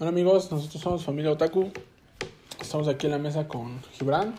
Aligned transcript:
Hola 0.00 0.08
amigos, 0.10 0.50
nosotros 0.50 0.82
somos 0.82 1.04
Familia 1.04 1.30
Otaku. 1.30 1.70
Estamos 2.60 2.88
aquí 2.88 3.06
en 3.06 3.12
la 3.12 3.18
mesa 3.18 3.46
con 3.48 3.80
Gibran 3.92 4.34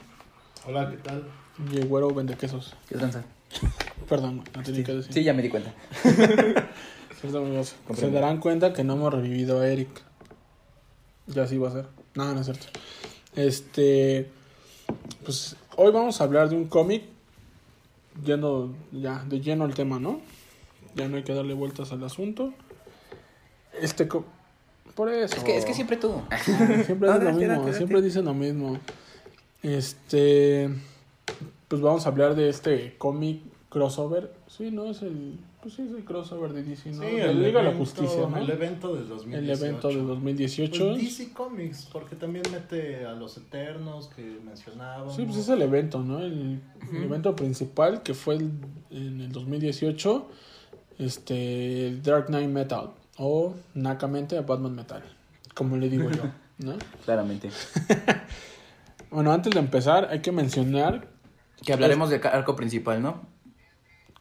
Hola, 0.67 0.89
¿qué 0.89 0.97
tal? 0.97 1.23
y 1.71 1.77
el 1.77 1.87
güero 1.87 2.11
vende 2.13 2.35
quesos. 2.35 2.73
¿Qué 2.89 2.95
tranza? 2.97 3.23
Perdón, 4.09 4.43
no 4.55 4.63
tenía 4.63 4.83
que 4.83 4.93
decir. 4.95 5.13
Sí, 5.13 5.23
ya 5.23 5.33
me 5.33 5.43
di 5.43 5.49
cuenta. 5.49 5.71
Cierto, 7.21 7.37
amigos. 7.37 7.75
Se 7.93 8.09
darán 8.09 8.39
cuenta 8.39 8.73
que 8.73 8.83
no 8.83 8.93
hemos 8.93 9.13
revivido 9.13 9.59
a 9.61 9.67
Eric. 9.67 9.89
Ya 11.27 11.45
sí 11.47 11.57
va 11.59 11.67
a 11.69 11.71
ser. 11.71 11.85
No, 12.15 12.33
no 12.33 12.39
es 12.39 12.45
cierto. 12.47 12.65
Este. 13.35 14.29
Pues 15.23 15.55
hoy 15.77 15.91
vamos 15.91 16.19
a 16.19 16.23
hablar 16.23 16.49
de 16.49 16.55
un 16.55 16.65
cómic. 16.65 17.03
Yendo 18.25 18.73
ya 18.91 19.23
de 19.25 19.39
lleno 19.39 19.65
al 19.65 19.75
tema, 19.75 19.99
¿no? 19.99 20.19
Ya 20.95 21.07
no 21.07 21.17
hay 21.17 21.23
que 21.23 21.33
darle 21.35 21.53
vueltas 21.53 21.91
al 21.91 22.03
asunto. 22.03 22.53
Este. 23.79 24.07
co- 24.07 24.25
Por 24.95 25.09
eso. 25.09 25.35
Es 25.37 25.43
que, 25.43 25.57
es 25.57 25.65
que 25.65 25.73
siempre 25.73 25.97
tú. 25.97 26.21
Siempre 26.85 27.07
No, 27.09 27.13
dicen 27.19 27.25
lo 27.25 27.33
mismo, 27.33 27.47
date, 27.47 27.61
date. 27.65 27.73
siempre 27.77 28.01
dicen 28.01 28.25
lo 28.25 28.33
mismo. 28.33 28.77
Este, 29.63 30.69
pues 31.67 31.81
vamos 31.81 32.05
a 32.05 32.09
hablar 32.09 32.35
de 32.35 32.49
este 32.49 32.95
cómic 32.97 33.41
crossover. 33.69 34.31
Sí, 34.47 34.71
no 34.71 34.85
es 34.85 35.01
el, 35.01 35.39
pues 35.61 35.75
sí 35.75 35.83
es 35.83 35.91
el 35.91 36.03
crossover 36.03 36.51
de 36.53 36.63
DC, 36.63 36.91
¿no? 36.91 37.03
Sí, 37.03 37.09
De 37.15 37.29
el 37.29 37.43
Liga 37.43 37.59
de 37.59 37.65
la 37.65 37.71
evento- 37.71 37.77
Justicia, 37.77 38.27
¿no? 38.27 38.37
El 38.37 38.49
evento 38.49 38.93
del 38.95 39.07
2018. 39.07 39.37
El 39.37 39.49
evento 39.69 39.87
de 39.89 39.95
2018. 40.01 40.89
Pues 40.89 40.97
DC 41.03 41.31
Comics, 41.33 41.87
porque 41.91 42.15
también 42.15 42.43
mete 42.51 43.05
a 43.05 43.13
los 43.13 43.37
Eternos 43.37 44.07
que 44.15 44.23
mencionábamos. 44.43 45.15
Sí, 45.15 45.23
pues 45.25 45.37
es 45.37 45.49
el 45.49 45.61
evento, 45.61 45.99
¿no? 46.03 46.19
El, 46.19 46.59
el 46.91 47.03
evento 47.03 47.35
principal 47.35 48.01
que 48.03 48.13
fue 48.13 48.35
el- 48.35 48.51
en 48.89 49.21
el 49.21 49.31
2018, 49.31 50.27
este, 50.99 51.87
el 51.87 52.01
Dark 52.03 52.25
Knight 52.27 52.49
Metal 52.49 52.89
o 53.23 53.53
nacamente 53.75 54.39
Batman 54.41 54.73
Metal, 54.75 55.03
como 55.53 55.77
le 55.77 55.89
digo 55.89 56.09
yo, 56.09 56.23
¿no? 56.57 56.73
Claramente. 57.05 57.49
Bueno, 59.11 59.33
antes 59.33 59.53
de 59.53 59.59
empezar 59.59 60.07
hay 60.09 60.19
que 60.21 60.31
mencionar, 60.31 61.05
Que 61.65 61.73
hablaremos 61.73 62.09
del 62.09 62.25
arco 62.25 62.55
principal, 62.55 63.01
¿no? 63.01 63.27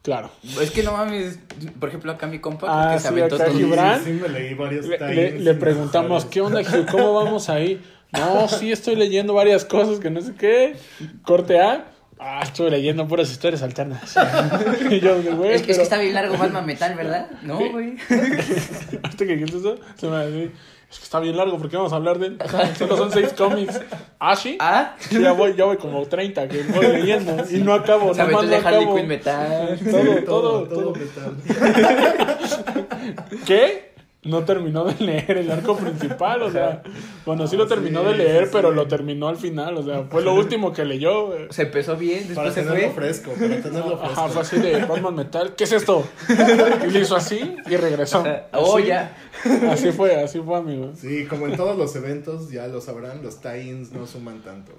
claro, 0.03 0.31
Es 0.61 0.71
que 0.73 0.83
no 0.83 0.93
mames. 0.93 1.39
Por 1.79 1.89
ejemplo, 1.91 2.11
acá 2.11 2.27
mi 2.27 2.41
compa 2.41 2.67
Ah, 2.69 2.95
que 2.95 2.99
se 3.01 3.09
sí, 3.09 3.15
aventó 3.15 3.37
acá 3.37 3.45
todo. 3.47 3.57
Sí, 3.57 3.63
Gibran. 3.65 4.05
Sí, 4.05 4.11
me 4.15 4.29
leí 4.29 4.55
varios 4.55 4.87
Le, 4.87 4.99
le- 5.15 5.39
le 5.39 5.55
preguntamos, 5.55 6.09
mejores. 6.11 6.25
¿qué 6.31 6.41
onda, 6.41 6.65
Gil? 6.65 6.87
¿Cómo 6.91 7.15
vamos 7.15 7.49
ahí? 7.49 7.81
No, 8.13 8.49
sí, 8.49 8.73
estoy 8.73 8.97
leyendo 8.97 9.33
varias 9.35 9.65
cosas 9.65 10.01
que 10.01 10.11
no 10.11 10.21
sé 10.21 10.35
qué. 10.35 10.75
Corte 11.23 11.61
A. 11.61 11.87
Ah, 12.23 12.41
estuve 12.43 12.71
leyendo 12.71 13.09
puras 13.09 13.31
historias 13.31 13.63
alternas. 13.63 14.15
y 14.91 15.01
yo, 15.01 15.23
güey, 15.37 15.55
Es, 15.55 15.63
que- 15.63 15.71
es 15.73 15.79
que 15.79 15.83
está 15.85 15.97
bien 15.99 16.13
largo 16.15 16.37
Batman 16.37 16.67
Metal, 16.67 16.95
¿verdad? 16.95 17.29
No, 17.43 17.57
güey. 17.71 17.97
Ahorita 18.11 19.17
que 19.27 19.37
dijiste 19.37 19.57
eso, 19.57 19.77
se 19.97 20.07
me 20.07 20.27
dice, 20.27 20.51
es 20.91 20.99
que 20.99 21.05
está 21.05 21.19
bien 21.21 21.37
largo, 21.37 21.57
¿por 21.57 21.71
qué 21.71 21.77
vamos 21.79 21.93
a 21.95 21.97
hablar 21.97 22.19
de 22.19 22.27
él? 22.27 22.39
Solo 22.77 22.97
son 22.99 23.11
seis 23.11 23.33
cómics. 23.33 23.81
¿Ah, 24.19 24.37
sí? 24.37 24.59
Ah, 24.61 24.97
Sí, 24.99 25.19
ya 25.23 25.33
voy, 25.33 25.55
ya 25.57 25.65
voy 25.65 25.79
como 25.79 26.05
30 26.05 26.47
que 26.49 26.63
voy 26.65 26.87
leyendo 26.89 27.43
y 27.51 27.59
no 27.63 27.73
acabo, 27.73 28.09
nomás 28.13 28.19
el 28.27 28.33
no 28.33 28.43
de 28.43 28.57
Harley 28.57 28.81
acabo. 28.83 28.97
Quinn 28.97 29.09
Metal. 29.09 29.79
Todo, 29.91 30.15
todo, 30.25 30.63
todo. 30.69 30.93
metal. 30.93 31.37
¿Qué? 33.47 33.90
No 34.23 34.45
terminó 34.45 34.85
de 34.85 34.95
leer 35.05 35.39
el 35.39 35.51
arco 35.51 35.77
principal, 35.77 36.43
o 36.43 36.51
sea, 36.51 36.83
bueno, 37.25 37.47
sí 37.47 37.57
lo 37.57 37.67
terminó 37.67 38.03
de 38.03 38.17
leer, 38.19 38.45
sí, 38.45 38.51
pero 38.53 38.69
sí. 38.71 38.75
lo 38.77 38.87
terminó 38.87 39.29
al 39.29 39.37
final, 39.39 39.79
o 39.79 39.83
sea, 39.83 40.05
fue 40.11 40.21
lo 40.23 40.35
último 40.35 40.73
que 40.75 40.85
leyó. 40.85 41.29
güey. 41.29 41.47
Se 41.51 41.63
empezó 41.63 41.97
bien, 41.97 42.29
Para 42.35 42.51
después 42.51 42.55
se 42.55 42.63
tenerlo 42.63 42.93
fue. 42.93 43.03
fresco, 43.03 43.31
para 43.33 43.63
tenerlo 43.63 43.97
fresco. 43.99 44.21
Ajá, 44.21 44.29
fue 44.29 44.43
así 44.43 44.59
de 44.59 44.85
Batman 44.85 45.15
Metal, 45.15 45.55
¿qué 45.57 45.65
es 45.65 45.73
esto? 45.73 46.05
Y 46.87 46.91
le 46.91 47.01
hizo 47.01 47.17
así 47.17 47.57
y 47.67 47.77
regresó. 47.77 48.23
Oh, 48.53 48.77
Así- 48.77 48.87
ya. 48.89 49.17
Así 49.71 49.93
fue, 49.93 50.15
así 50.17 50.39
fue, 50.41 50.57
amigos. 50.57 50.99
Sí, 51.01 51.25
como 51.27 51.47
en 51.47 51.57
todos 51.57 51.77
los 51.77 51.95
eventos, 51.97 52.51
ya 52.51 52.67
lo 52.69 52.81
sabrán, 52.81 53.23
los 53.23 53.41
tie-ins 53.41 53.93
no 53.93 54.07
suman 54.07 54.43
tanto. 54.43 54.73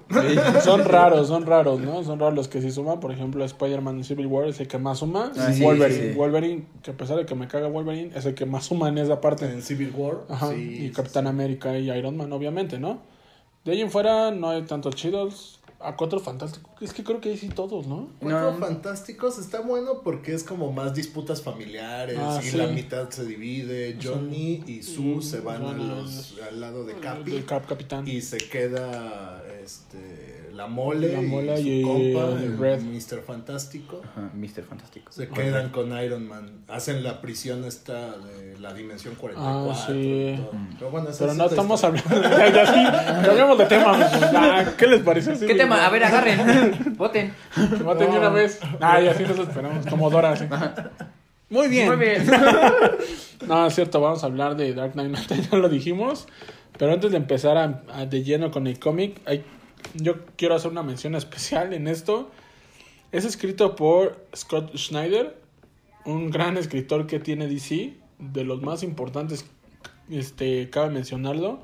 Son 0.62 0.84
raros, 0.84 1.28
son 1.28 1.46
raros, 1.46 1.80
¿no? 1.80 2.02
Son 2.04 2.18
raros 2.18 2.34
los 2.34 2.48
que 2.48 2.60
sí 2.60 2.70
suman. 2.70 3.00
Por 3.00 3.12
ejemplo, 3.12 3.44
Spider-Man 3.44 3.98
en 3.98 4.04
Civil 4.04 4.26
War 4.26 4.46
es 4.48 4.60
el 4.60 4.68
que 4.68 4.78
más 4.78 4.98
suma. 4.98 5.32
Ah, 5.36 5.52
sí, 5.52 5.62
Wolverine. 5.62 6.00
sí, 6.00 6.08
sí. 6.12 6.16
Wolverine, 6.16 6.64
que 6.82 6.90
a 6.92 6.96
pesar 6.96 7.16
de 7.16 7.26
que 7.26 7.34
me 7.34 7.48
caga 7.48 7.66
Wolverine, 7.68 8.12
es 8.14 8.24
el 8.26 8.34
que 8.34 8.46
más 8.46 8.64
suma 8.66 8.88
en 8.88 8.98
esa 8.98 9.20
parte. 9.20 9.46
En 9.46 9.62
Civil 9.62 9.92
War, 9.96 10.18
Ajá, 10.28 10.50
sí, 10.50 10.54
y 10.60 10.86
sí, 10.88 10.92
Capitán 10.92 11.24
sí. 11.24 11.28
América 11.30 11.76
y 11.78 11.90
Iron 11.90 12.16
Man, 12.16 12.32
obviamente, 12.32 12.78
¿no? 12.78 13.00
De 13.64 13.72
ahí 13.72 13.80
en 13.80 13.90
fuera 13.90 14.30
no 14.32 14.50
hay 14.50 14.62
tantos 14.62 14.94
chidos. 14.96 15.60
A 15.84 15.96
cuatro 15.96 16.20
fantásticos. 16.20 16.70
Es 16.80 16.92
que 16.92 17.02
creo 17.02 17.20
que 17.20 17.30
ahí 17.30 17.36
sí 17.36 17.48
todos, 17.48 17.86
¿no? 17.86 18.08
Cuatro 18.20 18.52
No. 18.52 18.58
Fantásticos 18.58 19.38
está 19.38 19.60
bueno 19.60 20.02
porque 20.02 20.32
es 20.34 20.44
como 20.44 20.72
más 20.72 20.94
disputas 20.94 21.42
familiares 21.42 22.16
Ah, 22.20 22.40
y 22.42 22.46
sí. 22.46 22.56
la 22.56 22.68
mitad 22.68 23.10
se 23.10 23.24
divide. 23.26 23.98
Johnny 24.02 24.62
y 24.66 24.82
Sue 24.82 25.16
Y 25.18 25.22
se 25.22 25.40
van 25.40 25.62
a 25.62 25.66
van 25.72 25.80
a- 25.80 25.84
los, 26.02 26.38
al 26.48 26.60
lado 26.60 26.84
de 26.84 26.94
Capi 26.94 27.42
Cap 27.42 27.66
Capitán. 27.66 28.06
y 28.06 28.20
se 28.22 28.38
queda 28.38 29.42
este, 29.62 30.31
la 30.52 30.66
mole, 30.66 31.12
La 31.12 31.20
Mole 31.22 31.60
y, 31.60 31.68
y 31.80 31.82
su 31.82 31.88
compa, 31.88 32.40
el 32.42 32.58
Red. 32.58 32.82
Mr. 32.82 33.22
Fantástico. 33.26 34.00
Ajá, 34.04 34.30
Mr. 34.34 34.62
Fantástico. 34.64 35.10
Se 35.12 35.28
quedan 35.28 35.70
con 35.70 35.96
Iron 36.02 36.26
Man. 36.28 36.64
Hacen 36.68 37.02
la 37.02 37.20
prisión 37.20 37.64
esta 37.64 38.16
de 38.18 38.58
la 38.58 38.72
dimensión 38.74 39.14
44. 39.14 39.70
Ah, 39.72 39.86
sí. 39.86 39.92
y 39.92 40.36
todo. 40.36 40.50
Pero 40.78 40.90
bueno, 40.90 41.08
Pero 41.18 41.34
no 41.34 41.46
estamos 41.46 41.82
historia. 41.82 42.02
hablando. 42.06 42.38
ya, 42.38 42.52
ya 42.52 42.66
sí. 42.66 43.24
Cambiamos 43.26 43.58
de 43.58 43.66
tema, 43.66 43.94
amigos. 43.94 44.12
Ah, 44.34 44.64
¿Qué 44.76 44.86
les 44.86 45.00
parece? 45.02 45.32
así? 45.32 45.46
¿Qué 45.46 45.54
tema? 45.54 45.86
A 45.86 45.90
ver, 45.90 46.04
agarren. 46.04 46.94
Voten. 46.98 47.32
Que 47.54 47.84
maten 47.84 48.10
de 48.10 48.18
una 48.18 48.28
No. 48.28 48.34
vez. 48.34 48.60
Ah, 48.80 49.00
ya 49.00 49.14
sí 49.14 49.22
nos 49.24 49.38
esperamos. 49.38 49.86
Como 49.86 50.10
Dora, 50.10 50.36
sí. 50.36 50.44
Muy 51.50 51.68
bien. 51.68 51.88
Muy 51.88 51.96
bien. 51.96 52.26
No, 53.46 53.66
es 53.66 53.74
cierto, 53.74 54.00
vamos 54.00 54.22
a 54.22 54.26
hablar 54.26 54.56
de 54.56 54.72
Dark 54.72 54.92
Knight 54.92 55.16
ya 55.50 55.58
lo 55.58 55.68
dijimos. 55.68 56.28
Pero 56.78 56.92
antes 56.92 57.10
de 57.10 57.16
empezar 57.16 57.58
a, 57.58 57.82
a 57.92 58.06
de 58.06 58.22
lleno 58.22 58.50
con 58.50 58.66
el 58.66 58.78
cómic, 58.78 59.20
hay- 59.26 59.44
yo 59.94 60.24
quiero 60.36 60.54
hacer 60.54 60.70
una 60.70 60.82
mención 60.82 61.14
especial 61.14 61.72
en 61.72 61.88
esto. 61.88 62.30
Es 63.10 63.24
escrito 63.24 63.76
por 63.76 64.26
Scott 64.34 64.74
Schneider, 64.76 65.38
un 66.04 66.30
gran 66.30 66.56
escritor 66.56 67.06
que 67.06 67.20
tiene 67.20 67.46
DC, 67.46 67.96
de 68.18 68.44
los 68.44 68.62
más 68.62 68.82
importantes, 68.82 69.44
este, 70.08 70.70
cabe 70.70 70.90
mencionarlo, 70.90 71.60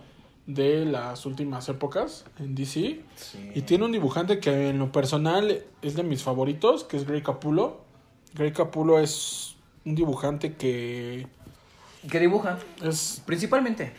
de 0.47 0.85
las 0.85 1.27
últimas 1.27 1.69
épocas 1.69 2.25
en 2.39 2.55
DC. 2.55 3.01
Sí. 3.17 3.51
Y 3.55 3.63
tiene 3.63 3.85
un 3.85 3.93
dibujante 3.93 4.41
que 4.41 4.71
en 4.71 4.79
lo 4.79 4.93
personal 4.93 5.63
es 5.83 5.95
de 5.95 6.03
mis 6.03 6.23
favoritos, 6.23 6.85
que 6.85 6.97
es 6.97 7.07
Grey 7.07 7.23
Capullo. 7.23 7.81
Grey 8.35 8.53
Capullo 8.53 8.99
es 8.99 9.57
un 9.85 9.95
dibujante 9.95 10.55
que 10.55 11.27
¿Qué 12.11 12.21
dibuja? 12.21 12.59
es 12.83 13.23
Principalmente. 13.27 13.93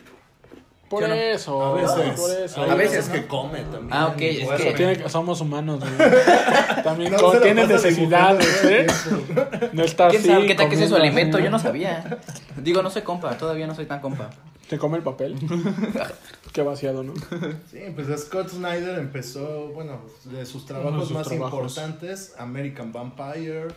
Por 0.90 1.04
eso, 1.04 1.64
A 1.64 1.72
veces. 1.74 2.20
por 2.20 2.30
eso. 2.30 2.62
Hay 2.62 2.70
A 2.70 2.74
veces, 2.74 3.08
que 3.08 3.26
come 3.26 3.60
también. 3.60 3.88
Ah, 3.92 4.08
ok, 4.08 4.20
es 4.20 4.48
que- 4.60 4.72
Tiene 4.72 5.08
somos 5.08 5.40
humanos, 5.40 5.78
güey. 5.80 6.10
También 6.84 7.12
No 7.12 7.18
pasa 7.18 7.54
necesidades, 7.54 8.64
¿eh? 8.64 8.86
No 9.72 9.84
está 9.84 10.08
¿Quién 10.08 10.20
así. 10.22 10.30
sabe 10.30 10.46
qué 10.46 10.54
tal 10.56 10.68
que 10.68 10.74
ese 10.74 10.84
es 10.84 10.90
su 10.90 10.96
alimento? 10.96 11.38
Yo 11.38 11.48
no 11.48 11.58
sabía. 11.58 12.18
Digo, 12.56 12.82
no 12.82 12.90
soy 12.90 13.02
compa, 13.02 13.38
todavía 13.38 13.66
no 13.66 13.74
soy 13.74 13.86
tan 13.86 14.00
compa. 14.00 14.30
Te 14.68 14.78
come 14.78 14.98
el 14.98 15.02
papel. 15.02 15.36
Qué 16.52 16.62
vaciado, 16.62 17.02
¿no? 17.04 17.14
Sí, 17.70 17.78
pues 17.94 18.08
Scott 18.22 18.48
Snyder 18.50 18.98
empezó, 18.98 19.68
bueno, 19.68 20.00
de 20.24 20.44
sus 20.44 20.66
trabajos 20.66 21.00
de 21.00 21.06
sus 21.06 21.12
más 21.16 21.28
trabajos. 21.28 21.52
importantes, 21.76 22.34
American 22.38 22.92
Vampire, 22.92 23.68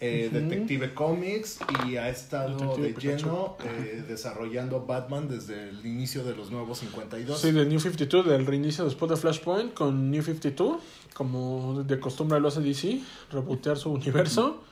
eh. 0.00 0.30
Detective 0.32 0.94
Comics, 0.94 1.58
y 1.86 1.96
ha 1.96 2.08
estado 2.08 2.56
Detective 2.56 2.86
de 2.86 2.94
Pikachu. 2.94 3.26
lleno 3.26 3.56
eh, 3.64 4.04
desarrollando 4.06 4.84
Batman 4.86 5.28
desde 5.28 5.70
el 5.70 5.84
inicio 5.84 6.22
de 6.24 6.36
los 6.36 6.50
nuevos 6.50 6.78
52. 6.78 7.40
Sí, 7.40 7.50
del 7.50 7.68
New 7.68 7.80
52, 7.80 8.26
del 8.26 8.46
reinicio 8.46 8.84
después 8.84 9.10
de 9.10 9.16
Flashpoint 9.16 9.74
con 9.74 10.10
New 10.10 10.22
52, 10.22 10.80
como 11.14 11.82
de 11.82 11.98
costumbre 11.98 12.38
lo 12.38 12.48
hace 12.48 12.60
DC, 12.60 13.00
rebotear 13.30 13.76
su 13.76 13.90
universo. 13.90 14.62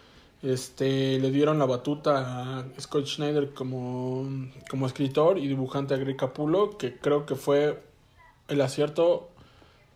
Este, 0.42 1.19
le 1.19 1.31
dieron 1.31 1.58
la 1.58 1.64
batuta 1.64 2.60
a 2.60 2.64
Scott 2.78 3.06
Schneider 3.06 3.53
como, 3.54 4.28
como 4.70 4.87
escritor 4.87 5.38
y 5.38 5.48
dibujante 5.48 5.94
a 5.94 5.97
Greg 5.97 6.16
Capullo, 6.16 6.76
que 6.76 6.94
creo 6.97 7.26
que 7.26 7.34
fue 7.34 7.82
el 8.49 8.61
acierto, 8.61 9.31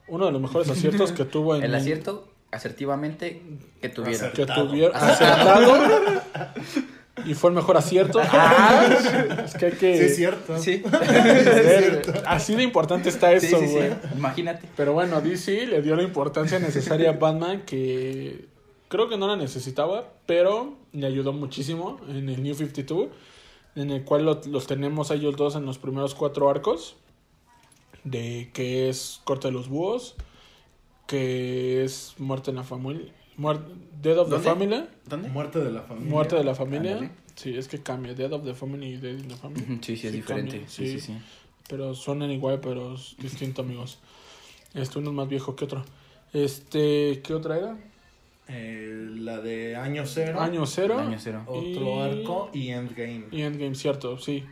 uno 0.09 0.27
de 0.27 0.33
los 0.33 0.41
mejores 0.41 0.69
aciertos 0.71 1.13
que 1.13 1.25
tuvo 1.25 1.55
en 1.55 1.63
El 1.65 1.75
acierto, 1.75 2.30
asertivamente, 2.53 3.43
que 3.81 3.89
tuviera. 3.89 4.33
que 4.33 4.43
Acertado. 4.43 4.69
tuvieron 4.69 4.97
Acertado. 4.97 5.75
acertado 5.75 6.21
y 7.27 7.35
fue 7.35 7.51
el 7.51 7.57
mejor 7.57 7.77
acierto. 7.77 8.19
Ah, 8.33 8.89
es 9.45 9.55
que 9.55 9.67
hay 9.67 9.73
que 9.73 9.97
Sí, 9.99 10.05
es 10.05 10.17
cierto. 10.17 10.59
Sí. 10.59 10.83
ver, 10.91 12.23
así 12.27 12.55
de 12.55 12.63
importante 12.63 13.09
está 13.09 13.33
eso, 13.33 13.59
sí, 13.59 13.67
sí. 13.69 13.75
güey. 13.75 13.91
Imagínate. 14.17 14.69
Pero 14.77 14.93
bueno, 14.95 15.21
DC 15.21 15.67
le 15.67 15.83
dio 15.83 15.97
la 15.97 16.03
importancia 16.03 16.59
necesaria 16.59 17.11
a 17.11 17.13
Batman 17.13 17.63
que 17.67 18.47
creo 18.89 19.09
que 19.09 19.17
no 19.19 19.29
la 19.29 19.37
necesitaba, 19.37 20.13
pero 20.27 20.75
le 20.93 21.07
ayudó 21.07 21.33
muchísimo 21.33 22.01
en 22.09 22.29
el 22.29 22.43
New 22.43 22.55
52, 22.55 23.09
en 23.77 23.91
el 23.91 24.03
cual 24.05 24.25
lo- 24.25 24.41
los 24.47 24.67
tenemos 24.67 25.11
a 25.11 25.15
ellos 25.15 25.37
dos 25.37 25.55
en 25.57 25.65
los 25.67 25.79
primeros 25.79 26.15
cuatro 26.15 26.49
arcos, 26.51 26.97
de 28.05 28.51
que 28.55 28.89
es 28.89 29.21
Corte 29.25 29.49
de 29.49 29.53
los 29.53 29.69
Búhos, 29.69 30.17
que 31.11 31.83
es 31.83 32.15
Muerte 32.19 32.51
en 32.51 32.57
la 32.57 32.63
Familia, 32.63 33.13
Muer- 33.37 33.61
Dead 34.01 34.17
of 34.17 34.31
the. 34.31 34.39
Family, 34.39 34.85
¿Dónde? 35.09 35.29
Muerte 35.29 35.59
de 35.59 35.73
la 35.73 35.83
familia. 35.83 36.11
Muerte 36.11 36.37
de 36.37 36.45
la 36.45 36.55
Familia, 36.55 36.93
Ándale. 36.93 37.11
Sí, 37.35 37.57
es 37.57 37.67
que 37.69 37.83
cambia. 37.83 38.15
Dead 38.15 38.33
of 38.33 38.45
the 38.45 38.55
Family 38.55 38.87
y 38.95 38.97
Dead 38.99 39.19
in 39.19 39.29
the 39.29 39.35
Family. 39.35 39.65
Sí, 39.83 39.97
sí, 39.97 40.07
es 40.07 40.13
Sí, 40.13 40.19
diferente. 40.19 40.51
cambia, 40.53 40.69
Sí, 40.69 40.87
sí. 40.87 41.01
sí, 41.01 41.07
sí. 41.15 41.19
pero 41.69 41.95
suenan 41.95 42.31
igual, 42.31 42.61
pero 42.61 42.95
es 42.95 43.17
distinto, 43.19 43.63
amigos. 43.63 43.99
Este 44.75 44.99
uno 45.01 45.11
es 45.11 45.17
más 45.17 45.29
viejo 45.29 45.57
que 45.57 45.65
otro. 45.65 45.85
Este, 46.33 47.21
¿qué 47.25 47.35
otra 47.35 47.59
era? 47.59 47.79
Eh, 48.49 49.09
la 49.19 49.41
de 49.41 49.75
Año 49.77 50.05
Cero. 50.07 50.41
Año 50.41 50.65
Cero. 50.67 50.99
Año 50.99 51.17
cero. 51.19 51.43
Otro 51.47 51.63
Y- 51.97 52.01
arco 52.01 52.51
y 52.53 52.69
Endgame. 52.69 53.25
Y 53.33 53.43
Endgame, 53.43 53.75
cierto, 53.75 54.17
sí. 54.19 54.45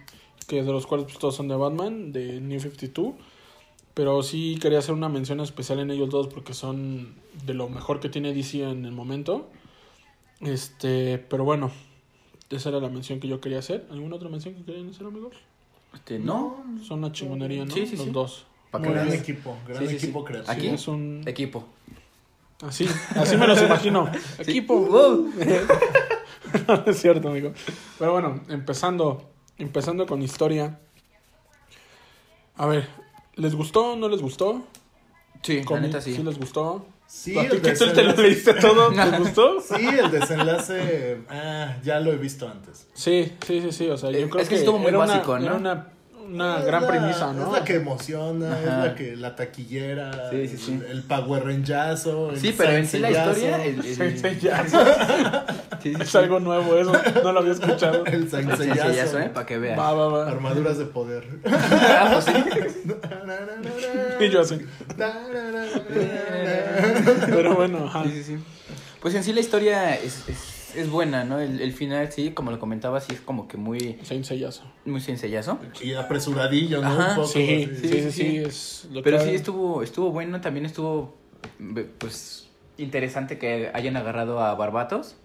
Que 0.46 0.62
de 0.62 0.72
los 0.72 0.86
cuales 0.86 1.04
pues, 1.06 1.18
todos 1.18 1.36
son 1.36 1.46
de 1.48 1.56
Batman, 1.56 2.10
de 2.12 2.40
New 2.40 2.58
52. 2.58 3.14
Pero 3.98 4.22
sí 4.22 4.60
quería 4.62 4.78
hacer 4.78 4.94
una 4.94 5.08
mención 5.08 5.40
especial 5.40 5.80
en 5.80 5.90
ellos 5.90 6.08
dos 6.08 6.28
porque 6.28 6.54
son 6.54 7.16
de 7.44 7.52
lo 7.52 7.68
mejor 7.68 7.98
que 7.98 8.08
tiene 8.08 8.32
DC 8.32 8.62
en 8.62 8.84
el 8.84 8.92
momento. 8.92 9.50
Este, 10.40 11.18
pero 11.18 11.42
bueno, 11.42 11.72
esa 12.48 12.68
era 12.68 12.78
la 12.78 12.90
mención 12.90 13.18
que 13.18 13.26
yo 13.26 13.40
quería 13.40 13.58
hacer. 13.58 13.88
¿Alguna 13.90 14.14
otra 14.14 14.28
mención 14.28 14.54
que 14.54 14.62
querían 14.62 14.88
hacer, 14.90 15.04
amigos? 15.04 15.34
Este, 15.92 16.20
no. 16.20 16.62
Son 16.86 17.00
una 17.00 17.10
chingonería, 17.10 17.64
¿no? 17.64 17.74
Sí, 17.74 17.88
sí, 17.88 17.96
los 17.96 18.04
sí. 18.04 18.12
dos. 18.12 18.46
Pa' 18.70 18.78
que 18.80 18.86
Muy 18.86 18.94
Gran 18.94 19.08
bien. 19.08 19.18
equipo, 19.20 19.56
gran 19.66 19.80
Sí, 19.80 19.88
sí, 19.88 19.98
sí. 19.98 20.06
equipo 20.06 20.24
creativo. 20.24 20.52
Aquí. 20.52 20.68
Es 20.68 20.86
un... 20.86 21.24
Equipo. 21.26 21.64
Así, 22.62 22.86
así 23.16 23.36
me 23.36 23.48
los 23.48 23.60
imagino. 23.60 24.08
Equipo. 24.38 25.26
No, 26.68 26.84
es 26.86 27.00
cierto, 27.00 27.30
amigo. 27.30 27.52
Pero 27.98 28.12
bueno, 28.12 28.42
empezando, 28.48 29.28
empezando 29.58 30.06
con 30.06 30.22
historia. 30.22 30.78
A 32.56 32.66
ver, 32.66 32.88
¿les 33.38 33.54
gustó 33.54 33.92
o 33.92 33.96
no 33.96 34.08
les 34.08 34.20
gustó? 34.20 34.62
Sí, 35.42 35.62
la 35.68 35.80
neta 35.80 36.00
sí. 36.00 36.18
les 36.22 36.38
gustó? 36.38 36.86
Sí, 37.06 37.38
¿A 37.38 37.48
ti 37.48 37.56
el 37.56 37.62
tú 37.62 37.68
te 37.68 37.86
lo 37.86 38.12
desenlace, 38.12 38.22
leíste 38.22 38.54
todo? 38.54 38.90
¿Te 38.92 39.18
gustó? 39.18 39.60
sí, 39.62 39.86
el 39.86 40.10
desenlace, 40.10 41.18
ah, 41.30 41.76
ya 41.82 42.00
lo 42.00 42.12
he 42.12 42.16
visto 42.16 42.46
antes. 42.46 42.86
Sí, 42.92 43.32
sí, 43.46 43.62
sí, 43.62 43.72
sí. 43.72 43.88
O 43.88 43.96
sea, 43.96 44.10
yo 44.10 44.18
Eh, 44.18 44.28
creo 44.28 44.42
es 44.42 44.48
que 44.48 44.56
que 44.56 44.60
estuvo 44.60 44.76
muy 44.78 44.88
era 44.88 44.98
básico, 44.98 45.32
una, 45.32 45.40
¿no? 45.40 45.46
Era 45.46 45.54
una, 45.56 45.88
una 46.32 46.58
Es 46.58 46.64
gran 46.66 46.82
la- 46.82 46.88
premisa, 46.88 47.32
¿no? 47.32 47.46
Es 47.46 47.52
la 47.52 47.64
que 47.64 47.74
emociona, 47.76 48.58
es 48.60 48.66
la 48.66 48.94
que 48.94 49.16
la 49.16 49.34
taquillera, 49.36 50.30
Sí, 50.30 50.48
sí, 50.48 50.56
sí. 50.56 50.72
el, 50.72 50.82
el 50.98 51.02
power 51.02 51.42
Sí, 52.36 52.54
pero 52.56 52.72
en 52.72 52.86
sí 52.86 52.98
la 52.98 53.10
historia. 53.10 53.64
El, 53.64 53.78
el- 53.78 53.82
Sí, 53.84 54.18
sí, 54.18 54.38
ya. 54.40 54.64
sí, 54.66 54.76
sí, 55.82 55.92
Es 56.00 56.14
algo 56.16 56.40
nuevo 56.40 56.76
eso, 56.76 56.92
no 57.22 57.32
lo 57.32 57.40
había 57.40 57.52
escuchado. 57.52 58.04
el 58.06 58.28
sencillas, 58.30 59.14
¿eh? 59.14 59.30
Para 59.32 59.46
que 59.46 59.58
veas. 59.58 59.78
Va, 59.78 59.92
va, 59.92 60.08
va. 60.08 60.28
armaduras 60.30 60.78
de 60.78 60.84
poder. 60.86 61.24
Ah, 61.44 62.10
pues 62.12 62.24
sí. 62.26 62.32
Y 64.24 64.28
yo 64.30 64.40
así. 64.40 64.58
Pero 67.26 67.54
bueno, 67.54 67.86
ajá. 67.86 68.04
Sí, 68.04 68.10
sí, 68.12 68.22
sí. 68.24 68.36
Pues 69.00 69.14
en 69.14 69.22
sí 69.24 69.32
la 69.32 69.40
historia 69.40 69.94
es, 69.94 70.28
es, 70.28 70.57
es 70.80 70.90
buena, 70.90 71.24
¿no? 71.24 71.38
El, 71.40 71.60
el 71.60 71.72
final, 71.72 72.10
sí, 72.12 72.30
como 72.30 72.50
lo 72.50 72.58
comentaba, 72.58 73.00
sí 73.00 73.12
es 73.14 73.20
como 73.20 73.48
que 73.48 73.56
muy, 73.56 73.98
Saint 74.02 74.24
Seiyazo. 74.24 74.64
muy 74.84 75.00
sencilloso. 75.00 75.58
Y 75.82 75.92
apresuradillo, 75.94 76.80
¿no? 76.82 76.88
Ajá, 76.88 77.08
Un 77.10 77.14
poco 77.16 77.28
Sí, 77.28 77.68
sí, 77.80 77.88
sí, 77.88 78.00
sí, 78.02 78.12
sí. 78.12 78.36
es 78.38 78.88
lo 78.92 79.02
Pero 79.02 79.18
que- 79.18 79.24
sí 79.24 79.30
estuvo, 79.30 79.82
estuvo 79.82 80.10
bueno, 80.10 80.40
también 80.40 80.66
estuvo, 80.66 81.16
pues, 81.98 82.48
interesante 82.76 83.38
que 83.38 83.70
hayan 83.74 83.96
agarrado 83.96 84.40
a 84.40 84.54
Barbatos 84.54 85.16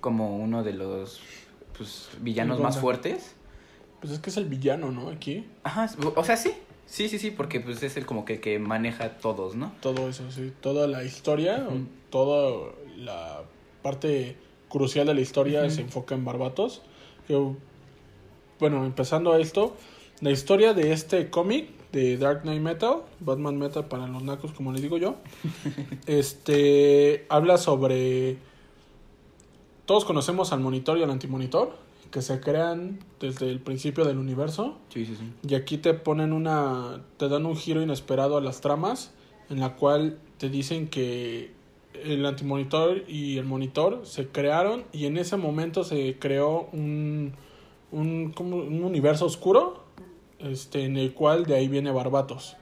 como 0.00 0.36
uno 0.36 0.62
de 0.62 0.72
los, 0.72 1.20
pues, 1.76 2.08
villanos 2.20 2.60
más 2.60 2.78
fuertes. 2.78 3.34
Pues 4.00 4.12
es 4.12 4.18
que 4.20 4.30
es 4.30 4.36
el 4.36 4.44
villano, 4.46 4.92
¿no? 4.92 5.08
Aquí, 5.08 5.46
Ajá, 5.62 5.90
o 6.14 6.24
sea, 6.24 6.36
sí. 6.36 6.52
Sí, 6.86 7.08
sí, 7.08 7.18
sí, 7.18 7.32
porque 7.32 7.58
pues 7.58 7.82
es 7.82 7.96
el 7.96 8.06
como 8.06 8.24
que, 8.24 8.40
que 8.40 8.60
maneja 8.60 9.04
a 9.04 9.18
todos, 9.18 9.56
¿no? 9.56 9.72
todo 9.80 10.08
eso, 10.08 10.30
sí. 10.30 10.52
Toda 10.60 10.86
la 10.86 11.02
historia, 11.02 11.66
toda 12.10 12.72
la 12.96 13.42
parte 13.82 14.36
crucial 14.68 15.06
de 15.06 15.14
la 15.14 15.20
historia 15.20 15.68
se 15.70 15.82
enfoca 15.82 16.14
en 16.14 16.24
Barbatos. 16.24 16.82
Que, 17.26 17.36
bueno, 18.58 18.84
empezando 18.84 19.32
a 19.32 19.38
esto, 19.38 19.74
la 20.20 20.30
historia 20.30 20.74
de 20.74 20.92
este 20.92 21.30
cómic 21.30 21.68
de 21.92 22.16
Dark 22.16 22.42
Knight 22.42 22.62
Metal, 22.62 23.02
Batman 23.20 23.58
Metal 23.58 23.86
para 23.86 24.06
los 24.06 24.22
nacos, 24.22 24.52
como 24.52 24.72
les 24.72 24.82
digo 24.82 24.98
yo, 24.98 25.16
este 26.06 27.26
habla 27.28 27.58
sobre. 27.58 28.38
Todos 29.84 30.04
conocemos 30.04 30.52
al 30.52 30.60
monitor 30.60 30.98
y 30.98 31.02
al 31.04 31.10
antimonitor, 31.10 31.76
que 32.10 32.20
se 32.20 32.40
crean 32.40 32.98
desde 33.20 33.50
el 33.50 33.60
principio 33.60 34.04
del 34.04 34.18
universo. 34.18 34.78
Sí, 34.88 35.06
sí, 35.06 35.16
sí. 35.16 35.32
Y 35.48 35.54
aquí 35.54 35.78
te 35.78 35.94
ponen 35.94 36.32
una. 36.32 37.02
Te 37.18 37.28
dan 37.28 37.46
un 37.46 37.56
giro 37.56 37.82
inesperado 37.82 38.36
a 38.36 38.40
las 38.40 38.60
tramas. 38.60 39.12
En 39.48 39.60
la 39.60 39.76
cual 39.76 40.18
te 40.38 40.48
dicen 40.48 40.88
que 40.88 41.52
el 42.04 42.24
antimonitor 42.26 43.04
y 43.08 43.38
el 43.38 43.44
monitor 43.44 44.00
se 44.04 44.28
crearon. 44.28 44.84
Y 44.92 45.06
en 45.06 45.16
ese 45.18 45.36
momento 45.36 45.84
se 45.84 46.16
creó 46.18 46.68
un. 46.72 47.34
Un, 47.92 48.32
como 48.32 48.56
un 48.56 48.82
universo 48.84 49.26
oscuro. 49.26 49.84
Este, 50.38 50.84
en 50.84 50.96
el 50.96 51.14
cual 51.14 51.46
de 51.46 51.54
ahí 51.56 51.68
viene 51.68 51.90
Barbatos. 51.90 52.56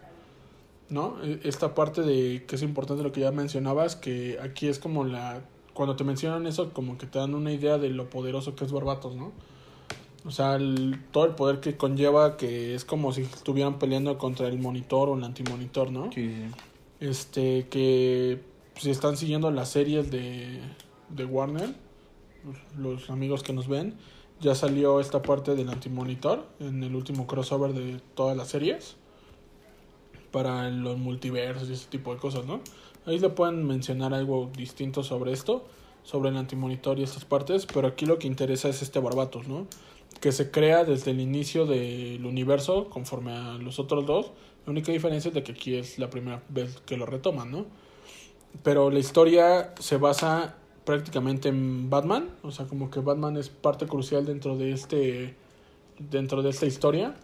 ¿No? 0.91 1.17
E- 1.25 1.41
Esta 1.45 1.75
parte 1.75 2.03
de 2.03 2.45
que 2.47 2.57
es 2.57 2.63
importante 2.63 3.03
lo 3.03 3.11
que 3.13 3.21
ya 3.23 3.33
mencionabas. 3.33 3.97
Que 3.97 4.39
aquí 4.43 4.69
es 4.69 4.79
como 4.79 5.05
la. 5.05 5.43
Cuando 5.73 5.97
te 5.97 6.05
mencionan 6.05 6.47
eso, 6.47 6.73
como 6.73 6.99
que 6.99 7.07
te 7.07 7.19
dan 7.19 7.35
una 7.35 7.53
idea 7.53 7.79
de 7.79 7.89
lo 7.91 8.09
poderoso 8.11 8.55
que 8.55 8.65
es 8.65 8.71
Barbatos, 8.71 9.17
¿no? 9.17 9.33
O 10.27 10.31
sea, 10.31 10.55
el- 10.55 11.01
todo 11.11 11.25
el 11.27 11.33
poder 11.35 11.61
que 11.61 11.77
conlleva, 11.77 12.37
que 12.37 12.75
es 12.75 12.85
como 12.85 13.13
si 13.13 13.23
estuvieran 13.23 13.79
peleando 13.79 14.17
contra 14.19 14.47
el 14.49 14.59
monitor 14.59 15.09
o 15.09 15.17
el 15.17 15.25
antimonitor, 15.25 15.91
¿no? 15.91 16.11
Sí. 16.13 16.33
Este, 17.01 17.67
que 17.69 18.41
si 18.77 18.91
están 18.91 19.17
siguiendo 19.17 19.51
las 19.51 19.71
series 19.71 20.11
de, 20.11 20.61
de 21.09 21.25
Warner, 21.25 21.75
los 22.77 23.11
amigos 23.11 23.43
que 23.43 23.53
nos 23.53 23.69
ven, 23.69 23.97
ya 24.41 24.55
salió 24.55 25.01
esta 25.01 25.23
parte 25.23 25.55
del 25.55 25.71
antimonitor 25.71 26.47
en 26.61 26.83
el 26.83 26.95
último 26.95 27.27
crossover 27.27 27.73
de 27.73 28.01
todas 28.15 28.37
las 28.37 28.49
series 28.49 28.97
para 30.31 30.69
los 30.69 30.99
multiversos 30.99 31.69
y 31.71 31.75
ese 31.75 31.89
tipo 31.89 32.13
de 32.13 32.21
cosas, 32.21 32.45
¿no? 32.45 32.61
Ahí 33.07 33.19
le 33.19 33.29
pueden 33.29 33.67
mencionar 33.67 34.13
algo 34.13 34.51
distinto 34.57 35.03
sobre 35.03 35.33
esto, 35.33 35.65
sobre 36.03 36.31
el 36.31 36.37
antimonitor 36.37 36.99
y 36.99 37.05
estas 37.05 37.25
partes, 37.25 37.67
pero 37.67 37.87
aquí 37.87 38.05
lo 38.05 38.19
que 38.19 38.27
interesa 38.27 38.69
es 38.69 38.83
este 38.83 38.99
Barbatos, 38.99 39.47
¿no? 39.47 39.67
Que 40.21 40.33
se 40.33 40.51
crea 40.51 40.85
desde 40.85 41.13
el 41.13 41.21
inicio 41.21 41.67
del 41.67 42.27
universo 42.27 42.89
conforme 42.91 43.33
a 43.33 43.55
los 43.59 43.79
otros 43.79 44.07
dos. 44.07 44.33
La 44.67 44.73
única 44.73 44.91
diferencia 44.91 45.29
es 45.29 45.35
de 45.35 45.43
que 45.43 45.53
aquí 45.53 45.77
es 45.77 45.99
la 45.99 46.11
primera 46.11 46.43
vez 46.49 46.81
que 46.85 46.97
lo 46.97 47.07
retoman, 47.07 47.51
¿no? 47.51 47.67
Pero 48.63 48.91
la 48.91 48.99
historia 48.99 49.75
se 49.79 49.97
basa 49.97 50.57
prácticamente 50.85 51.49
en 51.49 51.91
Batman, 51.91 52.29
o 52.43 52.51
sea, 52.51 52.67
como 52.67 52.91
que 52.91 53.01
Batman 53.01 53.37
es 53.37 53.49
parte 53.49 53.87
crucial 53.87 54.27
dentro 54.27 54.57
de 54.57 54.73
este 54.73 55.35
dentro 55.99 56.43
de 56.43 56.51
esta 56.51 56.67
historia, 56.67 57.15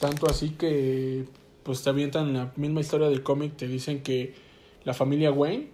tanto 0.00 0.26
así 0.28 0.50
que 0.50 1.24
pues 1.62 1.82
te 1.82 1.90
avientan 1.90 2.32
la 2.32 2.52
misma 2.56 2.80
historia 2.80 3.08
del 3.08 3.22
cómic, 3.22 3.56
te 3.56 3.68
dicen 3.68 4.02
que 4.02 4.34
la 4.84 4.92
familia 4.94 5.30
Wayne 5.30 5.68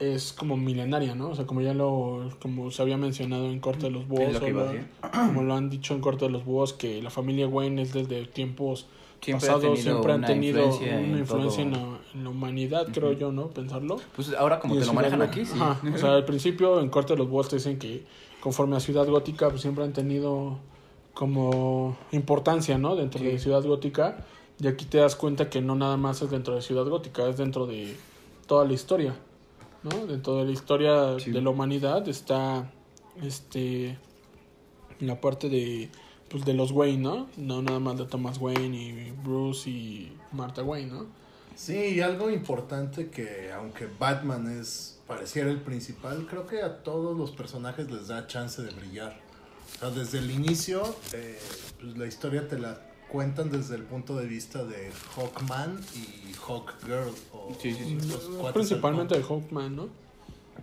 es 0.00 0.32
como 0.32 0.56
milenaria, 0.56 1.14
¿no? 1.16 1.30
O 1.30 1.34
sea, 1.34 1.44
como 1.46 1.60
ya 1.60 1.74
lo 1.74 2.30
como 2.40 2.70
se 2.70 2.82
había 2.82 2.96
mencionado 2.96 3.46
en 3.50 3.58
Corte 3.60 3.86
de 3.86 3.90
los 3.90 4.06
Búhos, 4.06 4.34
lo 4.34 4.40
lo- 4.50 4.64
como 5.10 5.42
lo 5.42 5.54
han 5.54 5.70
dicho 5.70 5.94
en 5.94 6.00
Corte 6.00 6.26
de 6.26 6.30
los 6.30 6.44
Búhos, 6.44 6.72
que 6.72 7.02
la 7.02 7.10
familia 7.10 7.48
Wayne 7.48 7.82
es 7.82 7.92
desde 7.92 8.24
tiempos 8.26 8.86
Siempre 9.20 9.48
pasados, 9.48 9.80
siempre 9.80 10.12
han 10.12 10.18
una 10.20 10.26
tenido 10.28 10.60
influencia 10.64 10.96
una 10.98 11.08
en 11.14 11.18
influencia 11.18 11.62
en 11.62 11.97
la, 12.12 12.18
en 12.18 12.24
la 12.24 12.30
humanidad, 12.30 12.88
creo 12.92 13.12
yo, 13.12 13.32
¿no? 13.32 13.48
Pensarlo. 13.48 13.96
Pues 14.16 14.32
ahora 14.34 14.60
como 14.60 14.74
Y 14.74 14.78
te 14.80 14.86
lo 14.86 14.92
manejan 14.94 15.22
aquí, 15.22 15.44
sí. 15.44 15.54
Ajá, 15.60 15.80
O 15.94 15.98
sea, 15.98 16.14
al 16.14 16.24
principio 16.24 16.80
en 16.80 16.88
Corte 16.90 17.12
de 17.14 17.18
los 17.18 17.28
Búhos 17.28 17.48
te 17.48 17.56
dicen 17.56 17.78
que 17.78 18.04
conforme 18.40 18.76
a 18.76 18.80
Ciudad 18.80 19.06
Gótica 19.06 19.48
pues, 19.50 19.62
siempre 19.62 19.84
han 19.84 19.92
tenido 19.92 20.58
como 21.14 21.96
importancia, 22.12 22.78
¿no? 22.78 22.94
Dentro 22.96 23.20
Sí. 23.20 23.26
de 23.26 23.38
Ciudad 23.38 23.62
Gótica. 23.64 24.24
Y 24.60 24.66
aquí 24.66 24.84
te 24.84 24.98
das 24.98 25.14
cuenta 25.16 25.48
que 25.50 25.60
no 25.60 25.74
nada 25.74 25.96
más 25.96 26.20
es 26.22 26.30
dentro 26.30 26.54
de 26.54 26.62
Ciudad 26.62 26.86
Gótica, 26.86 27.28
es 27.28 27.36
dentro 27.36 27.66
de 27.66 27.96
toda 28.46 28.64
la 28.64 28.72
historia, 28.72 29.14
¿no? 29.82 30.06
Dentro 30.06 30.36
de 30.36 30.44
la 30.46 30.50
historia 30.52 31.18
Sí. 31.18 31.30
de 31.30 31.40
la 31.42 31.50
humanidad 31.50 32.06
está 32.08 32.70
este 33.22 33.98
la 35.00 35.20
parte 35.20 35.48
de 35.48 35.90
pues 36.28 36.44
de 36.44 36.54
los 36.54 36.72
Wayne, 36.72 36.98
¿no? 37.02 37.26
No 37.36 37.62
nada 37.62 37.78
más 37.78 37.96
de 37.98 38.04
Thomas 38.04 38.38
Wayne 38.38 38.76
y 38.76 39.12
Bruce 39.24 39.70
y 39.70 40.12
Martha 40.32 40.62
Wayne, 40.62 40.92
¿no? 40.92 41.06
Sí, 41.58 41.74
y 41.74 42.00
algo 42.00 42.30
importante 42.30 43.08
que 43.08 43.50
aunque 43.52 43.88
Batman 43.98 44.60
es 44.60 45.00
pareciera 45.08 45.50
el 45.50 45.60
principal, 45.60 46.24
creo 46.30 46.46
que 46.46 46.62
a 46.62 46.84
todos 46.84 47.18
los 47.18 47.32
personajes 47.32 47.90
les 47.90 48.06
da 48.06 48.28
chance 48.28 48.62
de 48.62 48.70
brillar. 48.70 49.20
O 49.74 49.78
sea, 49.80 49.90
desde 49.90 50.18
el 50.18 50.30
inicio, 50.30 50.82
eh, 51.12 51.36
pues 51.80 51.98
la 51.98 52.06
historia 52.06 52.46
te 52.46 52.60
la 52.60 52.80
cuentan 53.10 53.50
desde 53.50 53.74
el 53.74 53.82
punto 53.82 54.14
de 54.14 54.26
vista 54.26 54.62
de 54.64 54.92
Hawkman 55.16 55.80
y 55.96 56.32
Hawkgirl. 56.34 57.12
O 57.32 57.52
Sí, 57.60 57.74
sí, 57.74 57.98
sí. 58.00 58.18
Principalmente 58.54 59.16
de. 59.16 59.24
Hawkman, 59.24 59.74
¿no? 59.74 59.88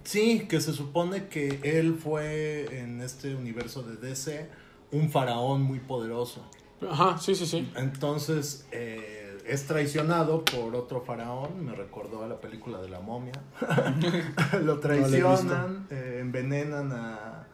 Sí, 0.06 0.46
que 0.48 0.62
se 0.62 0.72
supone 0.72 1.28
que 1.28 1.60
él 1.62 1.96
fue 2.02 2.80
en 2.80 3.02
este 3.02 3.36
universo 3.36 3.84
de 3.84 3.98
DC 3.98 4.50
un 4.94 5.10
faraón 5.10 5.62
muy 5.62 5.80
poderoso. 5.80 6.42
Ajá, 6.90 7.18
sí, 7.18 7.36
sí, 7.36 7.46
sí. 7.46 7.70
Entonces 7.76 8.66
eh, 8.72 9.25
es 9.48 9.66
traicionado 9.68 10.44
por 10.46 10.76
otro 10.76 11.02
faraón, 11.02 11.66
me 11.66 11.74
recordó 11.76 12.24
a 12.24 12.28
la 12.28 12.40
película 12.42 12.82
de 12.82 12.90
la 12.90 13.00
momia. 13.00 13.34
Lo 14.64 14.80
traicionan, 14.80 15.88
eh, 15.90 16.20
envenenan 16.22 16.92
a, 16.92 17.48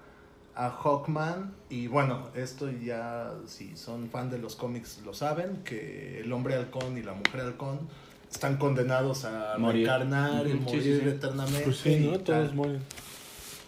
a 0.55 0.69
Hawkman 0.69 1.53
y 1.69 1.87
bueno, 1.87 2.29
esto 2.35 2.69
ya 2.69 3.33
si 3.47 3.75
son 3.77 4.09
fan 4.09 4.29
de 4.29 4.37
los 4.39 4.55
cómics 4.55 4.99
lo 5.05 5.13
saben, 5.13 5.63
que 5.63 6.21
el 6.21 6.31
hombre 6.33 6.55
halcón 6.55 6.97
y 6.97 7.03
la 7.03 7.13
mujer 7.13 7.41
halcón 7.41 7.79
están 8.31 8.57
condenados 8.57 9.25
a 9.25 9.55
Morir. 9.57 9.87
reencarnar 9.87 10.47
y 10.47 10.51
sí, 10.51 10.57
morir 10.59 10.81
sí, 10.83 10.99
sí. 11.01 11.09
eternamente. 11.09 11.61
Pues 11.63 11.77
sí, 11.77 12.07
¿no? 12.09 12.19
Todos 12.19 12.53
mueren. 12.53 12.81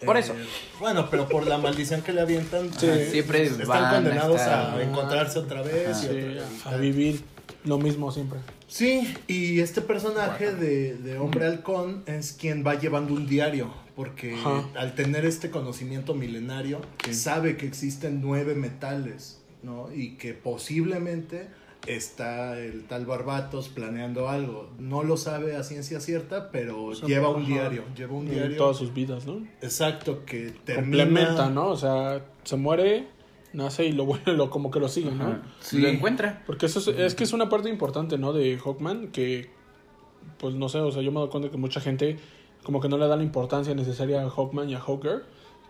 Por 0.05 0.17
Eh, 0.17 0.19
eso. 0.19 0.33
Bueno, 0.79 1.07
pero 1.09 1.27
por 1.29 1.47
la 1.47 1.57
maldición 1.57 2.01
que 2.01 2.11
le 2.13 2.21
avientan, 2.21 2.71
Sí. 2.73 2.87
eh, 2.87 3.07
Siempre 3.11 3.43
están 3.43 3.67
van 3.67 3.85
a 3.85 3.91
condenados 3.95 4.41
a, 4.41 4.73
estar- 4.75 4.81
encontrarse 4.81 5.39
otra 5.39 5.61
vez. 5.61 5.89
Ajá. 5.97 6.05
y 6.05 6.07
otra- 6.09 6.21
y 6.31 6.37
a 6.39 6.69
tal. 6.71 6.81
vivir 6.81 7.23
lo 7.65 7.77
mismo 7.77 8.11
siempre. 8.11 8.39
Sí, 8.67 9.13
y 9.27 9.59
este 9.59 9.81
personaje 9.81 10.53
de, 10.53 10.95
de 10.97 11.17
Hombre 11.17 11.45
Halcón 11.45 12.03
es 12.07 12.33
quien 12.33 12.65
va 12.65 12.75
llevando 12.79 13.13
un 13.13 13.27
diario, 13.27 13.71
porque 13.95 14.33
Ajá. 14.35 14.63
al 14.75 14.95
tener 14.95 15.25
este 15.25 15.49
conocimiento 15.51 16.13
milenario, 16.15 16.81
Sí. 17.05 17.13
sabe 17.13 17.55
que 17.57 17.65
existen 17.67 18.21
nueve 18.21 18.55
metales, 18.55 19.41
¿no? 19.61 19.89
Y 19.93 20.15
que 20.15 20.33
posiblemente 20.33 21.47
está 21.85 22.57
el 22.59 22.85
tal 22.85 23.05
Barbatos 23.05 23.67
planeando 23.69 24.29
algo. 24.29 24.69
No 24.79 25.03
lo 25.03 25.17
sabe 25.17 25.55
a 25.57 25.63
ciencia 25.63 25.99
cierta, 25.99 26.49
pero 26.49 26.85
O 26.85 26.95
sea, 26.95 27.07
lleva 27.07 27.29
un 27.29 27.43
ajá. 27.43 27.51
diario, 27.53 27.83
lleva 27.95 28.13
un 28.13 28.27
En 28.27 28.33
diario. 28.33 28.57
todas 28.57 28.77
sus 28.77 28.93
vidas, 28.93 29.25
¿no? 29.25 29.45
Exacto, 29.61 30.23
que 30.25 30.53
termina... 30.65 31.03
Complementa, 31.03 31.49
¿no? 31.49 31.67
O 31.67 31.77
sea, 31.77 32.25
se 32.43 32.55
muere, 32.55 33.07
nace 33.53 33.85
y 33.85 33.91
lo 33.91 34.05
vuelve, 34.05 34.33
lo, 34.37 34.49
como 34.49 34.69
que 34.71 34.79
lo 34.79 34.87
sigue, 34.89 35.11
¿no? 35.11 35.39
Sí. 35.61 35.79
Lo 35.79 35.87
encuentra. 35.87 36.43
Porque 36.45 36.65
eso 36.65 36.79
es, 36.79 36.87
es 36.87 37.15
que 37.15 37.23
es 37.23 37.33
una 37.33 37.49
parte 37.49 37.69
importante, 37.69 38.17
¿no? 38.17 38.33
De 38.33 38.57
Hawkman, 38.57 39.07
que, 39.09 39.49
pues 40.39 40.55
no 40.55 40.69
sé, 40.69 40.79
o 40.79 40.91
sea, 40.91 41.01
yo 41.01 41.11
me 41.11 41.19
doy 41.19 41.29
cuenta 41.29 41.49
que 41.49 41.57
mucha 41.57 41.79
gente 41.81 42.17
como 42.63 42.79
que 42.81 42.89
no 42.89 42.97
le 42.97 43.07
da 43.07 43.15
la 43.17 43.23
importancia 43.23 43.73
necesaria 43.75 44.23
a 44.23 44.29
Hawkman 44.29 44.69
y 44.69 44.75
a 44.75 44.79
Hawker, 44.79 45.23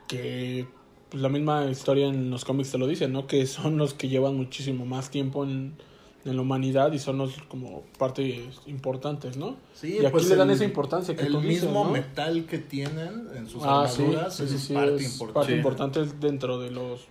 que 0.08 0.68
pues, 1.10 1.22
la 1.22 1.30
misma 1.30 1.66
historia 1.66 2.08
en 2.08 2.30
los 2.30 2.46
cómics 2.46 2.72
te 2.72 2.78
lo 2.78 2.88
dice, 2.88 3.08
¿no? 3.08 3.28
Que 3.28 3.46
son 3.48 3.78
los 3.78 3.94
que 3.94 4.10
llevan 4.10 4.36
muchísimo 4.36 4.86
más 4.86 5.10
tiempo 5.10 5.44
en, 5.44 5.74
en 6.26 6.36
la 6.36 6.42
humanidad 6.42 6.92
y 6.94 7.00
son 7.00 7.18
los 7.18 7.34
como 7.50 7.82
partes 7.98 8.40
importantes, 8.68 9.38
¿no? 9.38 9.56
Sí, 9.74 9.98
y 10.02 10.06
aquí 10.06 10.12
pues 10.12 10.30
le 10.30 10.36
dan 10.36 10.50
el- 10.50 10.56
esa 10.56 10.66
importancia 10.66 11.16
que 11.16 11.24
El 11.26 11.32
tú 11.34 11.42
dices, 11.42 11.64
mismo 11.64 11.86
¿no? 11.86 11.92
metal 11.92 12.46
que 12.46 12.60
tienen 12.60 13.28
en 13.36 13.48
sus 13.48 13.64
Ah, 13.64 13.82
armaduras 13.86 14.36
sí, 14.36 14.48
sí, 14.48 14.56
es 14.56 14.62
sí, 14.62 14.74
parte 14.74 14.96
es 14.98 15.14
importante. 15.14 15.34
parte 15.34 15.52
Sí. 15.52 15.58
importante 15.58 16.06
dentro 16.20 16.60
de 16.60 16.72
los 16.72 17.02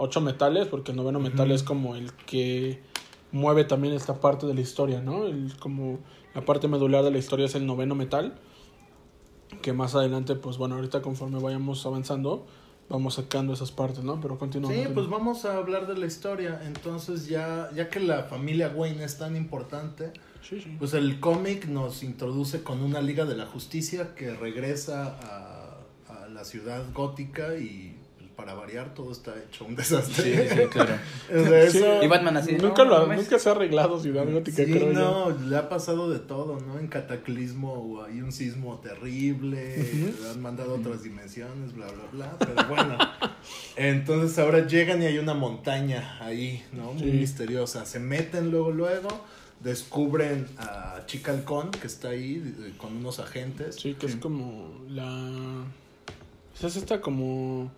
ocho 0.00 0.20
metales, 0.20 0.66
porque 0.68 0.90
el 0.92 0.96
noveno 0.96 1.20
metal 1.20 1.46
Ujú. 1.46 1.54
es 1.54 1.62
como 1.62 1.94
el 1.96 2.12
que 2.26 2.80
mueve 3.32 3.64
también 3.64 3.94
esta 3.94 4.20
parte 4.20 4.46
de 4.46 4.54
la 4.54 4.60
historia, 4.60 5.00
¿no? 5.00 5.24
El, 5.26 5.54
como 5.60 5.98
la 6.34 6.44
parte 6.44 6.66
medular 6.68 7.04
de 7.04 7.10
la 7.10 7.18
historia 7.18 7.46
es 7.46 7.54
el 7.54 7.66
noveno 7.66 7.94
metal, 7.94 8.34
que 9.62 9.72
más 9.72 9.94
adelante, 9.94 10.34
pues 10.36 10.56
bueno, 10.58 10.76
ahorita 10.76 11.02
conforme 11.02 11.38
vayamos 11.40 11.84
avanzando, 11.86 12.46
vamos 12.88 13.14
sacando 13.14 13.52
esas 13.52 13.70
partes, 13.72 14.02
¿no? 14.04 14.20
Pero 14.20 14.38
continúa. 14.38 14.70
Sí, 14.70 14.76
continúa. 14.76 14.94
pues 14.94 15.08
vamos 15.08 15.44
a 15.44 15.56
hablar 15.56 15.86
de 15.86 15.96
la 15.96 16.06
historia. 16.06 16.60
Entonces 16.64 17.28
ya, 17.28 17.68
ya 17.74 17.88
que 17.88 18.00
la 18.00 18.24
familia 18.24 18.72
Wayne 18.74 19.04
es 19.04 19.18
tan 19.18 19.36
importante, 19.36 20.12
Sí, 20.42 20.60
sí. 20.60 20.74
pues 20.78 20.94
el 20.94 21.20
cómic 21.20 21.66
nos 21.66 22.02
introduce 22.02 22.62
con 22.62 22.82
una 22.82 23.00
Liga 23.02 23.26
de 23.26 23.36
la 23.36 23.46
Justicia 23.46 24.14
que 24.14 24.34
regresa 24.34 25.18
a, 26.08 26.14
a 26.24 26.28
la 26.28 26.44
ciudad 26.44 26.82
gótica 26.94 27.56
y 27.56 27.96
para 28.40 28.54
variar 28.54 28.94
todo 28.94 29.12
está 29.12 29.34
hecho 29.38 29.64
un 29.66 29.76
desastre. 29.76 30.48
sí, 30.48 30.56
claro. 30.70 30.94
O 31.30 31.44
sea, 31.48 31.70
Sí, 31.70 31.78
eso- 31.78 32.02
Y 32.02 32.06
Batman 32.06 32.36
así. 32.38 32.52
nunca, 32.52 32.84
no, 32.84 32.90
lo, 32.90 32.98
no 33.00 33.06
mames. 33.08 33.24
nunca 33.24 33.38
se 33.38 33.48
ha 33.48 33.52
arreglado 33.52 34.00
Ciudad 34.00 34.24
Gótica, 34.30 34.56
Sí, 34.64 34.72
creo 34.72 34.92
yo. 34.92 34.98
no, 34.98 35.30
le 35.48 35.56
ha 35.56 35.68
pasado 35.68 36.08
de 36.10 36.18
todo, 36.20 36.58
¿no? 36.60 36.78
En 36.78 36.88
Cataclismo 36.88 38.02
hay 38.02 38.22
un 38.22 38.32
sismo 38.32 38.78
terrible, 38.82 39.76
le 40.22 40.28
han 40.30 40.40
mandado 40.40 40.72
a 40.74 40.78
otras 40.78 41.02
dimensiones, 41.02 41.74
bla, 41.74 41.86
bla, 41.86 42.04
bla, 42.12 42.36
pero 42.38 42.68
bueno. 42.68 42.96
Entonces 43.76 44.38
ahora 44.38 44.66
llegan 44.66 45.02
y 45.02 45.06
hay 45.06 45.18
una 45.18 45.34
montaña 45.34 46.18
ahí, 46.20 46.64
¿no? 46.72 46.92
Muy 46.94 47.02
Sí. 47.10 47.16
misteriosa. 47.18 47.84
Se 47.86 47.98
meten 48.00 48.50
luego, 48.50 48.70
luego, 48.70 49.08
descubren 49.60 50.46
a 50.58 51.02
Chica 51.06 51.32
Halcón, 51.32 51.70
que 51.70 51.86
está 51.86 52.08
ahí 52.08 52.42
eh, 52.60 52.72
con 52.78 52.96
unos 52.96 53.18
agentes. 53.20 53.76
Sí, 53.76 53.94
que 53.94 54.06
es 54.06 54.16
como 54.16 54.70
la... 54.88 55.64
esa 56.56 56.66
Es 56.66 56.76
esta 56.76 57.00
como... 57.00 57.70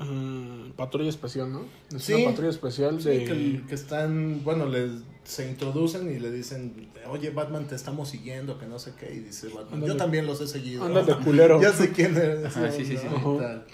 ah, 0.00 0.66
patrulla 0.76 1.08
especial, 1.08 1.52
¿no? 1.52 1.64
Es 1.94 2.02
Sí. 2.04 2.14
una 2.14 2.26
patrulla 2.30 2.50
especial 2.50 3.00
Sí, 3.02 3.08
de... 3.08 3.24
que, 3.24 3.62
que 3.68 3.74
están, 3.74 4.42
bueno, 4.44 4.66
les, 4.66 4.90
se 5.24 5.48
introducen 5.48 6.10
y 6.14 6.18
le 6.18 6.30
dicen, 6.30 6.88
oye 7.08 7.30
Batman, 7.30 7.66
te 7.66 7.74
estamos 7.74 8.08
siguiendo, 8.08 8.58
que 8.58 8.66
no 8.66 8.78
sé 8.78 8.92
qué, 8.98 9.12
y 9.14 9.18
dice 9.20 9.48
Batman, 9.48 9.74
Ándale. 9.74 9.92
yo 9.92 9.96
también 9.96 10.26
los 10.26 10.40
he 10.40 10.46
seguido. 10.48 10.84
Anda 10.84 11.02
de 11.02 11.16
culero. 11.16 11.60
ya 11.62 11.72
sé 11.72 11.90
quién 11.92 12.16
eres. 12.16 12.56
Ah, 12.56 12.70
sí, 12.70 12.84
sí, 12.84 12.96
sí. 12.96 13.06
¿no? 13.10 13.34
Y 13.34 13.38
Ajá. 13.38 13.46
tal. 13.48 13.66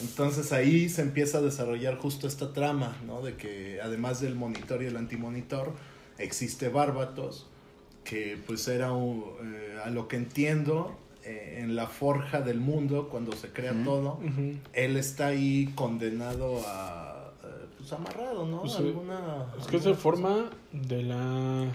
Entonces 0.00 0.52
ahí 0.52 0.88
se 0.88 1.02
empieza 1.02 1.38
a 1.38 1.40
desarrollar 1.42 1.98
justo 1.98 2.28
esta 2.28 2.52
trama, 2.52 2.96
¿no? 3.06 3.20
De 3.22 3.34
que 3.36 3.80
además 3.82 4.20
del 4.20 4.36
monitor 4.36 4.82
y 4.82 4.86
el 4.86 4.96
antimonitor, 4.96 5.72
existe 6.18 6.68
Bárbatos, 6.68 7.46
que 8.04 8.38
pues 8.46 8.66
era, 8.68 8.92
un, 8.92 9.24
eh, 9.42 9.76
a 9.84 9.90
lo 9.90 10.06
que 10.06 10.16
entiendo, 10.16 10.96
eh, 11.28 11.58
en 11.60 11.76
la 11.76 11.86
forja 11.86 12.40
del 12.40 12.58
mundo, 12.60 13.08
cuando 13.10 13.32
se 13.32 13.52
crea 13.52 13.74
todo, 13.84 14.18
él 14.72 14.96
está 14.96 15.26
ahí 15.28 15.70
condenado 15.74 16.60
a, 16.66 17.32
eh, 17.44 17.66
pues 17.76 17.92
amarrado, 17.92 18.46
¿no? 18.46 18.62
Pues, 18.62 18.76
Alguna, 18.76 19.46
Es 19.60 19.66
que 19.66 19.76
es 19.76 19.84
de 19.84 19.90
alguna 19.90 20.02
forma 20.02 20.50
de 20.72 21.02
la... 21.02 21.66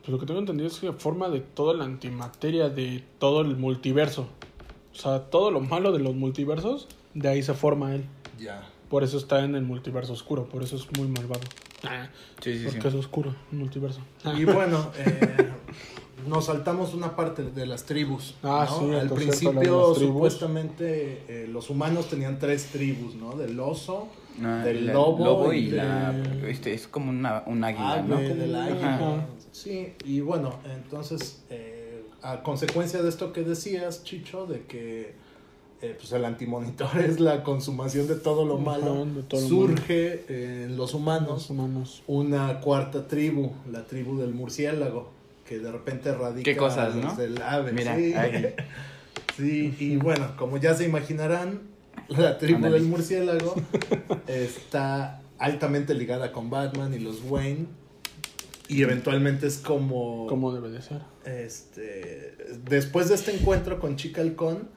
Pues 0.00 0.08
lo 0.10 0.18
que 0.18 0.26
tengo 0.26 0.40
entendido 0.40 0.68
es 0.68 0.78
que 0.78 0.92
forma 0.92 1.28
de 1.30 1.40
toda 1.40 1.74
la 1.74 1.84
antimateria 1.84 2.68
de 2.68 3.02
todo 3.18 3.40
el 3.40 3.56
multiverso. 3.56 4.28
O 4.92 4.96
sea, 4.96 5.30
todo 5.30 5.50
lo 5.50 5.60
malo 5.60 5.92
de 5.92 6.00
los 6.00 6.14
multiversos, 6.14 6.88
de 7.14 7.28
ahí 7.28 7.42
se 7.42 7.54
forma 7.54 7.94
él. 7.94 8.04
Ya. 8.38 8.68
Por 8.90 9.04
eso 9.04 9.18
está 9.18 9.44
en 9.44 9.54
el 9.54 9.62
multiverso 9.62 10.12
oscuro, 10.12 10.46
por 10.46 10.62
eso 10.62 10.76
es 10.76 10.86
muy 10.98 11.08
malvado. 11.08 11.42
Ah, 11.84 12.08
Sí, 12.42 12.54
sí, 12.54 12.58
sí. 12.60 12.64
porque 12.72 12.88
es 12.88 12.94
oscuro 12.94 13.34
el 13.52 13.58
multiverso. 13.58 14.00
Ah. 14.24 14.34
Y 14.36 14.44
bueno, 14.44 14.90
eh, 14.98 15.50
nos 16.26 16.46
saltamos 16.46 16.94
una 16.94 17.14
parte 17.16 17.42
de 17.42 17.66
las 17.66 17.84
tribus. 17.84 18.34
Ah, 18.42 18.66
¿no? 18.68 18.78
sí, 18.78 18.94
Al 18.94 19.10
principio, 19.10 19.94
supuestamente, 19.94 21.22
eh, 21.28 21.48
los 21.50 21.70
humanos 21.70 22.08
tenían 22.08 22.38
tres 22.38 22.66
tribus, 22.66 23.14
¿no? 23.14 23.36
Del 23.36 23.58
oso, 23.60 24.08
Ah, 24.42 24.62
del 24.64 24.86
la- 24.86 24.92
lobo 24.94 25.52
y, 25.52 25.58
y 25.66 25.70
la. 25.70 26.12
de- 26.12 26.50
Este, 26.50 26.72
es 26.72 26.86
como 26.88 27.10
una, 27.10 27.42
un 27.46 27.62
águila, 27.64 27.92
ave, 27.94 28.08
¿no? 28.08 28.16
del 28.20 28.54
águila. 28.54 28.94
Ajá. 28.94 29.26
Sí, 29.52 29.92
y 30.04 30.20
bueno, 30.20 30.54
entonces, 30.72 31.42
eh, 31.50 32.04
a 32.22 32.42
consecuencia 32.42 33.02
de 33.02 33.08
esto 33.08 33.32
que 33.32 33.42
decías, 33.42 34.04
Chicho, 34.04 34.46
de 34.46 34.62
que 34.64 35.14
eh, 35.82 35.94
pues 35.98 36.12
el 36.12 36.24
antimonitor 36.26 36.88
es 37.00 37.20
la 37.20 37.42
consumación 37.42 38.06
de 38.06 38.14
todo 38.14 38.44
lo 38.44 38.58
malo, 38.58 39.04
de 39.06 39.22
todo 39.24 39.40
lo 39.40 39.48
surge 39.48 40.24
en 40.64 40.76
los 40.76 40.94
humanos 40.94 41.28
Los 41.30 41.50
humanos. 41.50 42.02
una 42.06 42.60
cuarta 42.60 43.08
tribu, 43.08 43.50
la 43.70 43.84
tribu 43.86 44.16
del 44.18 44.32
murciélago, 44.34 45.10
que 45.50 45.58
de 45.58 45.72
repente 45.72 46.14
radica 46.14 46.44
Qué 46.44 46.56
cosas, 46.56 46.94
¿no? 46.94 47.10
desde 47.10 47.24
el 47.24 47.42
ave. 47.42 47.72
Mira, 47.72 47.96
sí. 47.96 48.14
ahí. 48.14 48.54
Sí, 49.36 49.74
y 49.78 49.96
bueno, 49.96 50.36
como 50.36 50.58
ya 50.58 50.74
se 50.74 50.84
imaginarán, 50.84 51.62
la 52.08 52.36
tribu 52.36 52.68
del 52.68 52.82
murciélago 52.82 53.54
está 54.26 55.22
altamente 55.38 55.94
ligada 55.94 56.30
con 56.30 56.50
Batman 56.50 56.92
y 56.92 56.98
los 56.98 57.22
Wayne. 57.24 57.66
Y 58.68 58.82
eventualmente 58.82 59.46
es 59.46 59.58
como. 59.58 60.26
Como 60.26 60.52
debe 60.52 60.68
de 60.70 60.82
ser. 60.82 61.00
Este. 61.24 62.36
Después 62.68 63.08
de 63.08 63.14
este 63.14 63.34
encuentro 63.34 63.80
con 63.80 63.96
Chica 63.96 64.20
Halcón, 64.20 64.68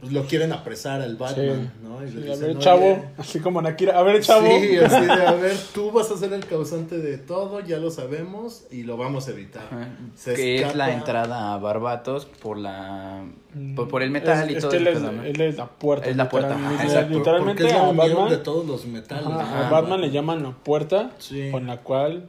pues 0.00 0.12
lo 0.12 0.24
quieren 0.24 0.52
apresar 0.52 1.00
al 1.02 1.16
Batman, 1.16 1.70
Sí. 1.74 1.86
¿no? 1.86 2.04
Y 2.06 2.10
le 2.10 2.32
a 2.32 2.36
ver, 2.36 2.50
"Oye, 2.50 2.58
chavo, 2.58 3.04
así 3.18 3.38
como 3.40 3.60
Nakira, 3.60 3.98
a 3.98 4.02
ver, 4.02 4.20
chavo. 4.22 4.46
Sí, 4.46 4.76
así 4.78 5.04
de, 5.04 5.12
a 5.12 5.32
ver, 5.32 5.56
tú 5.74 5.90
vas 5.92 6.10
a 6.10 6.16
ser 6.16 6.32
el 6.32 6.44
causante 6.46 6.96
de 6.98 7.18
todo, 7.18 7.60
ya 7.60 7.78
lo 7.78 7.90
sabemos 7.90 8.64
y 8.70 8.82
lo 8.84 8.96
vamos 8.96 9.28
a 9.28 9.32
evitar. 9.32 9.62
Se 10.16 10.34
que 10.34 10.62
es 10.62 10.74
la 10.74 10.92
entrada 10.92 11.52
a 11.54 11.58
Barbatos 11.58 12.24
por 12.26 12.56
la 12.58 13.22
por, 13.76 13.88
por 13.88 14.02
el 14.02 14.10
metal 14.10 14.44
Es- 14.48 14.50
y 14.50 14.54
es 14.56 14.60
todo 14.62 14.70
que 14.70 14.76
él 14.78 14.86
es, 14.86 14.98
él 14.98 15.40
es 15.40 15.56
la 15.56 15.66
puerta. 15.66 16.08
Es 16.08 16.16
la 16.16 16.28
puerta, 16.28 16.54
literal- 16.54 16.74
ajá, 16.74 16.84
Exacto, 16.84 17.18
Literalmente 17.18 17.62
porque 17.64 17.74
es 17.74 17.78
a 17.80 17.82
la 17.82 17.88
unión 17.90 18.08
Batman, 18.16 18.28
de 18.30 18.36
todos 18.38 18.66
los 18.66 18.86
metales. 18.86 19.26
a 19.26 19.68
Batman 19.70 20.00
le 20.00 20.10
llaman 20.10 20.42
la 20.42 20.50
puerta 20.52 21.10
Sí. 21.18 21.48
con 21.50 21.66
la 21.66 21.78
cual, 21.78 22.24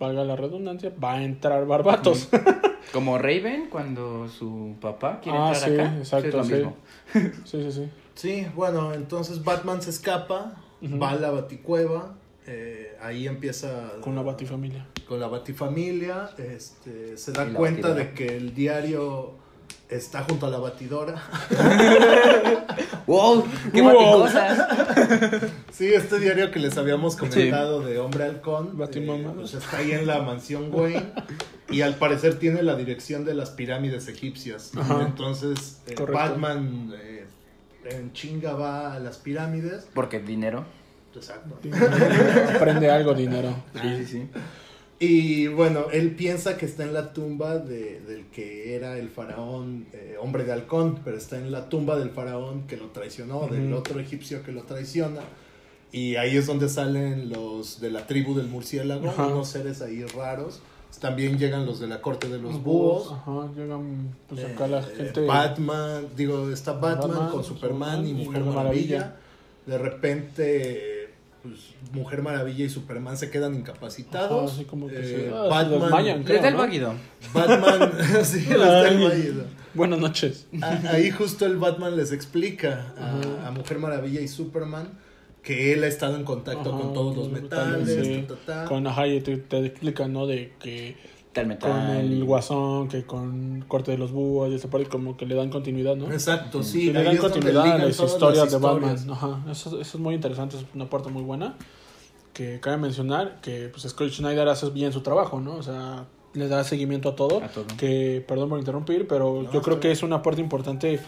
valga 0.00 0.24
la 0.24 0.36
redundancia, 0.36 0.92
va 1.02 1.14
a 1.14 1.22
entrar 1.24 1.66
Barbatos. 1.66 2.28
Como 2.92 3.18
Raven 3.18 3.68
cuando 3.70 4.28
su 4.28 4.76
papá 4.80 5.20
quiere 5.20 5.38
Ah, 5.38 5.52
entrar 5.54 5.68
sí, 5.70 5.74
acá. 5.74 5.96
exacto, 5.98 6.28
es 6.28 6.34
lo 6.34 6.44
sí. 6.44 6.52
mismo. 6.54 6.76
sí, 7.44 7.62
sí, 7.62 7.72
sí. 7.72 7.88
Sí, 8.14 8.46
bueno, 8.54 8.92
entonces 8.94 9.42
Batman 9.42 9.82
se 9.82 9.90
escapa, 9.90 10.56
va 10.82 11.10
a 11.10 11.16
la 11.16 11.30
baticueva, 11.30 12.14
eh, 12.46 12.96
ahí 13.02 13.26
empieza 13.26 13.92
Con 14.00 14.14
la 14.14 14.22
batifamilia. 14.22 14.86
con 15.08 15.18
la 15.18 15.26
batifamilia, 15.26 16.30
este, 16.38 17.16
se 17.16 17.32
da 17.32 17.46
cuenta 17.52 17.88
batidora. 17.88 18.10
de 18.10 18.14
que 18.14 18.36
el 18.36 18.54
diario 18.54 19.32
está 19.88 20.24
junto 20.24 20.46
a 20.46 20.50
la 20.50 20.58
batidora. 20.58 21.22
¡Wow! 23.06 23.44
¡Qué 23.72 23.82
Wow. 23.82 24.26
Sí, 25.72 25.92
este 25.92 26.18
diario 26.18 26.50
que 26.50 26.58
les 26.58 26.76
habíamos 26.78 27.16
comentado 27.16 27.80
de 27.80 27.98
Hombre 27.98 28.24
Halcón, 28.24 28.76
Batimama. 28.78 29.30
eh, 29.30 29.34
pues 29.36 29.54
está 29.54 29.78
ahí 29.78 29.92
en 29.92 30.06
la 30.06 30.22
mansión 30.22 30.68
Wayne 30.72 31.12
y 31.70 31.82
al 31.82 31.96
parecer 31.96 32.38
tiene 32.38 32.62
la 32.62 32.76
dirección 32.76 33.24
de 33.24 33.34
las 33.34 33.50
pirámides 33.50 34.08
egipcias. 34.08 34.72
Ajá. 34.76 35.02
Entonces, 35.06 35.82
eh. 35.86 35.94
Batman, 36.10 36.92
eh, 36.96 37.26
en 37.84 38.12
chinga 38.12 38.54
va 38.54 38.94
a 38.94 39.00
las 39.00 39.18
pirámides. 39.18 39.86
Porque 39.94 40.20
dinero. 40.20 40.64
Exacto. 41.14 41.58
Aprende 42.56 42.90
algo, 42.90 43.14
dinero. 43.14 43.54
Sí, 43.80 43.96
sí, 43.98 44.06
sí. 44.06 44.28
Y 45.06 45.48
bueno, 45.48 45.86
él 45.92 46.12
piensa 46.14 46.56
que 46.56 46.64
está 46.64 46.82
en 46.84 46.94
la 46.94 47.12
tumba 47.12 47.58
de, 47.58 48.00
del 48.00 48.24
que 48.26 48.74
era 48.74 48.96
el 48.98 49.10
faraón, 49.10 49.86
eh, 49.92 50.16
hombre 50.20 50.44
de 50.44 50.52
halcón, 50.52 51.00
pero 51.04 51.18
está 51.18 51.36
en 51.36 51.52
la 51.52 51.68
tumba 51.68 51.98
del 51.98 52.10
faraón 52.10 52.66
que 52.66 52.76
lo 52.78 52.86
traicionó, 52.86 53.46
del 53.48 53.72
otro 53.74 54.00
egipcio 54.00 54.42
que 54.42 54.52
lo 54.52 54.62
traiciona. 54.62 55.20
Y 55.92 56.16
ahí 56.16 56.36
es 56.36 56.46
donde 56.46 56.68
salen 56.68 57.28
los 57.28 57.80
de 57.80 57.90
la 57.90 58.06
tribu 58.06 58.34
del 58.34 58.46
murciélago, 58.48 59.10
Ajá. 59.10 59.26
unos 59.26 59.48
seres 59.48 59.82
ahí 59.82 60.02
raros. 60.04 60.60
También 61.00 61.38
llegan 61.38 61.66
los 61.66 61.80
de 61.80 61.88
la 61.88 62.00
corte 62.00 62.28
de 62.28 62.38
los 62.38 62.62
búhos. 62.62 63.12
Ajá, 63.12 63.48
llegan 63.54 64.14
pues 64.28 64.40
Eh, 64.40 64.46
acá 64.46 64.66
la 64.68 64.80
eh, 64.80 64.94
gente. 64.96 65.26
Batman, 65.26 66.06
digo, 66.16 66.50
está 66.50 66.72
Batman, 66.72 67.10
Batman, 67.10 67.30
con 67.30 67.44
Superman 67.44 68.06
y 68.06 68.08
Superman 68.08 68.08
y 68.08 68.12
Mujer 68.24 68.42
Mujer 68.42 68.54
Maravilla. 68.54 68.98
Maravilla. 68.98 69.20
De 69.66 69.78
repente, 69.78 70.93
pues, 71.44 71.54
Mujer 71.92 72.22
Maravilla 72.22 72.64
y 72.64 72.68
Superman 72.68 73.16
se 73.16 73.30
quedan 73.30 73.54
incapacitados. 73.54 74.44
Ajá, 74.50 74.54
así 74.56 74.64
como 74.64 74.88
que 74.88 74.98
Eh, 74.98 75.04
se- 75.04 75.30
ah, 75.32 75.42
se 75.44 75.48
Batman, 75.50 75.80
desmayan, 75.82 76.18
Les 76.18 76.26
creo, 76.26 76.40
el. 76.42 76.98
Batman, 77.32 77.92
sí, 78.24 78.46
el. 78.50 79.44
Buenas 79.74 79.98
noches. 80.00 80.46
A- 80.62 80.90
Ahí 80.92 81.10
justo 81.10 81.46
el 81.46 81.56
Batman 81.58 81.96
les 81.96 82.10
explica 82.12 82.92
a, 82.98 83.48
a 83.48 83.50
Mujer 83.52 83.78
Maravilla 83.78 84.20
y 84.20 84.28
Superman 84.28 84.88
que 85.42 85.72
él 85.74 85.84
ha 85.84 85.88
estado 85.88 86.16
en 86.16 86.24
contacto 86.24 86.70
Ajá, 86.72 86.80
con 86.82 86.94
todos 86.94 87.14
los 87.16 87.30
metales, 87.30 88.06
sí. 88.06 88.24
ta, 88.26 88.34
ta, 88.34 88.62
ta. 88.62 88.64
Con 88.68 88.86
ajá, 88.86 89.06
y 89.06 89.20
te, 89.20 89.36
te 89.36 89.66
explican, 89.66 90.12
¿no? 90.12 90.26
De 90.26 90.54
que 90.58 90.96
Tal 91.34 91.46
metal. 91.46 91.70
con 91.70 91.90
el 91.96 92.24
guasón, 92.24 92.88
que 92.88 93.04
con 93.04 93.64
corte 93.68 93.90
de 93.90 93.98
los 93.98 94.12
búhos, 94.12 94.50
y 94.50 94.54
esa 94.54 94.70
parte 94.70 94.88
como 94.88 95.16
que 95.16 95.26
le 95.26 95.34
dan 95.34 95.50
continuidad, 95.50 95.96
¿no? 95.96 96.10
Exacto, 96.10 96.62
sí. 96.62 96.86
que 96.86 96.92
le 96.94 97.02
dan 97.02 97.16
continuidad 97.18 97.72
a 97.72 97.78
las 97.78 98.00
historias 98.00 98.50
de. 98.50 98.58
Batman. 98.58 98.96
Ajá, 99.10 99.40
eso, 99.50 99.80
eso 99.80 99.80
es 99.80 99.96
muy 99.96 100.14
interesante, 100.14 100.56
es 100.56 100.64
una 100.74 100.88
parte 100.88 101.10
muy 101.10 101.22
buena. 101.22 101.56
Que 102.32 102.58
cabe 102.60 102.78
mencionar 102.78 103.40
que 103.42 103.68
pues, 103.68 103.84
Scott 103.84 104.10
Schneider 104.10 104.48
hace 104.48 104.70
bien 104.70 104.92
su 104.92 105.02
trabajo, 105.02 105.40
¿no? 105.40 105.54
O 105.54 105.62
sea, 105.62 106.06
le 106.32 106.48
da 106.48 106.64
seguimiento 106.64 107.10
a 107.10 107.16
todo. 107.16 107.42
A 107.42 107.48
todo. 107.48 107.66
Que, 107.76 108.24
perdón 108.26 108.48
por 108.48 108.58
interrumpir, 108.58 109.06
pero 109.06 109.42
No, 109.42 109.52
yo 109.52 109.62
creo 109.62 109.80
que 109.80 109.92
es 109.92 110.02
una 110.02 110.22
parte 110.22 110.40
importante 110.40 111.00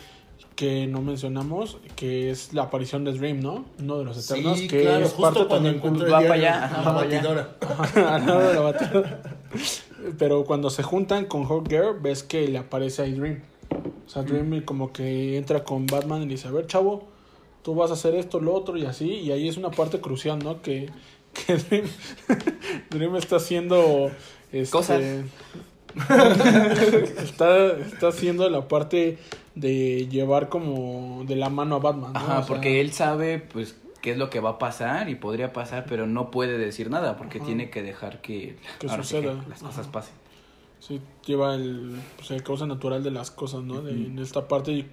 que 0.54 0.86
no 0.86 1.02
mencionamos, 1.02 1.78
que 1.96 2.30
es 2.30 2.52
la 2.54 2.62
aparición 2.62 3.04
de 3.04 3.12
Dream, 3.12 3.40
¿no? 3.40 3.66
Uno 3.78 3.98
de 3.98 4.04
los 4.04 4.16
Eternos, 4.30 4.58
Sí, 4.58 4.68
que 4.68 4.82
claro, 4.82 5.04
es 5.04 5.12
justo 5.12 5.46
parte 5.48 5.78
cuando 5.80 6.04
también 6.06 6.14
va 6.14 6.20
para 6.20 6.34
allá, 6.34 6.72
va 6.78 6.94
para 6.94 7.00
allá. 7.00 7.16
batidora. 7.16 8.14
al 8.14 8.26
lado 8.26 8.48
de 8.48 8.54
la 8.54 8.60
batalla. 8.60 9.22
Pero 10.18 10.44
cuando 10.44 10.70
se 10.70 10.82
juntan 10.82 11.26
con 11.26 11.44
Hawkgirl, 11.44 12.00
ves 12.00 12.22
que 12.22 12.48
le 12.48 12.58
aparece 12.58 13.02
ahí 13.02 13.12
Dream. 13.12 13.42
O 14.06 14.08
sea, 14.08 14.22
Dream 14.22 14.62
como 14.62 14.92
que 14.92 15.36
entra 15.36 15.64
con 15.64 15.86
Batman 15.86 16.22
y 16.22 16.26
le 16.26 16.32
dice, 16.32 16.48
a 16.48 16.52
ver, 16.52 16.66
chavo, 16.66 17.08
tú 17.62 17.74
vas 17.74 17.90
a 17.90 17.94
hacer 17.94 18.14
esto, 18.14 18.40
lo 18.40 18.54
otro 18.54 18.76
y 18.76 18.84
así. 18.84 19.08
Y 19.08 19.32
ahí 19.32 19.48
es 19.48 19.56
una 19.56 19.70
parte 19.70 20.00
crucial, 20.00 20.38
¿no? 20.38 20.62
Que, 20.62 20.90
que 21.46 21.56
Dream, 21.56 21.86
Dream 22.90 23.16
está 23.16 23.36
haciendo... 23.36 24.10
Este, 24.52 24.70
Cosas. 24.70 25.02
está, 27.18 27.68
está 27.78 28.08
haciendo 28.08 28.48
la 28.48 28.68
parte 28.68 29.18
de 29.54 30.06
llevar 30.08 30.48
como 30.48 31.24
de 31.26 31.36
la 31.36 31.48
mano 31.48 31.76
a 31.76 31.78
Batman. 31.78 32.12
¿no? 32.12 32.18
Ajá, 32.18 32.38
O 32.38 32.42
sea, 32.42 32.46
porque 32.46 32.80
él 32.80 32.92
sabe, 32.92 33.38
pues, 33.38 33.76
qué 34.06 34.12
es 34.12 34.18
lo 34.18 34.30
que 34.30 34.38
va 34.38 34.50
a 34.50 34.58
pasar 34.60 35.08
y 35.08 35.16
podría 35.16 35.52
pasar, 35.52 35.84
pero 35.88 36.06
no 36.06 36.30
puede 36.30 36.58
decir 36.58 36.90
nada 36.90 37.16
porque 37.16 37.38
Ajá. 37.38 37.46
tiene 37.48 37.70
que 37.70 37.82
dejar 37.82 38.20
que, 38.20 38.56
las 38.80 39.10
cosas 39.10 39.78
Ajá. 39.80 39.90
pasen. 39.90 40.14
Sí, 40.78 41.00
lleva 41.26 41.56
el, 41.56 41.96
pues, 42.16 42.30
el 42.30 42.44
causa 42.44 42.66
natural 42.66 43.02
de 43.02 43.10
las 43.10 43.32
cosas, 43.32 43.64
¿no? 43.64 43.82
De. 43.82 43.90
En 43.90 44.20
esta 44.20 44.46
parte 44.46 44.86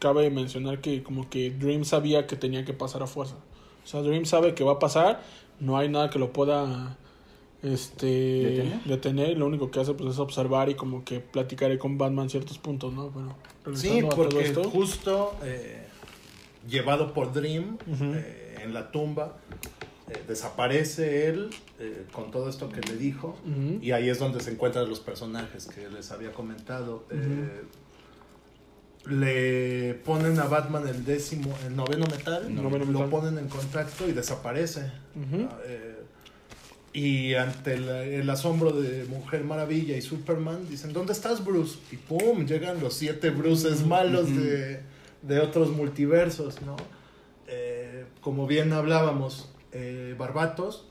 cabe 0.00 0.30
mencionar 0.30 0.80
que 0.80 1.04
como 1.04 1.30
que 1.30 1.52
Dream 1.52 1.84
sabía 1.84 2.26
que 2.26 2.34
tenía 2.34 2.64
que 2.64 2.72
pasar 2.72 3.04
a 3.04 3.06
fuerza. 3.06 3.36
O 3.84 3.86
sea, 3.86 4.02
Dream 4.02 4.24
sabe 4.24 4.52
que 4.56 4.64
va 4.64 4.72
a 4.72 4.78
pasar, 4.80 5.22
no 5.60 5.78
hay 5.78 5.88
nada 5.88 6.10
que 6.10 6.18
lo 6.18 6.32
pueda 6.32 6.98
este 7.62 8.06
¿Detener? 8.06 8.82
detener, 8.84 9.38
lo 9.38 9.46
único 9.46 9.70
que 9.70 9.78
hace 9.78 9.94
pues 9.94 10.14
es 10.14 10.18
observar 10.18 10.70
y 10.70 10.74
como 10.74 11.04
que 11.04 11.20
platicar 11.20 11.70
ahí 11.70 11.78
con 11.78 11.98
Batman 11.98 12.28
ciertos 12.28 12.58
puntos, 12.58 12.92
¿no? 12.92 13.10
Bueno, 13.10 13.36
Sí, 13.74 13.88
regresando 13.90 14.06
a 14.06 14.10
todo 14.10 14.22
porque 14.24 14.40
esto. 14.42 14.64
justo 14.70 15.36
eh, 15.44 15.86
llevado 16.68 17.12
por 17.12 17.32
Dream 17.32 17.78
eh, 18.00 18.58
en 18.62 18.74
la 18.74 18.90
tumba, 18.90 19.36
eh, 20.08 20.22
desaparece 20.26 21.28
él 21.28 21.50
eh, 21.78 22.06
con 22.12 22.30
todo 22.30 22.48
esto 22.48 22.68
que 22.68 22.80
le 22.80 22.96
dijo. 22.96 23.38
Y 23.80 23.92
ahí 23.92 24.08
es 24.08 24.18
donde 24.18 24.40
se 24.40 24.50
encuentran 24.52 24.88
los 24.88 25.00
personajes 25.00 25.66
que 25.66 25.88
les 25.88 26.10
había 26.10 26.32
comentado. 26.32 27.04
Le 29.06 29.94
ponen 30.04 30.38
a 30.38 30.44
Batman 30.44 30.86
el 30.86 31.06
décimo, 31.06 31.56
el 31.66 31.74
noveno 31.74 32.06
metal, 32.06 32.54
Noveno 32.54 32.84
lo 32.84 33.00
metal. 33.00 33.08
ponen 33.08 33.38
en 33.38 33.48
contacto 33.48 34.06
y 34.06 34.12
desaparece. 34.12 34.92
Ah, 35.16 35.58
y 36.92 37.34
ante 37.34 37.74
el 37.74 38.28
asombro 38.28 38.72
de 38.72 39.04
Mujer 39.04 39.44
Maravilla 39.44 39.96
y 39.96 40.02
Superman, 40.02 40.68
dicen, 40.68 40.92
¿dónde 40.92 41.12
estás, 41.12 41.44
Bruce? 41.44 41.78
Y 41.92 41.96
pum, 41.96 42.44
llegan 42.44 42.80
los 42.80 42.94
siete 42.94 43.30
Bruces 43.30 43.86
malos 43.86 44.26
de, 44.34 44.80
de 45.22 45.40
otros 45.40 45.70
multiversos, 45.70 46.62
¿no? 46.62 46.76
Eh, 47.46 48.06
como 48.20 48.46
bien 48.46 48.72
hablábamos, 48.72 49.50
eh, 49.72 50.14
Barbatos 50.18 50.86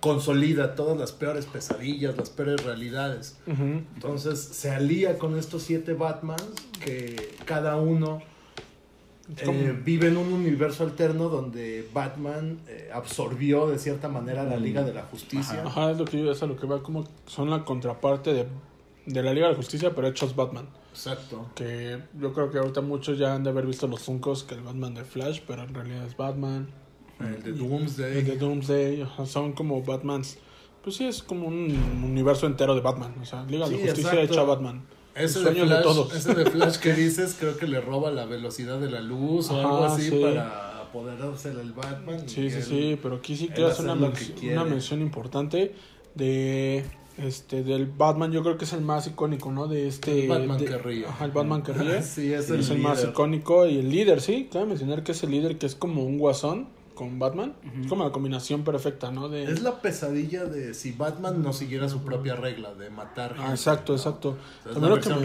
consolida 0.00 0.74
todas 0.74 0.98
las 0.98 1.12
peores 1.12 1.46
pesadillas, 1.46 2.14
las 2.18 2.28
peores 2.28 2.62
realidades. 2.62 3.38
Entonces 3.46 4.38
se 4.38 4.70
alía 4.70 5.18
con 5.18 5.38
estos 5.38 5.62
siete 5.62 5.94
Batmans 5.94 6.44
que 6.78 7.34
cada 7.46 7.76
uno 7.76 8.20
eh, 9.38 9.74
vive 9.82 10.08
en 10.08 10.18
un 10.18 10.30
universo 10.34 10.84
alterno 10.84 11.30
donde 11.30 11.88
Batman 11.94 12.60
eh, 12.68 12.90
absorbió 12.92 13.66
de 13.68 13.78
cierta 13.78 14.08
manera 14.08 14.44
la 14.44 14.58
Liga 14.58 14.82
de 14.82 14.92
la 14.92 15.04
Justicia. 15.04 15.62
Ajá, 15.64 15.92
es 15.92 15.96
lo 15.96 16.04
que 16.04 16.22
yo, 16.22 16.30
es 16.30 16.42
a 16.42 16.46
lo 16.46 16.56
que 16.56 16.66
va 16.66 16.82
como 16.82 17.04
son 17.24 17.48
la 17.48 17.64
contraparte 17.64 18.34
de, 18.34 18.46
de 19.06 19.22
la 19.22 19.32
Liga 19.32 19.46
de 19.46 19.52
la 19.52 19.56
Justicia, 19.56 19.92
pero 19.94 20.08
hechos 20.08 20.36
Batman. 20.36 20.68
Exacto. 20.94 21.50
Que 21.56 21.98
yo 22.20 22.32
creo 22.32 22.50
que 22.52 22.58
ahorita 22.58 22.80
muchos 22.80 23.18
ya 23.18 23.34
han 23.34 23.42
de 23.42 23.50
haber 23.50 23.66
visto 23.66 23.88
los 23.88 24.00
Funkos 24.00 24.44
que 24.44 24.54
el 24.54 24.60
Batman 24.60 24.94
de 24.94 25.04
Flash, 25.04 25.40
pero 25.46 25.64
en 25.64 25.74
realidad 25.74 26.06
es 26.06 26.16
Batman. 26.16 26.68
El 27.18 27.42
de 27.42 27.52
Doomsday. 27.52 28.18
El 28.18 28.24
de 28.26 28.36
Doomsday, 28.36 29.06
son 29.26 29.52
como 29.54 29.82
Batmans. 29.82 30.38
Pues 30.82 30.96
sí, 30.96 31.04
es 31.06 31.22
como 31.22 31.48
un 31.48 31.76
universo 32.04 32.46
entero 32.46 32.74
de 32.76 32.80
Batman. 32.80 33.12
O 33.20 33.24
sea, 33.24 33.42
Liga 33.44 33.68
de 33.68 33.74
Sí, 33.76 33.80
la 33.82 33.86
Justicia 33.88 34.10
exacto. 34.12 34.32
hecha 34.34 34.42
Batman. 34.44 34.84
Ese 35.16 35.38
el 35.40 35.44
de, 35.46 35.50
sueño 35.50 35.62
de 35.62 35.68
Flash, 35.68 35.82
todos. 35.82 36.14
ese 36.14 36.34
de 36.34 36.50
Flash 36.50 36.76
que 36.78 36.92
dices, 36.94 37.36
creo 37.38 37.56
que 37.56 37.66
le 37.66 37.80
roba 37.80 38.10
la 38.12 38.24
velocidad 38.26 38.78
de 38.78 38.90
la 38.90 39.00
luz 39.00 39.50
o 39.50 39.58
Ajá, 39.58 39.62
algo 39.68 39.84
así 39.84 40.10
sí. 40.10 40.18
para 40.22 40.80
apoderarse 40.82 41.52
del 41.54 41.72
Batman. 41.72 42.20
Sí, 42.28 42.50
sí, 42.50 42.56
él- 42.56 42.62
sí, 42.62 42.98
pero 43.02 43.16
aquí 43.16 43.36
sí 43.36 43.50
hace 43.64 43.82
una, 43.82 44.12
que 44.12 44.32
quiere. 44.34 44.56
una 44.56 44.64
mención 44.64 45.00
importante 45.02 45.74
de 46.14 46.84
este 47.18 47.62
del 47.62 47.86
Batman. 47.86 48.32
Yo 48.32 48.42
creo 48.42 48.58
que 48.58 48.64
es 48.64 48.72
el 48.72 48.80
más 48.82 49.06
icónico, 49.06 49.50
¿no? 49.52 49.66
De 49.68 49.86
este. 49.88 50.22
El 50.24 50.28
Batman 50.28 50.58
de- 50.58 50.64
que 50.64 50.78
ríe. 50.78 51.06
Ajá, 51.06 51.24
el 51.24 51.30
Batman 51.32 51.62
que 51.62 51.72
ríe. 51.72 52.02
Sí, 52.02 52.32
es 52.32 52.50
es 52.50 52.70
el 52.70 52.78
más 52.78 53.04
icónico 53.04 53.66
y 53.66 53.78
el 53.78 53.90
líder, 53.90 54.20
sí. 54.20 54.48
Cabe 54.52 54.66
mencionar 54.66 55.02
que 55.02 55.12
es 55.12 55.22
el 55.22 55.30
líder 55.30 55.58
que 55.58 55.66
es 55.66 55.74
como 55.74 56.04
un 56.04 56.18
guasón 56.18 56.68
con 56.94 57.18
Batman. 57.18 57.54
Es 57.82 57.88
como 57.88 58.04
la 58.04 58.12
combinación 58.12 58.62
perfecta, 58.62 59.10
¿no? 59.10 59.28
De... 59.28 59.42
Es 59.42 59.62
la 59.62 59.80
pesadilla 59.82 60.44
de 60.44 60.74
si 60.74 60.92
Batman 60.92 61.42
no 61.42 61.52
siguiera 61.52 61.88
su 61.88 62.02
propia 62.04 62.36
regla 62.36 62.72
de 62.72 62.88
matar 62.88 63.30
gente. 63.34 63.42
Ah, 63.48 63.50
exacto, 63.50 63.94
¿no? 63.94 63.98
exacto. 63.98 64.28
O 64.28 64.62
sea, 64.62 64.72
También 64.74 64.94
lo 64.94 65.00
que, 65.00 65.08
me, 65.08 65.16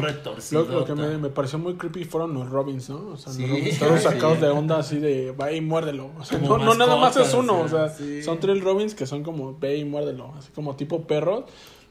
lo- 0.52 0.64
lo 0.80 0.86
que 0.86 0.96
me, 0.96 1.18
me 1.20 1.30
pareció 1.30 1.60
muy 1.60 1.76
creepy 1.76 2.06
fueron 2.06 2.34
los 2.34 2.50
Robins, 2.50 2.90
¿no? 2.90 3.10
O 3.10 3.18
sea, 3.18 3.32
Sí. 3.32 3.42
los 3.44 3.52
Robins 3.52 3.68
estaban 3.68 3.98
Sí. 4.00 4.04
sacados 4.04 4.42
de 4.42 4.48
onda 4.50 4.80
así 4.80 4.98
de 4.98 5.32
ve 5.32 5.58
y 5.58 5.62
muérdelo. 5.62 6.10
O 6.20 6.26
sea, 6.26 6.40
Como 6.40 6.58
no, 6.58 6.66
no 6.66 6.74
nada 6.74 6.96
más 6.96 7.16
es 7.18 7.32
uno, 7.36 7.60
o 7.62 7.68
sea, 7.68 7.90
sí. 7.90 8.24
son 8.24 8.40
tres 8.40 8.64
Robins 8.64 8.96
que 8.96 9.06
son 9.06 9.22
como 9.22 9.56
ve 9.60 9.78
y 9.78 9.86
muérdelo, 9.86 10.34
así 10.40 10.50
como 10.56 10.76
tipo 10.76 11.04
perro. 11.04 11.46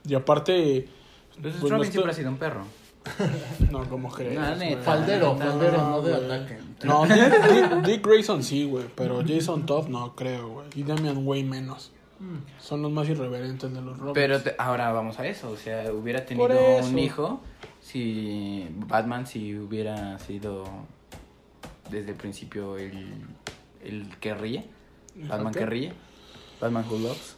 Y 0.07 0.15
aparte, 0.15 0.89
Entonces 1.37 1.61
Pues 1.61 1.73
Robin 1.73 1.87
no 1.87 1.93
siempre 1.93 2.13
ha 2.13 2.15
sido 2.15 2.31
un 2.31 2.37
perro. 2.37 2.63
no, 3.71 3.89
como 3.89 4.11
crees. 4.11 4.39
No, 4.39 4.47
güey. 4.47 4.59
neta. 4.59 4.83
Faldero, 4.83 5.35
No, 5.35 5.39
faldero, 5.39 5.79
no 5.79 6.03
de 6.03 6.15
ataque. 6.15 6.59
No, 6.85 7.05
Dick, 7.87 8.07
Grayson 8.07 8.43
sí, 8.43 8.65
güey, 8.65 8.85
pero 8.95 9.23
Jason 9.27 9.65
Todd 9.67 9.89
no 9.89 10.15
creo, 10.15 10.49
güey. 10.49 10.67
Y 10.75 10.83
Damian 10.83 11.27
Way 11.27 11.45
menos. 11.45 11.93
Son 12.61 12.83
los 12.83 12.91
más 12.91 13.09
irreverentes 13.09 13.73
de 13.73 13.81
los 13.81 13.97
Robins. 13.97 14.15
Pero 14.15 14.43
te- 14.43 14.55
ahora 14.59 14.91
vamos 14.91 15.19
a 15.21 15.27
eso, 15.27 15.51
o 15.51 15.57
sea, 15.57 15.93
hubiera 15.93 16.27
tenido 16.27 16.49
un 16.85 16.99
hijo 16.99 17.41
si 17.81 18.67
Batman 18.89 19.25
si 19.27 19.55
hubiera 19.57 20.19
sido 20.19 20.65
desde 21.91 22.11
el 22.11 22.17
principio 22.17 22.77
el, 22.77 23.23
el 23.85 24.09
que 24.19 24.35
ríe, 24.35 24.67
Batman 25.15 25.53
que 25.55 25.65
ríe, 25.65 25.93
Batman 26.61 26.85
Who 26.91 26.99
Loves. 26.99 27.37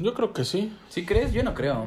Yo 0.00 0.14
creo 0.14 0.32
que 0.32 0.44
sí. 0.44 0.72
¿Sí 0.88 1.04
crees? 1.04 1.32
Yo 1.32 1.42
no 1.42 1.54
creo. 1.54 1.86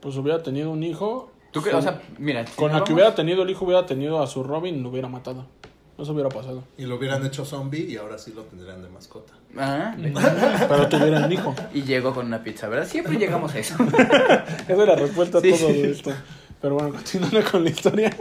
Pues 0.00 0.16
hubiera 0.16 0.42
tenido 0.42 0.70
un 0.70 0.82
hijo. 0.82 1.30
¿Tú 1.52 1.60
crees? 1.62 1.76
O 1.76 1.82
sea, 1.82 2.00
mira, 2.18 2.46
si 2.46 2.54
Con 2.54 2.70
nos 2.70 2.80
la 2.80 2.84
que 2.84 2.92
vamos- 2.92 2.94
hubiera 2.94 3.14
tenido 3.14 3.42
el 3.42 3.50
hijo, 3.50 3.64
hubiera 3.64 3.84
tenido 3.86 4.22
a 4.22 4.26
su 4.26 4.42
Robin 4.42 4.76
y 4.76 4.80
lo 4.80 4.88
hubiera 4.90 5.08
matado. 5.08 5.46
Eso 5.98 6.12
hubiera 6.12 6.30
pasado. 6.30 6.64
Y 6.78 6.86
lo 6.86 6.96
hubieran 6.96 7.26
hecho 7.26 7.44
zombie 7.44 7.80
y 7.86 7.96
ahora 7.96 8.16
sí 8.16 8.32
lo 8.34 8.42
tendrían 8.44 8.82
de 8.82 8.88
mascota. 8.88 9.34
Ah, 9.58 9.94
Pero 10.68 10.88
tuvieran 10.88 11.24
un 11.24 11.32
hijo. 11.32 11.54
y 11.74 11.82
llegó 11.82 12.14
con 12.14 12.24
una 12.26 12.42
pizza, 12.42 12.68
¿verdad? 12.68 12.86
Siempre 12.86 13.16
llegamos 13.18 13.54
a 13.54 13.58
eso. 13.58 13.74
Esa 13.92 14.64
es 14.68 14.78
la 14.78 14.94
respuesta 14.94 15.38
a 15.38 15.40
Sí. 15.42 15.50
todo 15.52 15.68
esto. 15.68 16.10
Pero 16.62 16.74
bueno, 16.74 16.90
continuando 16.94 17.40
con 17.50 17.64
la 17.64 17.70
historia. 17.70 18.16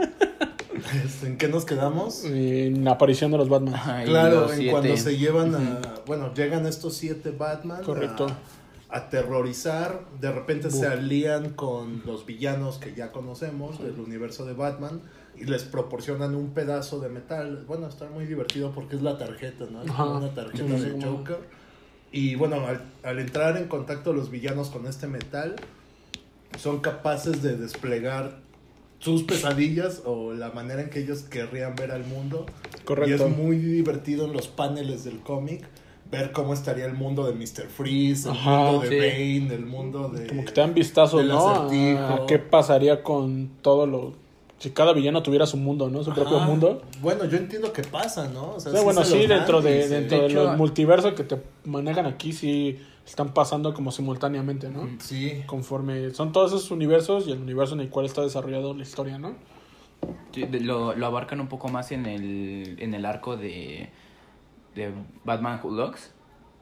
Este, 1.06 1.28
¿En 1.28 1.38
qué 1.38 1.48
nos 1.48 1.66
quedamos? 1.66 2.24
En 2.26 2.84
la 2.84 2.92
aparición 2.92 3.32
de 3.32 3.38
los 3.38 3.48
Batman. 3.50 3.76
Ajá, 3.76 4.04
y 4.04 4.08
Claro, 4.08 4.42
los 4.42 4.52
en 4.52 4.58
siete. 4.58 4.72
cuando 4.72 4.98
se 4.98 5.18
llevan 5.18 5.56
a. 5.56 5.80
Bueno, 6.06 6.34
llegan 6.34 6.66
estos 6.66 6.96
siete 6.96 7.32
Batman. 7.32 7.84
Correcto. 7.84 8.26
A, 8.28 8.36
a 8.90 9.10
terrorizar. 9.10 10.02
De 10.20 10.32
repente 10.32 10.72
se 10.72 10.88
alían 10.88 11.52
con 11.52 12.02
los 12.06 12.26
villanos 12.26 12.78
que 12.78 12.94
ya 12.94 13.12
conocemos 13.12 13.82
del 13.82 14.00
universo 14.00 14.46
de 14.46 14.54
Batman. 14.54 15.02
Y 15.38 15.46
les 15.46 15.64
proporcionan 15.64 16.36
un 16.36 16.50
pedazo 16.50 17.00
de 17.00 17.08
metal. 17.08 17.64
Bueno, 17.66 17.88
está 17.88 18.10
muy 18.10 18.26
divertido 18.26 18.72
porque 18.74 18.98
es 18.98 19.02
la 19.02 19.18
tarjeta, 19.18 19.66
¿no? 19.72 19.84
Es 19.84 19.90
una 19.90 20.34
tarjeta 20.34 20.78
Sí, 20.78 20.90
de 20.90 21.06
Joker. 21.06 21.38
Y 22.12 22.36
bueno, 22.36 22.66
al, 22.68 22.84
al 23.04 23.20
entrar 23.20 23.56
en 23.56 23.68
contacto 23.68 24.12
los 24.12 24.32
villanos 24.32 24.70
con 24.70 24.86
este 24.86 25.08
metal, 25.08 25.56
son 26.58 26.80
capaces 26.82 27.42
de 27.42 27.56
desplegar 27.56 28.40
sus 29.00 29.24
pesadillas 29.24 30.02
o 30.06 30.34
la 30.34 30.52
manera 30.52 30.82
en 30.82 30.90
que 30.90 31.00
ellos 31.00 31.22
querrían 31.22 31.76
ver 31.76 31.92
al 31.92 32.06
mundo. 32.06 32.46
Correcto. 32.84 33.10
Y 33.10 33.14
es 33.14 33.38
muy 33.38 33.58
divertido 33.58 34.26
en 34.26 34.34
los 34.34 34.48
paneles 34.48 35.04
del 35.04 35.20
cómic 35.20 35.64
ver 36.12 36.32
cómo 36.32 36.54
estaría 36.54 36.86
el 36.86 36.94
mundo 36.94 37.26
de 37.26 37.34
Mr. 37.34 37.68
Freeze, 37.68 38.28
el 38.30 38.36
Ajá, 38.36 38.58
mundo 38.72 38.80
de 38.82 38.90
sí. 38.90 38.96
Bane, 38.98 39.54
el 39.56 39.66
mundo 39.66 40.10
de... 40.10 40.28
Como 40.28 40.44
que 40.46 40.52
te 40.52 40.62
dan 40.62 40.74
vistazo, 40.74 41.22
¿no? 41.24 41.48
acertijo. 41.50 42.00
A, 42.24 42.26
qué 42.26 42.40
pasaría 42.40 43.04
con 43.04 43.50
todo 43.62 43.86
lo... 43.86 44.14
Si 44.58 44.72
cada 44.72 44.92
villano 44.92 45.24
tuviera 45.24 45.46
su 45.46 45.56
mundo, 45.56 45.90
¿no? 45.90 46.04
Su 46.04 46.12
propio 46.14 46.40
mundo. 46.40 46.82
Bueno, 47.02 47.24
yo 47.26 47.38
entiendo 47.38 47.72
que 47.72 47.82
pasa, 47.84 48.28
¿no? 48.28 48.56
O 48.56 48.60
sea, 48.60 48.72
O 48.72 48.76
sea, 48.76 48.84
bueno, 48.84 49.04
sí, 49.06 49.26
dentro 49.26 49.62
de, 49.62 49.88
dentro 49.88 50.22
de 50.24 50.30
los 50.30 50.58
multiversos 50.58 51.14
que 51.14 51.24
te 51.24 51.38
manejan 51.64 52.06
aquí, 52.08 52.34
sí 52.34 52.78
están 53.06 53.34
pasando 53.34 53.74
como 53.74 53.92
simultáneamente, 53.92 54.70
¿no? 54.70 54.90
Sí. 55.00 55.44
Conforme 55.46 56.10
son 56.10 56.34
todos 56.34 56.52
esos 56.52 56.72
universos 56.72 57.28
y 57.28 57.32
el 57.32 57.40
universo 57.40 57.74
en 57.76 57.80
el 57.82 57.90
cual 57.90 58.06
está 58.06 58.22
desarrollado 58.22 58.74
la 58.74 58.82
historia, 58.84 59.18
¿no? 59.18 59.36
Sí, 60.34 60.44
de- 60.44 60.60
lo, 60.60 60.94
lo 60.94 61.06
abarcan 61.06 61.40
un 61.40 61.48
poco 61.48 61.70
más 61.70 61.92
en 61.94 62.06
el, 62.06 62.76
en 62.80 62.94
el 62.94 63.06
arco 63.06 63.38
de, 63.38 63.90
de 64.80 64.92
Batman 65.26 65.60
Who 65.64 65.72
Looks. 65.76 66.12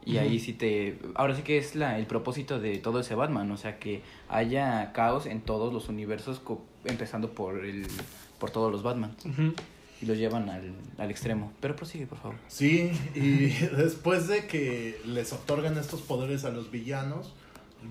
Y 0.05 0.17
ahí 0.19 0.39
sí 0.39 0.53
te... 0.53 0.99
Ahora 1.15 1.35
sí 1.35 1.41
que 1.41 1.57
es 1.57 1.75
la, 1.75 1.99
el 1.99 2.05
propósito 2.05 2.59
de 2.61 2.77
todo 2.77 3.01
ese 3.01 3.13
Batman. 3.13 3.51
O 3.51 3.57
sea, 3.57 3.77
que 3.77 4.01
haya 4.29 4.93
caos 4.93 5.25
en 5.25 5.41
todos 5.41 5.73
los 5.73 5.89
universos, 5.89 6.39
co- 6.39 6.61
empezando 6.85 7.31
por 7.31 7.65
el 7.65 7.85
por 8.39 8.49
todos 8.51 8.71
los 8.71 8.83
Batman. 8.83 9.15
Y 10.01 10.05
los 10.05 10.17
llevan 10.17 10.47
al, 10.49 10.73
al 10.97 11.11
extremo. 11.11 11.51
Pero 11.59 11.75
prosigue, 11.75 12.07
por 12.07 12.19
favor. 12.19 12.37
Sí, 12.47 12.89
y 13.15 13.47
después 13.75 14.27
de 14.29 14.45
que 14.47 15.01
les 15.05 15.33
otorgan 15.33 15.77
estos 15.77 16.01
poderes 16.01 16.45
a 16.45 16.51
los 16.51 16.71
villanos, 16.71 17.33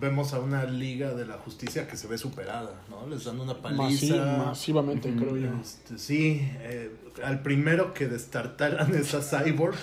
vemos 0.00 0.32
a 0.32 0.40
una 0.40 0.64
liga 0.64 1.12
de 1.14 1.26
la 1.26 1.34
justicia 1.34 1.86
que 1.86 1.96
se 1.98 2.06
ve 2.06 2.16
superada, 2.16 2.80
¿no? 2.88 3.06
Les 3.08 3.24
dan 3.24 3.38
una 3.40 3.54
Masi- 3.54 3.60
paliza. 3.62 4.36
masivamente, 4.46 5.12
creo 5.14 5.36
yo. 5.36 5.50
Este, 5.60 5.98
sí, 5.98 6.40
eh, 6.60 6.90
al 7.24 7.40
primero 7.40 7.94
que 7.94 8.06
destartaran 8.06 8.94
es 9.00 9.14
a 9.14 9.20
Cyborg. 9.22 9.76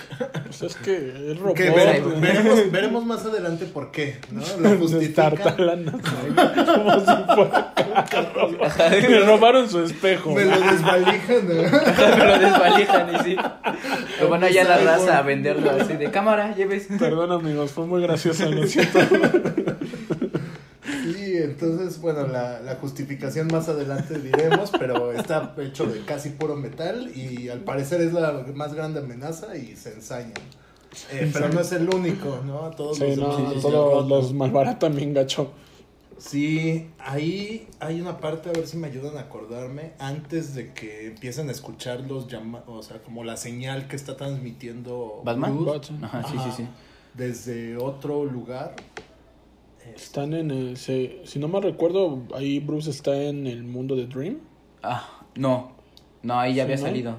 Pues 0.46 0.62
es 0.63 0.76
que 0.76 1.32
es 1.32 1.38
robot. 1.39 1.56
Que 1.58 1.72
vere- 1.72 2.19
veremos, 2.19 2.72
veremos 2.72 3.06
más 3.06 3.26
adelante 3.26 3.65
por 3.65 3.91
qué, 3.91 4.19
¿no? 4.32 4.41
Lo 4.60 4.78
justifican. 4.78 5.32
Como 5.36 7.00
si 7.00 7.06
fuera 7.36 7.74
carro. 8.10 8.50
Le 9.10 9.19
robaron 9.26 9.69
su 9.69 9.84
espejo. 9.84 10.32
Me 10.34 10.46
lo 10.46 10.60
desvalijan. 10.60 11.48
¿no? 11.48 11.54
Me 12.17 12.26
lo 12.26 12.39
desvalijan 12.39 13.15
y 13.15 13.19
sí. 13.24 13.36
Lo 14.19 14.30
van 14.30 14.43
allá 14.43 14.62
a 14.62 14.65
la 14.65 14.78
raza 14.78 15.17
a 15.17 15.22
venderlo 15.22 15.72
así 15.72 15.93
de 15.93 16.12
cámara, 16.12 16.56
lleves. 16.56 16.88
Perdón, 17.00 17.32
amigos, 17.32 17.72
fue 17.72 17.86
muy 17.86 18.02
gracioso, 18.02 18.50
lo 18.50 18.65
siento. 18.67 19.00
Sí, 21.01 21.38
entonces, 21.38 21.99
bueno, 21.99 22.27
la, 22.27 22.60
la 22.62 22.75
justificación 22.75 23.47
más 23.47 23.67
adelante 23.69 24.19
diremos, 24.19 24.71
pero 24.71 25.12
está 25.12 25.56
hecho 25.60 25.86
de 25.86 26.06
casi 26.06 26.29
puro 26.29 26.56
metal 26.56 27.12
y 27.15 27.49
al 27.49 27.60
parecer 27.62 28.01
es 28.01 28.13
la 28.13 28.45
más 28.53 28.73
grande 28.73 28.99
amenaza 28.99 29.56
y 29.58 29.75
se 29.75 29.93
ensañan. 29.93 30.34
Eh, 31.12 31.29
pero 31.34 31.49
no 31.49 31.60
es 31.60 31.71
el 31.71 31.89
único, 31.93 32.41
¿no? 32.45 32.69
Todos 32.71 32.97
Sí, 32.97 33.15
los 33.15 33.17
no, 33.39 33.51
todos 33.62 34.08
los 34.08 34.34
malvarat 34.34 34.79
también 34.79 35.13
gacho. 35.13 35.51
Sí, 36.19 36.89
ahí 36.99 37.67
hay 37.79 37.99
una 37.99 38.19
parte, 38.19 38.49
a 38.49 38.53
ver 38.53 38.67
si 38.67 38.77
me 38.77 38.88
ayudan 38.88 39.17
a 39.17 39.21
acordarme, 39.21 39.91
antes 39.99 40.56
de 40.56 40.71
que 40.71 41.08
empiecen 41.08 41.49
a 41.49 41.51
escuchar 41.51 42.01
los 42.01 42.27
llamados, 42.27 42.65
o 42.67 42.84
sea, 42.84 43.01
como 43.01 43.23
la 43.23 43.36
señal 43.36 43.88
que 43.88 43.95
está 43.95 44.15
transmitiendo 44.15 45.21
¿Batman? 45.25 45.56
Bruce 45.58 45.91
Batman. 45.91 46.06
Ajá, 46.06 46.23
sí, 46.32 46.38
sí, 46.45 46.49
sí. 46.58 46.67
desde 47.15 47.75
otro 47.77 48.23
lugar. 48.23 48.75
Están 49.96 50.34
en 50.34 50.52
el. 50.52 50.78
se- 50.78 51.22
si 51.26 51.39
no 51.39 51.48
me 51.48 51.60
recuerdo, 51.62 52.22
ahí 52.36 52.60
Bruce 52.60 52.89
está 52.89 53.15
en 53.15 53.48
el 53.48 53.63
mundo 53.63 53.96
de 53.96 54.08
Dream. 54.08 54.39
Ah, 54.82 55.08
no. 55.36 55.72
No, 56.22 56.39
ahí 56.39 56.54
ya 56.56 56.63
¿Sí, 56.65 56.72
había 56.72 56.76
no? 56.78 56.82
salido. 56.82 57.15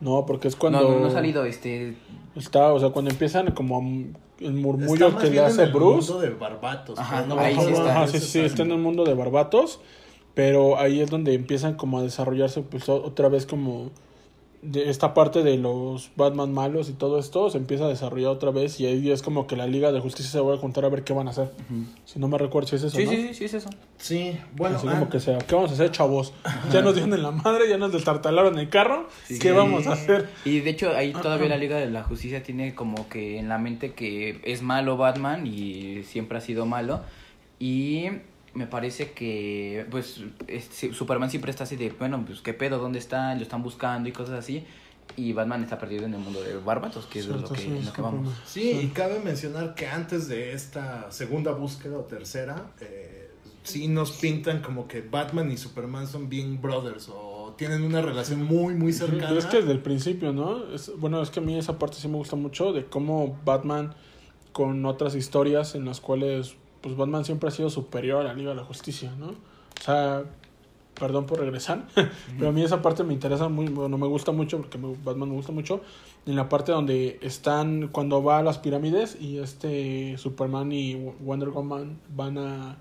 No, 0.00 0.26
porque 0.26 0.48
es 0.48 0.56
cuando. 0.56 0.80
No, 0.82 0.90
no, 0.90 1.00
no 1.00 1.06
ha 1.06 1.10
salido, 1.10 1.44
este... 1.44 1.96
Está, 2.36 2.72
o 2.72 2.80
sea, 2.80 2.90
cuando 2.90 3.10
empiezan 3.10 3.50
como 3.52 3.76
a- 3.78 3.80
el 3.80 4.16
está 4.38 4.50
murmullo 4.50 5.10
más 5.10 5.20
que 5.20 5.26
le 5.26 5.32
bien 5.32 5.44
en 5.44 5.50
hace 5.50 5.62
el 5.64 5.72
Bruce. 5.72 6.12
mundo 6.12 6.26
de 6.26 6.30
Barbatos. 6.34 6.98
Ajá, 6.98 7.22
pero 7.22 7.34
no 7.36 7.40
ahí 7.40 7.54
sí 7.54 7.72
está. 7.72 7.90
Ajá, 7.90 8.08
sí, 8.08 8.18
sí, 8.18 8.40
está 8.40 8.62
en 8.62 8.72
el 8.72 8.78
mundo 8.78 9.04
de 9.04 9.14
Barbatos. 9.14 9.80
Pero 10.34 10.78
ahí 10.78 11.00
es 11.00 11.10
donde 11.10 11.34
empiezan 11.34 11.74
como 11.74 11.98
a 11.98 12.02
desarrollarse, 12.02 12.62
pues 12.62 12.88
otra 12.88 13.28
vez 13.28 13.44
como 13.46 13.90
de 14.62 14.88
esta 14.90 15.12
parte 15.12 15.42
de 15.42 15.56
los 15.58 16.12
Batman 16.14 16.52
malos 16.52 16.88
y 16.88 16.92
todo 16.92 17.18
esto 17.18 17.50
se 17.50 17.58
empieza 17.58 17.86
a 17.86 17.88
desarrollar 17.88 18.30
otra 18.30 18.52
vez 18.52 18.78
y 18.78 18.86
ahí 18.86 19.10
es 19.10 19.20
como 19.20 19.48
que 19.48 19.56
la 19.56 19.66
Liga 19.66 19.90
de 19.90 19.98
Justicia 19.98 20.30
se 20.30 20.38
vuelve 20.38 20.58
a 20.58 20.60
juntar 20.60 20.84
a 20.84 20.88
ver 20.88 21.02
qué 21.02 21.12
van 21.12 21.26
a 21.26 21.32
hacer. 21.32 21.50
Si 22.04 22.20
no 22.20 22.28
me 22.28 22.38
recuerdo 22.38 22.68
si 22.68 22.76
es 22.76 22.84
eso, 22.84 22.96
Sí, 22.96 23.04
¿no? 23.04 23.10
sí, 23.10 23.16
sí, 23.28 23.34
sí, 23.34 23.44
es 23.46 23.54
eso. 23.54 23.70
Sí, 23.98 24.38
bueno, 24.54 24.76
Así 24.76 24.86
ah, 24.88 24.92
como 24.92 25.08
que 25.10 25.18
sea, 25.18 25.38
¿qué 25.38 25.54
vamos 25.56 25.70
a 25.72 25.74
hacer, 25.74 25.90
chavos? 25.90 26.32
Ya 26.72 26.80
nos 26.80 26.94
dieron 26.94 27.12
en 27.12 27.22
la 27.24 27.32
madre, 27.32 27.68
ya 27.68 27.76
nos 27.76 27.92
destartalaron 27.92 28.56
el 28.58 28.68
carro, 28.68 29.08
Sí. 29.24 29.40
¿qué 29.40 29.50
vamos 29.50 29.88
a 29.88 29.94
hacer? 29.94 30.28
Y 30.44 30.60
de 30.60 30.70
hecho 30.70 30.90
ahí 30.94 31.12
todavía 31.12 31.48
la 31.48 31.56
Liga 31.56 31.76
de 31.78 31.90
la 31.90 32.04
Justicia 32.04 32.44
tiene 32.44 32.74
como 32.76 33.08
que 33.08 33.38
en 33.40 33.48
la 33.48 33.58
mente 33.58 33.94
que 33.94 34.40
es 34.44 34.62
malo 34.62 34.96
Batman 34.96 35.44
y 35.44 36.04
siempre 36.04 36.38
ha 36.38 36.40
sido 36.40 36.66
malo. 36.66 37.00
Y 37.58 38.06
me 38.54 38.66
parece 38.66 39.12
que 39.12 39.86
pues 39.90 40.20
este, 40.46 40.92
Superman 40.92 41.30
siempre 41.30 41.50
está 41.50 41.64
así 41.64 41.76
de, 41.76 41.90
bueno, 41.90 42.22
pues 42.26 42.40
qué 42.40 42.54
pedo, 42.54 42.78
¿dónde 42.78 42.98
está? 42.98 43.34
Lo 43.34 43.42
están 43.42 43.62
buscando 43.62 44.08
y 44.08 44.12
cosas 44.12 44.38
así. 44.38 44.64
Y 45.16 45.32
Batman 45.32 45.62
está 45.62 45.78
perdido 45.78 46.06
en 46.06 46.14
el 46.14 46.20
mundo 46.20 46.42
de 46.42 46.56
Barbatos, 46.56 47.06
que 47.06 47.18
es 47.18 47.26
de 47.26 47.34
lo 47.34 47.48
que, 47.48 47.60
sí, 47.60 47.66
en 47.68 47.76
es 47.76 47.86
lo 47.86 47.92
que 47.92 48.02
vamos. 48.02 48.34
sí, 48.46 48.70
y 48.70 48.86
cabe 48.88 49.18
mencionar 49.18 49.74
que 49.74 49.86
antes 49.86 50.28
de 50.28 50.52
esta 50.52 51.10
segunda 51.10 51.52
búsqueda 51.52 51.98
o 51.98 52.02
tercera, 52.02 52.70
eh, 52.80 53.30
sí 53.62 53.88
nos 53.88 54.12
pintan 54.12 54.62
como 54.62 54.88
que 54.88 55.02
Batman 55.02 55.50
y 55.50 55.56
Superman 55.56 56.06
son 56.06 56.28
bien 56.28 56.60
brothers 56.60 57.10
o 57.10 57.54
tienen 57.58 57.82
una 57.82 58.00
relación 58.00 58.42
muy, 58.42 58.74
muy 58.74 58.92
cercana. 58.92 59.28
Pero 59.28 59.38
es 59.38 59.46
que 59.46 59.58
desde 59.58 59.72
el 59.72 59.82
principio, 59.82 60.32
¿no? 60.32 60.72
Es, 60.72 60.90
bueno, 60.98 61.20
es 61.20 61.30
que 61.30 61.40
a 61.40 61.42
mí 61.42 61.58
esa 61.58 61.78
parte 61.78 61.96
sí 61.96 62.08
me 62.08 62.16
gusta 62.16 62.36
mucho 62.36 62.72
de 62.72 62.86
cómo 62.86 63.38
Batman 63.44 63.94
con 64.52 64.84
otras 64.86 65.14
historias 65.14 65.74
en 65.74 65.84
las 65.84 66.00
cuales 66.00 66.56
pues 66.82 66.96
Batman 66.96 67.24
siempre 67.24 67.48
ha 67.48 67.52
sido 67.52 67.70
superior 67.70 68.20
a 68.20 68.24
la 68.24 68.34
Liga 68.34 68.50
de 68.50 68.56
la 68.56 68.64
Justicia, 68.64 69.12
¿no? 69.18 69.28
O 69.28 69.82
sea, 69.84 70.24
perdón 70.98 71.24
por 71.26 71.40
regresar, 71.40 71.84
pero 72.38 72.50
a 72.50 72.52
mí 72.52 72.62
esa 72.62 72.82
parte 72.82 73.02
me 73.04 73.14
interesa 73.14 73.48
muy, 73.48 73.66
bueno, 73.68 73.96
me 73.98 74.06
gusta 74.06 74.30
mucho 74.32 74.58
porque 74.58 74.78
me- 74.78 74.94
Batman 75.02 75.30
me 75.30 75.34
gusta 75.36 75.52
mucho. 75.52 75.80
En 76.26 76.36
la 76.36 76.48
parte 76.48 76.70
donde 76.70 77.18
están, 77.22 77.88
cuando 77.88 78.22
va 78.22 78.38
a 78.38 78.42
las 78.42 78.58
pirámides 78.58 79.16
y 79.20 79.38
este 79.38 80.16
Superman 80.18 80.70
y 80.70 80.94
Wonder 81.20 81.48
Woman 81.48 81.98
van 82.14 82.38
a, 82.38 82.76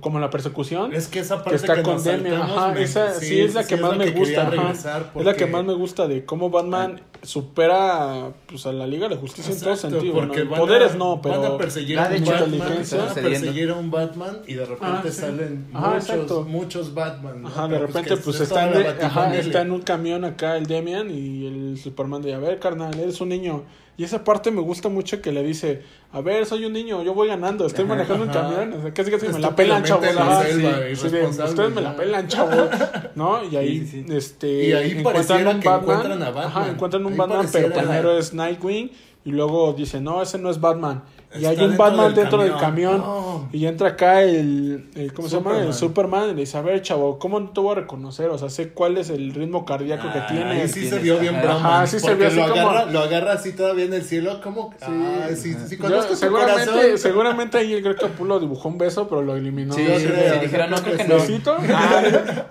como 0.00 0.18
la 0.18 0.28
persecución. 0.30 0.92
Es 0.92 1.08
que 1.08 1.20
esa 1.20 1.36
parte 1.36 1.50
que 1.50 1.56
está 1.56 1.82
con 1.82 1.94
nos 1.94 2.04
Demian, 2.04 2.36
saltamos, 2.40 2.58
ajá, 2.58 2.72
me- 2.74 2.82
esa 2.82 3.14
sí, 3.14 3.40
es 3.40 3.54
la 3.54 3.66
que 3.66 3.76
más 3.78 3.96
me 3.96 4.10
gusta, 4.10 4.48
ajá. 4.48 4.70
Es 5.14 5.24
la 5.24 5.34
que 5.34 5.46
más 5.46 5.64
me 5.64 5.72
gusta 5.74 6.06
de 6.08 6.24
cómo 6.26 6.50
Batman 6.50 7.00
supera 7.24 8.32
pues 8.46 8.66
a 8.66 8.72
la 8.72 8.86
Liga 8.86 9.08
de 9.08 9.14
la 9.16 9.20
Justicia 9.20 9.52
en 9.52 9.60
todo 9.60 9.76
sentido. 9.76 10.14
porque 10.14 10.44
Poderes 10.44 10.92
a- 10.92 10.96
no, 10.96 11.20
pero 11.22 11.40
van 11.40 11.52
a 11.52 11.56
perseguir 11.58 11.98
a 11.98 12.02
un 12.04 12.10
Batman, 12.24 12.44
inteligencia. 12.54 12.98
van 12.98 13.06
a 13.06 13.08
sucediendo. 13.10 13.40
perseguir 13.46 13.70
a 13.70 13.74
un 13.74 13.90
Batman 13.90 14.38
y 14.46 14.54
de 14.54 14.64
repente 14.66 14.86
Ah, 14.96 15.02
sí. 15.04 15.10
salen 15.12 15.66
Ajá, 15.72 15.98
muchos, 16.46 16.94
Batman. 16.94 17.42
¿no? 17.42 17.48
Ajá, 17.48 17.62
de 17.68 17.68
Pero, 17.74 17.86
repente 17.86 18.16
pues 18.16 18.36
es 18.36 18.42
está, 18.42 18.64
en, 18.66 18.72
la 18.72 18.78
ajá, 18.90 18.92
Batifamilia. 18.98 19.40
está 19.40 19.60
en 19.62 19.70
un 19.72 19.82
camión 19.82 20.24
acá 20.24 20.56
el 20.56 20.66
Demian 20.66 21.10
y 21.10 21.46
el 21.46 21.78
Superman 21.78 22.22
de, 22.22 22.34
a 22.34 22.38
ver, 22.38 22.58
carnal, 22.58 22.98
eres 22.98 23.20
un 23.20 23.28
niño. 23.30 23.62
Y 23.96 24.02
esa 24.02 24.24
parte 24.24 24.50
me 24.50 24.60
gusta 24.60 24.88
mucho 24.88 25.22
que 25.22 25.30
le 25.30 25.44
dice, 25.44 25.82
a 26.12 26.20
ver, 26.20 26.46
soy 26.46 26.64
un 26.64 26.72
niño, 26.72 27.04
yo 27.04 27.14
voy 27.14 27.28
ganando, 27.28 27.64
estoy 27.64 27.84
manejando 27.84 28.24
un 28.24 28.30
camión. 28.30 28.72
O 28.72 28.82
sea, 28.82 28.92
casi 28.92 29.10
casi 29.10 29.28
me 29.28 29.38
la 29.38 29.54
pelan, 29.54 29.84
chavos. 29.84 30.06
sí, 30.06 31.08
sí, 31.08 31.16
ustedes 31.16 31.72
me 31.72 31.80
la 31.80 31.96
pelan, 31.96 32.26
chavos. 32.26 32.70
¿No? 33.14 33.44
Y 33.44 33.56
ahí, 33.56 33.86
Sí, 33.86 34.04
este... 34.08 34.68
Y 34.68 34.72
ahí 34.72 34.90
encuentran 34.98 35.46
un 35.46 35.60
que 35.60 35.68
encuentran 35.68 36.22
a 36.22 36.30
Batman. 36.30 36.44
Ajá, 36.44 36.70
encuentran 36.70 37.06
un 37.06 37.12
Ahí 37.12 37.18
Batman, 37.18 37.48
pero 37.52 37.72
primero 37.72 38.18
es 38.18 38.34
Nightwing 38.34 38.90
Y 39.24 39.30
luego 39.30 39.72
dice, 39.74 40.00
no, 40.00 40.22
ese 40.22 40.38
no 40.38 40.50
es 40.50 40.60
Batman. 40.60 41.04
Y 41.38 41.44
hay 41.46 41.58
un 41.60 41.76
Batman 41.76 42.06
del 42.06 42.14
dentro 42.14 42.38
del 42.42 42.52
camión. 42.56 42.98
camión. 42.98 42.98
No. 43.00 43.48
Y 43.52 43.66
entra 43.66 43.88
acá 43.90 44.22
el, 44.22 44.88
el 44.94 45.12
¿cómo 45.12 45.28
se 45.28 45.36
llama? 45.36 45.50
Superman. 45.50 45.66
El 45.68 45.74
Superman. 45.74 46.24
Y 46.30 46.34
le 46.34 46.40
dice, 46.42 46.56
a 46.58 46.62
ver, 46.62 46.80
chavo, 46.82 47.18
¿cómo 47.18 47.40
no 47.40 47.50
te 47.50 47.60
voy 47.60 47.72
a 47.72 47.74
reconocer? 47.80 48.28
O 48.30 48.38
sea, 48.38 48.50
sé 48.50 48.70
cuál 48.70 48.96
es 48.98 49.10
el 49.10 49.34
ritmo 49.34 49.64
cardíaco 49.64 50.10
que 50.12 50.18
Ah, 50.20 50.26
tiene. 50.28 50.62
Ahí 50.62 50.68
sí 50.68 50.88
se 50.88 50.98
vio 51.00 51.18
bien 51.18 51.40
Brahman. 51.42 51.86
sí 51.88 51.98
se 51.98 52.06
porque 52.08 52.18
vio 52.18 52.28
así 52.28 52.36
lo 52.36 52.48
como- 52.48 52.68
agarra, 52.70 52.90
lo 52.92 53.00
agarra 53.00 53.32
así 53.32 53.52
todavía 53.52 53.84
en 53.84 53.94
el 53.94 54.02
cielo. 54.04 54.40
como 54.42 54.70
Sí, 54.78 54.86
ah, 54.88 55.28
sí, 55.34 55.54
sí, 55.66 55.76
Yo- 55.76 55.82
conozco 55.82 56.10
tu 56.12 56.16
seguramente, 56.16 56.70
corazón. 56.70 56.98
seguramente 56.98 57.58
ahí 57.58 57.72
el 57.74 57.82
Greg 57.82 57.96
Capullo 57.98 58.38
dibujó 58.40 58.68
un 58.68 58.78
beso, 58.78 59.08
pero 59.08 59.22
lo 59.22 59.34
eliminó. 59.36 59.74
Sí, 59.74 59.84
Yo 59.86 59.98
sí, 59.98 60.06
creo, 60.06 60.28
sí, 60.30 60.36
yo 60.36 60.40
dijeron, 60.42 60.70
no, 60.70 60.76
creo 60.76 60.96
que 60.96 61.02
que 61.04 61.08
no. 61.08 61.20
sí. 61.20 61.32
¿Besito? 61.32 61.56
Ah, 61.74 62.02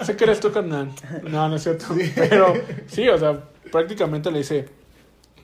sé 0.04 0.16
que 0.16 0.24
eres 0.26 0.40
tú, 0.40 0.52
carnal. 0.52 0.90
No, 1.30 1.48
no 1.50 1.56
es 1.56 1.64
cierto. 1.64 1.86
Pero 2.16 2.54
sí, 2.88 3.08
o 3.08 3.18
sea, 3.18 3.40
prácticamente 3.72 4.30
le 4.32 4.40
dice, 4.40 4.68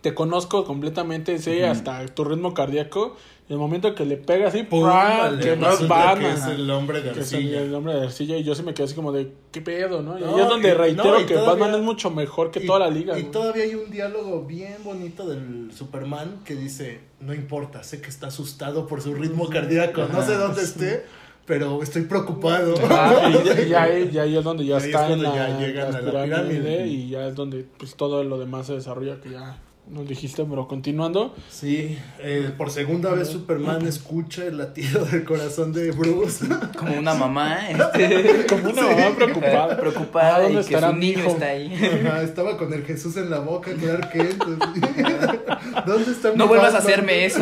te 0.01 0.13
conozco 0.13 0.63
completamente, 0.63 1.37
sé 1.39 1.65
hasta 1.65 2.05
tu 2.07 2.23
ritmo 2.23 2.53
cardíaco. 2.53 3.15
Y 3.49 3.53
el 3.53 3.57
momento 3.57 3.95
que 3.95 4.05
le 4.05 4.15
pega 4.15 4.49
así, 4.49 4.61
Pum, 4.61 4.83
vale, 4.83 5.41
que 5.43 5.55
resulta 5.55 5.87
Batman. 5.87 6.19
que 6.35 6.39
es 6.39 6.45
el 6.45 6.69
hombre 6.69 7.01
de 7.01 7.09
arcilla. 7.09 7.61
el 7.61 7.73
hombre 7.73 7.95
de 7.95 8.01
arcilla. 8.03 8.37
Y 8.37 8.43
yo 8.43 8.53
sí 8.53 8.61
me 8.61 8.75
quedé 8.75 8.83
así 8.85 8.93
como 8.93 9.11
de, 9.11 9.31
¿qué 9.51 9.59
pedo, 9.61 10.03
no? 10.03 10.19
Y 10.19 10.21
No, 10.21 10.35
ahí 10.35 10.41
es 10.43 10.47
donde 10.47 10.73
reitero 10.75 11.19
no, 11.19 11.25
que 11.25 11.33
todavía- 11.33 11.65
Batman 11.65 11.79
es 11.79 11.85
mucho 11.85 12.11
mejor 12.11 12.51
que 12.51 12.61
Y- 12.63 12.67
toda 12.67 12.77
la 12.79 12.91
liga. 12.91 13.17
Y 13.17 13.23
todavía 13.23 13.63
hay 13.63 13.73
un 13.73 13.89
diálogo 13.89 14.43
bien 14.45 14.75
bonito 14.83 15.27
del 15.27 15.71
Superman 15.75 16.41
que 16.45 16.53
dice, 16.55 16.99
no 17.21 17.33
importa, 17.33 17.81
sé 17.81 18.01
que 18.01 18.09
está 18.09 18.27
asustado 18.27 18.85
por 18.85 19.01
su 19.01 19.15
ritmo 19.15 19.49
cardíaco, 19.49 20.03
no 20.13 20.21
sé 20.21 20.35
dónde 20.35 20.61
esté, 20.61 21.05
pero 21.47 21.81
estoy 21.81 22.03
preocupado. 22.03 22.75
Ah, 22.87 23.31
y, 23.65 23.67
ya- 23.67 23.81
ahí, 23.81 24.11
y 24.13 24.17
ahí 24.19 24.37
es 24.37 24.43
donde 24.43 24.63
ya 24.63 24.75
Ahí 24.75 24.81
es 24.81 24.85
está 24.89 25.11
en 25.11 25.23
la, 25.23 25.33
ya 25.35 25.57
llegan 25.59 25.91
la 25.91 25.97
a 25.97 26.01
la 26.03 26.11
pirámide 26.23 26.59
pirámide. 26.59 26.87
y 26.87 27.09
ya 27.09 27.25
es 27.27 27.33
donde 27.33 27.65
pues 27.79 27.95
todo 27.95 28.23
lo 28.23 28.37
demás 28.37 28.67
se 28.67 28.73
desarrolla 28.73 29.19
que 29.19 29.31
ya 29.31 29.57
nos 29.89 30.07
dijiste, 30.07 30.45
pero 30.45 30.67
continuando. 30.67 31.33
Sí, 31.49 31.97
eh, 32.19 32.51
por 32.57 32.69
segunda 32.71 33.11
vez 33.11 33.27
Superman 33.29 33.85
escucha 33.87 34.45
el 34.45 34.57
latido 34.57 35.03
del 35.05 35.23
corazón 35.23 35.73
de 35.73 35.91
Bruce. 35.91 36.45
Como 36.77 36.97
una 36.97 37.13
mamá, 37.15 37.69
este, 37.69 38.45
Como 38.49 38.69
una 38.69 38.81
mamá 38.83 39.15
preocupada. 39.15 39.77
preocupada 39.79 40.35
Ah, 40.35 40.39
y 40.39 40.43
¿dónde 40.43 40.57
que 40.67 40.75
estará 40.75 40.89
su 40.91 40.95
niño 40.95 41.19
hijo? 41.19 41.29
está 41.31 41.45
ahí. 41.47 42.01
Ajá, 42.05 42.21
estaba 42.21 42.57
con 42.57 42.71
el 42.73 42.85
Jesús 42.85 43.17
en 43.17 43.29
la 43.29 43.39
boca, 43.39 43.71
Clark 43.73 44.11
Kent. 44.11 44.43
¿Dónde 45.85 46.11
está 46.11 46.31
mi 46.31 46.37
No 46.37 46.47
vuelvas 46.47 46.75
a 46.75 46.77
hacerme 46.79 47.25
eso. 47.25 47.39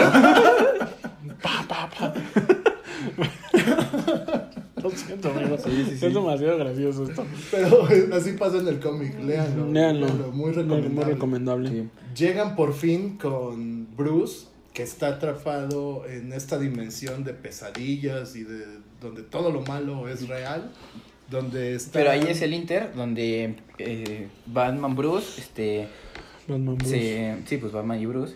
Pa, 1.42 1.66
pa, 5.22 5.30
pa. 5.34 5.42
Lo 5.42 5.58
siento, 5.58 5.58
amigo. 5.58 5.58
Sí, 5.58 5.86
sí, 5.90 5.98
sí. 5.98 6.06
Es 6.06 6.14
demasiado 6.14 6.58
gracioso 6.58 7.04
esto. 7.04 7.26
Pero 7.52 7.88
así 8.16 8.34
pasa 8.34 8.58
en 8.58 8.68
el 8.68 8.80
cómic, 8.80 9.20
léanlo. 9.22 9.72
Léanlo. 9.72 10.08
Muy 10.32 10.52
Muy 10.52 10.52
recomendable. 10.54 11.14
recomendable. 11.14 11.70
Sí. 11.70 11.90
Llegan 12.16 12.56
por 12.56 12.74
fin 12.74 13.18
con 13.18 13.88
Bruce, 13.96 14.48
que 14.74 14.84
está 14.84 15.08
atrapado 15.08 16.06
en 16.08 16.34
esta 16.34 16.60
dimensión 16.60 17.24
de 17.24 17.34
pesadillas 17.34 18.36
y 18.36 18.44
de 18.44 18.66
donde 19.02 19.24
todo 19.24 19.52
lo 19.52 19.62
malo 19.62 20.08
es 20.08 20.28
real. 20.28 20.72
Donde 21.30 21.76
está... 21.76 21.92
Pero 21.94 22.12
ahí 22.12 22.24
es 22.30 22.42
el 22.42 22.54
Inter 22.54 22.94
donde 22.96 23.56
eh, 23.80 24.28
Batman 24.46 24.96
Bruce, 24.96 25.42
este, 25.42 25.88
Batman 26.48 26.78
Bruce. 26.78 26.92
se, 26.92 27.36
sí, 27.46 27.58
pues 27.58 27.74
Batman 27.74 28.00
y 28.00 28.06
Bruce 28.06 28.34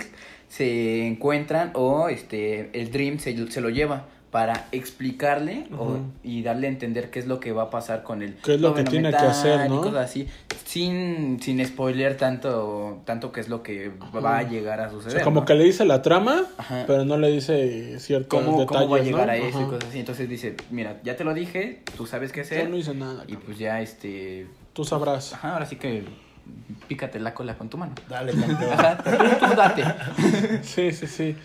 se 0.48 1.06
encuentran 1.06 1.70
o 1.74 2.08
este 2.08 2.70
el 2.78 2.90
Dream 2.90 3.20
se, 3.20 3.48
se 3.50 3.60
lo 3.60 3.70
lleva 3.70 4.08
para 4.32 4.66
explicarle 4.72 5.66
o- 5.78 5.98
y 6.24 6.42
darle 6.42 6.66
a 6.66 6.70
entender 6.70 7.10
qué 7.10 7.18
es 7.18 7.26
lo 7.26 7.38
que 7.38 7.52
va 7.52 7.64
a 7.64 7.70
pasar 7.70 8.02
con 8.02 8.22
el 8.22 8.34
¿Qué 8.36 8.54
es 8.54 8.60
lo 8.62 8.72
que 8.74 8.82
tiene 8.82 9.10
que 9.10 9.16
hacer, 9.16 9.66
y 9.66 9.68
no? 9.68 9.82
cosas 9.82 10.06
así 10.10 10.26
sin 10.64 11.38
sin 11.42 11.64
spoiler 11.66 12.16
tanto 12.16 13.02
tanto 13.04 13.30
qué 13.30 13.40
es 13.42 13.48
lo 13.50 13.62
que 13.62 13.92
va 14.24 14.38
a 14.38 14.42
llegar 14.42 14.80
a 14.80 14.88
O 14.88 14.92
suceder 14.92 15.16
sea, 15.18 15.24
como 15.24 15.40
¿no? 15.40 15.46
que 15.46 15.54
le 15.54 15.64
dice 15.64 15.84
la 15.84 16.00
trama, 16.00 16.46
Ajá. 16.56 16.84
pero 16.86 17.04
no 17.04 17.18
le 17.18 17.30
dice 17.30 18.00
ciertos 18.00 18.42
¿Cómo, 18.42 18.58
detalles. 18.58 18.66
cómo 18.68 18.88
va 18.88 18.96
a 18.96 19.02
llegar 19.02 19.26
¿no? 19.26 19.32
a 19.32 19.36
eso 19.36 19.60
y 19.60 19.64
cosas 19.66 19.90
así 19.90 19.98
entonces 20.00 20.28
dice 20.28 20.56
mira 20.70 20.98
ya 21.04 21.14
te 21.14 21.24
lo 21.24 21.34
dije 21.34 21.82
tú 21.96 22.06
sabes 22.06 22.32
qué 22.32 22.40
Yo 22.40 22.44
hacer 22.46 22.70
no 22.70 22.76
hice 22.78 22.94
nada. 22.94 23.24
y 23.28 23.36
pues 23.36 23.58
ya 23.58 23.80
este 23.82 24.46
Tú 24.72 24.86
sabrás. 24.86 25.34
Ajá, 25.34 25.52
ahora 25.52 25.66
sí 25.66 25.76
que 25.76 26.04
pícate 26.88 27.20
la 27.20 27.34
cola 27.34 27.58
con 27.58 27.68
tu 27.68 27.76
mano. 27.76 27.94
Dale, 28.08 28.32
campeón. 28.32 28.72
Ajá, 28.72 28.96
tú, 28.96 29.46
tú 29.46 29.54
date. 29.54 29.84
Sí, 30.62 30.90
sí, 30.92 31.06
sí. 31.06 31.36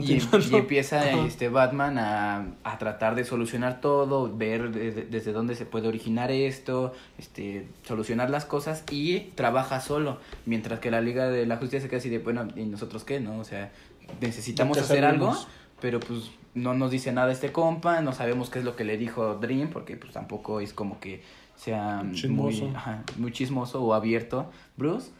Y, 0.00 0.20
empieza 0.56 1.00
Ajá. 1.00 1.26
este 1.26 1.48
Batman 1.48 1.98
a, 1.98 2.46
a 2.62 2.78
tratar 2.78 3.16
de 3.16 3.24
solucionar 3.24 3.80
todo, 3.80 4.34
ver 4.36 4.70
desde, 4.70 5.02
desde 5.02 5.32
dónde 5.32 5.56
se 5.56 5.66
puede 5.66 5.88
originar 5.88 6.30
esto, 6.30 6.92
este, 7.18 7.66
solucionar 7.82 8.30
las 8.30 8.44
cosas 8.44 8.84
y 8.90 9.20
trabaja 9.34 9.80
solo, 9.80 10.18
mientras 10.44 10.78
que 10.78 10.90
la 10.90 11.00
Liga 11.00 11.28
de 11.28 11.46
la 11.46 11.56
Justicia 11.56 11.80
se 11.80 11.88
queda 11.88 11.98
así 11.98 12.08
de, 12.10 12.18
bueno, 12.20 12.46
¿y 12.54 12.64
nosotros 12.64 13.02
qué? 13.02 13.18
¿No? 13.18 13.38
O 13.38 13.44
sea, 13.44 13.72
necesitamos 14.20 14.76
¿Qué 14.76 14.84
hacer 14.84 15.04
algo, 15.04 15.36
pero 15.80 15.98
pues 15.98 16.30
no 16.54 16.72
nos 16.74 16.90
dice 16.90 17.10
nada 17.12 17.32
este 17.32 17.50
compa, 17.50 18.00
no 18.00 18.12
sabemos 18.12 18.50
qué 18.50 18.60
es 18.60 18.64
lo 18.64 18.76
que 18.76 18.84
le 18.84 18.96
dijo 18.96 19.34
Dream, 19.34 19.68
porque 19.70 19.96
pues 19.96 20.12
tampoco 20.12 20.60
es 20.60 20.72
como 20.72 21.00
que 21.00 21.22
sea 21.56 22.02
muy, 22.04 22.14
Chismoso. 22.14 22.70
ajá, 22.74 23.02
muy 23.16 23.32
chismoso 23.32 23.82
o 23.82 23.94
abierto 23.94 24.50
Bruce. 24.76 25.10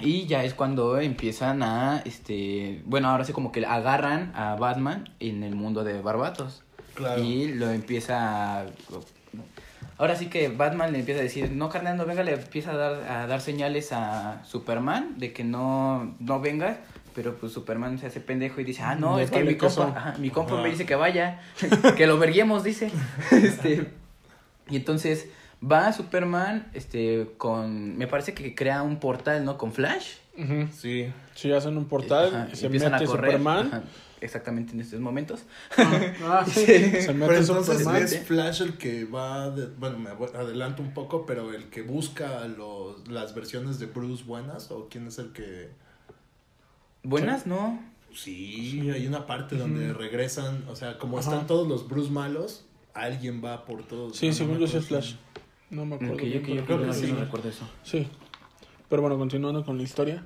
Y 0.00 0.26
ya 0.26 0.44
es 0.44 0.54
cuando 0.54 0.98
empiezan 0.98 1.62
a, 1.62 2.02
este, 2.04 2.82
bueno, 2.86 3.08
ahora 3.08 3.24
sí 3.24 3.32
como 3.32 3.52
que 3.52 3.64
agarran 3.64 4.32
a 4.34 4.56
Batman 4.56 5.10
en 5.20 5.42
el 5.42 5.54
mundo 5.54 5.84
de 5.84 6.00
Barbatos. 6.00 6.62
Claro. 6.94 7.22
Y 7.22 7.54
lo 7.54 7.70
empieza 7.70 8.60
a... 8.60 8.66
Ahora 9.98 10.16
sí 10.16 10.26
que 10.26 10.48
Batman 10.48 10.92
le 10.92 11.00
empieza 11.00 11.20
a 11.20 11.22
decir, 11.22 11.50
no, 11.50 11.68
carnal, 11.68 11.98
no 11.98 12.06
venga, 12.06 12.22
le 12.22 12.32
empieza 12.32 12.72
a 12.72 12.76
dar, 12.76 12.92
a 13.10 13.26
dar 13.26 13.40
señales 13.42 13.92
a 13.92 14.42
Superman 14.44 15.18
de 15.18 15.34
que 15.34 15.44
no, 15.44 16.14
no 16.18 16.40
venga, 16.40 16.78
pero 17.14 17.36
pues 17.36 17.52
Superman 17.52 17.98
se 17.98 18.06
hace 18.06 18.20
pendejo 18.20 18.62
y 18.62 18.64
dice, 18.64 18.82
ah, 18.82 18.94
no, 18.94 19.18
es 19.18 19.30
que 19.30 19.44
mi 19.44 19.56
compa, 19.56 19.92
ajá, 19.94 20.14
mi 20.18 20.30
compa 20.30 20.62
me 20.62 20.70
dice 20.70 20.86
que 20.86 20.94
vaya, 20.94 21.40
que 21.96 22.06
lo 22.06 22.18
verguemos, 22.18 22.64
dice. 22.64 22.90
este, 23.30 23.90
y 24.70 24.76
entonces 24.76 25.28
va 25.62 25.92
Superman, 25.92 26.70
este, 26.74 27.32
con, 27.36 27.96
me 27.98 28.06
parece 28.06 28.34
que 28.34 28.54
crea 28.54 28.82
un 28.82 28.98
portal, 28.98 29.44
¿no? 29.44 29.58
Con 29.58 29.72
Flash. 29.72 30.14
Ujú. 30.38 30.68
Sí. 30.72 31.06
Sí, 31.34 31.52
hacen 31.52 31.76
un 31.76 31.86
portal, 31.86 32.34
Ajá, 32.34 32.54
se 32.54 32.66
empiezan 32.66 32.92
mete 32.92 33.04
a 33.04 33.06
correr. 33.06 33.32
Superman. 33.32 33.66
ajá, 33.66 33.82
exactamente 34.22 34.72
en 34.72 34.80
estos 34.80 35.00
momentos. 35.00 35.40
Ah, 35.76 36.44
sí. 36.46 36.60
Sí. 36.66 36.72
Se 37.02 37.12
mete 37.12 37.26
Pero 37.26 37.36
entonces 37.38 37.78
Superman. 37.78 38.02
es 38.02 38.18
Flash 38.26 38.62
el 38.62 38.78
que 38.78 39.04
va, 39.04 39.50
de- 39.50 39.66
bueno, 39.66 39.98
me 39.98 40.10
adelanto 40.10 40.82
un 40.82 40.94
poco, 40.94 41.26
pero 41.26 41.52
el 41.52 41.64
que 41.70 41.82
busca 41.82 42.46
los, 42.46 43.06
las 43.08 43.34
versiones 43.34 43.78
de 43.78 43.86
Bruce 43.86 44.24
buenas 44.24 44.70
o 44.70 44.88
quién 44.88 45.06
es 45.08 45.18
el 45.18 45.32
que... 45.32 45.70
Buenas, 47.02 47.46
¿no? 47.46 47.80
Sí, 48.14 48.90
hay 48.90 49.06
una 49.06 49.26
parte 49.26 49.56
donde 49.56 49.92
regresan, 49.92 50.64
o 50.68 50.76
sea, 50.76 50.98
como 50.98 51.18
Ajá. 51.18 51.30
están 51.30 51.46
todos 51.46 51.66
los 51.68 51.88
Bruce 51.88 52.10
malos, 52.10 52.64
alguien 52.92 53.42
va 53.42 53.64
por 53.64 53.84
todos. 53.84 54.16
Sí, 54.16 54.28
No, 54.28 54.32
según 54.34 54.54
yo 54.54 54.60
me 54.60 54.66
sí 54.68 54.76
es 54.78 54.84
acuerdo 54.84 55.02
Flash. 55.06 55.14
No 55.70 55.86
me 55.86 55.94
acuerdo. 55.96 56.16
Que 56.16 56.26
yo, 56.26 56.40
bien, 56.40 56.42
que 56.44 56.54
yo, 56.56 56.64
pero 56.66 56.80
que 56.80 56.86
yo 56.86 56.92
creo 56.92 56.92
no, 56.92 56.92
que 56.92 57.00
yo 57.06 57.14
no 57.14 57.18
sí. 57.18 57.24
recuerdo 57.24 57.48
eso. 57.48 57.68
Sí. 57.84 58.08
Pero 58.88 59.02
bueno, 59.02 59.18
continuando 59.18 59.64
con 59.64 59.76
la 59.76 59.82
historia. 59.84 60.24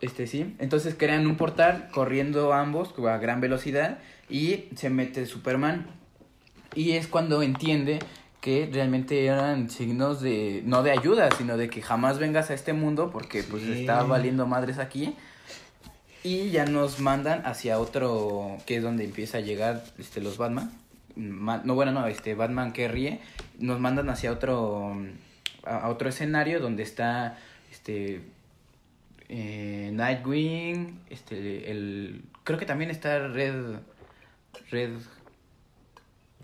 Este 0.00 0.26
sí. 0.26 0.56
Entonces 0.58 0.96
crean 0.98 1.26
un 1.26 1.36
portal 1.36 1.88
corriendo 1.92 2.52
ambos 2.52 2.92
a 3.08 3.18
gran 3.18 3.40
velocidad 3.40 3.98
y 4.28 4.64
se 4.74 4.90
mete 4.90 5.26
Superman. 5.26 5.86
Y 6.74 6.92
es 6.92 7.06
cuando 7.06 7.42
entiende 7.42 8.00
que 8.40 8.68
realmente 8.72 9.24
eran 9.26 9.70
signos 9.70 10.20
de 10.20 10.62
no 10.66 10.82
de 10.82 10.90
ayuda, 10.90 11.28
sino 11.38 11.56
de 11.56 11.70
que 11.70 11.80
jamás 11.82 12.18
vengas 12.18 12.50
a 12.50 12.54
este 12.54 12.72
mundo 12.72 13.10
porque 13.12 13.44
pues 13.44 13.62
Sí. 13.62 13.72
está 13.72 14.02
valiendo 14.02 14.46
madres 14.48 14.78
aquí. 14.78 15.14
Y 16.24 16.50
ya 16.50 16.64
nos 16.64 16.98
mandan 16.98 17.46
hacia 17.46 17.78
otro 17.78 18.56
que 18.66 18.76
es 18.78 18.82
donde 18.82 19.04
empieza 19.04 19.38
a 19.38 19.40
llegar 19.40 19.84
este 19.98 20.20
los 20.20 20.36
Batman. 20.38 20.72
No 21.16 21.74
bueno, 21.74 21.92
no, 21.92 22.06
este 22.06 22.34
Batman 22.34 22.72
que 22.72 22.88
ríe, 22.88 23.20
nos 23.58 23.80
mandan 23.80 24.08
hacia 24.08 24.32
otro 24.32 24.96
a, 25.64 25.88
otro 25.88 26.08
escenario 26.08 26.60
donde 26.60 26.82
está 26.82 27.38
este 27.70 28.22
eh, 29.28 29.90
Nightwing, 29.94 31.00
este, 31.08 31.70
el, 31.70 32.22
creo 32.44 32.58
que 32.58 32.66
también 32.66 32.90
está 32.90 33.28
Red, 33.28 33.76
Red, 34.70 34.90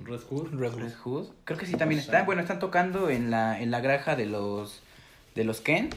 Red 0.02 0.20
Hood. 0.30 0.54
Red 0.54 0.74
Red 0.74 0.94
Hood. 1.04 1.26
Creo 1.44 1.58
que 1.58 1.66
sí 1.66 1.74
también 1.74 2.00
está, 2.00 2.22
bueno, 2.24 2.40
están 2.40 2.58
tocando 2.58 3.10
en 3.10 3.30
la, 3.30 3.60
en 3.60 3.70
la 3.70 3.80
granja 3.80 4.16
de 4.16 4.26
los, 4.26 4.80
de 5.34 5.44
los 5.44 5.60
Ken. 5.60 5.90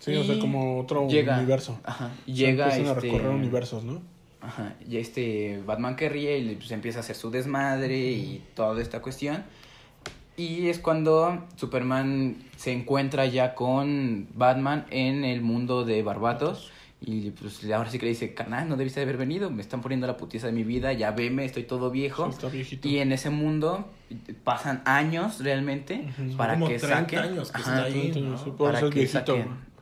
Sí, 0.00 0.16
o 0.16 0.24
sea, 0.24 0.34
Y 0.34 0.40
como 0.40 0.80
otro 0.80 1.08
llega, 1.08 1.38
universo. 1.38 1.80
ajá, 1.84 2.10
y 2.26 2.32
O 2.32 2.36
sea, 2.36 2.46
llega 2.46 2.64
empiezan 2.66 2.86
a 2.86 2.98
este, 2.98 3.00
recorrer 3.12 3.30
universos, 3.30 3.84
¿no? 3.84 4.02
Ajá, 4.40 4.74
y 4.88 4.98
este 4.98 5.60
Batman 5.66 5.96
que 5.96 6.08
ríe 6.08 6.38
y 6.38 6.44
le- 6.44 6.54
pues, 6.56 6.70
empieza 6.70 6.98
a 6.98 7.00
hacer 7.00 7.16
su 7.16 7.30
desmadre 7.30 7.98
y 8.12 8.42
toda 8.54 8.80
esta 8.80 9.00
cuestión. 9.02 9.42
Y 10.36 10.68
es 10.68 10.78
cuando 10.78 11.44
Superman 11.56 12.36
se 12.56 12.72
encuentra 12.72 13.26
ya 13.26 13.54
con 13.56 14.28
Batman 14.34 14.86
en 14.90 15.24
el 15.24 15.40
mundo 15.42 15.84
de 15.84 16.02
Barbatos. 16.04 16.70
Y 17.00 17.30
pues 17.30 17.64
ahora 17.70 17.88
sí 17.90 17.98
que 17.98 18.06
le 18.06 18.10
dice, 18.10 18.34
canal, 18.34 18.68
no 18.68 18.76
debiste 18.76 19.00
haber 19.00 19.16
venido, 19.16 19.50
me 19.50 19.62
están 19.62 19.80
poniendo 19.80 20.08
la 20.08 20.16
putiza 20.16 20.46
de 20.48 20.52
mi 20.52 20.64
vida, 20.64 20.92
ya 20.92 21.12
veme, 21.12 21.44
estoy 21.44 21.62
todo 21.62 21.90
viejo. 21.92 22.32
Sí. 22.52 22.80
Y 22.82 22.98
en 22.98 23.12
ese 23.12 23.30
mundo 23.30 23.88
pasan 24.42 24.82
años 24.84 25.38
realmente 25.40 26.08
para 26.36 26.54
Como 26.54 26.66
que 26.68 26.78
30 26.78 26.98
saquen. 26.98 27.18
años 27.20 27.52
que 27.52 27.60
Ajá, 27.60 27.70
está 27.72 27.84
ahí, 27.84 28.10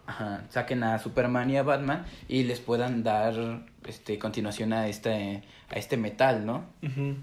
ajá, 0.06 0.44
saquen 0.50 0.82
a 0.82 0.98
Superman 0.98 1.50
y 1.50 1.56
a 1.56 1.62
Batman 1.62 2.04
y 2.28 2.44
les 2.44 2.60
puedan 2.60 3.02
dar 3.02 3.62
este 3.86 4.18
continuación 4.18 4.72
a 4.72 4.88
este 4.88 5.42
a 5.70 5.74
este 5.76 5.96
metal, 5.96 6.46
¿no? 6.46 6.64
Ujú. 6.82 7.16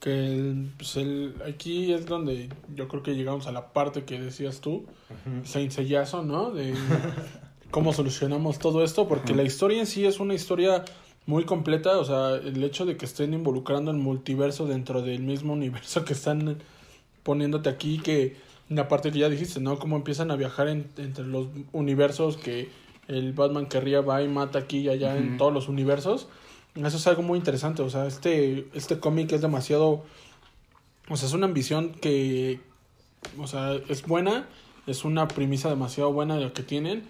Que 0.00 0.10
el- 0.26 0.70
pues 0.76 0.96
el, 0.96 1.34
aquí 1.46 1.92
es 1.92 2.06
donde 2.06 2.48
yo 2.74 2.86
creo 2.88 3.02
que 3.02 3.14
llegamos 3.16 3.46
a 3.48 3.52
la 3.52 3.72
parte 3.72 4.04
que 4.04 4.20
decías 4.20 4.60
tú, 4.60 4.86
Saint 5.44 5.72
Seiyazo, 5.72 6.22
¿no? 6.22 6.50
De 6.52 6.72
cómo 7.70 7.92
solucionamos 7.92 8.58
todo 8.58 8.84
esto, 8.84 9.08
porque 9.08 9.34
la 9.34 9.42
historia 9.42 9.80
en 9.80 9.86
sí 9.86 10.06
es 10.06 10.20
una 10.20 10.34
historia 10.34 10.84
muy 11.26 11.44
completa, 11.44 11.98
o 11.98 12.04
sea, 12.04 12.36
el 12.36 12.62
hecho 12.64 12.86
de 12.86 12.96
que 12.96 13.04
estén 13.04 13.34
involucrando 13.34 13.90
el 13.90 13.98
multiverso 13.98 14.66
dentro 14.66 15.02
del 15.02 15.20
mismo 15.22 15.52
universo 15.52 16.04
que 16.04 16.14
están 16.14 16.58
poniéndote 17.22 17.68
aquí, 17.68 17.98
que 17.98 18.36
la 18.68 18.88
parte 18.88 19.10
que 19.10 19.18
ya 19.18 19.28
dijiste, 19.28 19.60
¿no? 19.60 19.78
Cómo 19.78 19.96
empiezan 19.96 20.30
a 20.30 20.36
viajar 20.36 20.68
en- 20.68 20.88
entre 20.98 21.24
los 21.26 21.46
universos 21.72 22.36
que 22.36 22.68
el 23.06 23.32
Batman 23.32 23.66
querría 23.66 24.00
va 24.02 24.22
y 24.22 24.28
mata 24.28 24.58
aquí 24.58 24.78
y 24.80 24.88
allá 24.90 25.16
en 25.16 25.28
Ujú. 25.30 25.36
todos 25.38 25.52
los 25.54 25.68
universos. 25.68 26.28
Eso 26.74 26.96
es 26.98 27.06
algo 27.06 27.22
muy 27.22 27.38
interesante, 27.38 27.82
o 27.82 27.90
sea, 27.90 28.06
este, 28.06 28.68
este 28.74 29.00
cómic 29.00 29.32
es 29.32 29.40
demasiado, 29.40 30.04
o 31.08 31.16
sea, 31.16 31.26
es 31.26 31.34
una 31.34 31.46
ambición 31.46 31.92
que, 31.92 32.60
o 33.38 33.46
sea, 33.46 33.74
es 33.88 34.02
buena, 34.02 34.46
es 34.86 35.04
una 35.04 35.26
premisa 35.28 35.70
demasiado 35.70 36.12
buena 36.12 36.36
de 36.36 36.42
lo 36.44 36.52
que 36.52 36.62
tienen, 36.62 37.04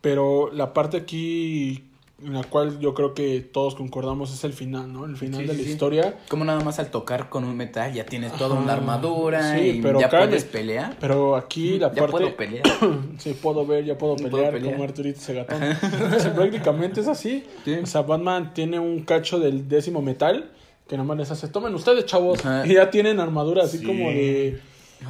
pero 0.00 0.50
la 0.52 0.72
parte 0.74 0.96
aquí 0.98 1.84
en 2.24 2.34
la 2.34 2.44
cual 2.44 2.78
yo 2.80 2.92
creo 2.94 3.14
que 3.14 3.40
todos 3.40 3.74
concordamos 3.74 4.32
es 4.32 4.44
el 4.44 4.52
final, 4.52 4.92
¿no? 4.92 5.04
El 5.06 5.16
final 5.16 5.40
Sí, 5.40 5.46
de 5.46 5.52
sí, 5.52 5.58
la 5.58 5.64
sí. 5.64 5.70
historia. 5.70 6.18
Como 6.28 6.44
nada 6.44 6.60
más 6.60 6.78
al 6.78 6.90
tocar 6.90 7.28
con 7.28 7.44
un 7.44 7.56
metal 7.56 7.92
ya 7.92 8.04
tienes 8.04 8.32
toda 8.34 8.54
Ajá, 8.54 8.62
una 8.64 8.72
armadura 8.74 9.56
sí, 9.56 9.60
y 9.78 9.82
pero 9.82 10.00
ya 10.00 10.08
cállate. 10.08 10.28
puedes 10.28 10.44
pelear. 10.44 10.96
Pero 11.00 11.36
aquí 11.36 11.78
la 11.78 11.88
ya 11.88 11.94
parte... 12.00 12.10
puedo 12.10 12.36
pelear. 12.36 12.64
Sí, 13.18 13.34
puedo 13.40 13.66
ver, 13.66 13.84
ya 13.84 13.96
puedo 13.98 14.16
Puedo 14.16 14.30
pelear, 14.30 14.52
pelear. 14.52 14.72
como 14.72 14.84
Arturito 14.84 15.20
Segatón. 15.20 15.60
Sí, 16.20 16.28
prácticamente 16.34 17.00
es 17.00 17.08
así. 17.08 17.44
Sí. 17.64 17.74
O 17.82 17.86
sea, 17.86 18.02
Batman 18.02 18.52
tiene 18.54 18.78
un 18.78 19.00
cacho 19.04 19.38
del 19.38 19.68
décimo 19.68 20.02
metal 20.02 20.50
que 20.88 20.96
nomás 20.96 21.16
les 21.18 21.30
hace, 21.30 21.46
tomen 21.48 21.72
ustedes, 21.74 22.04
chavos. 22.06 22.44
Ajá. 22.44 22.66
Y 22.66 22.74
ya 22.74 22.90
tienen 22.90 23.20
armadura 23.20 23.62
así 23.64 23.78
Sí. 23.78 23.84
como 23.86 24.10
de... 24.10 24.60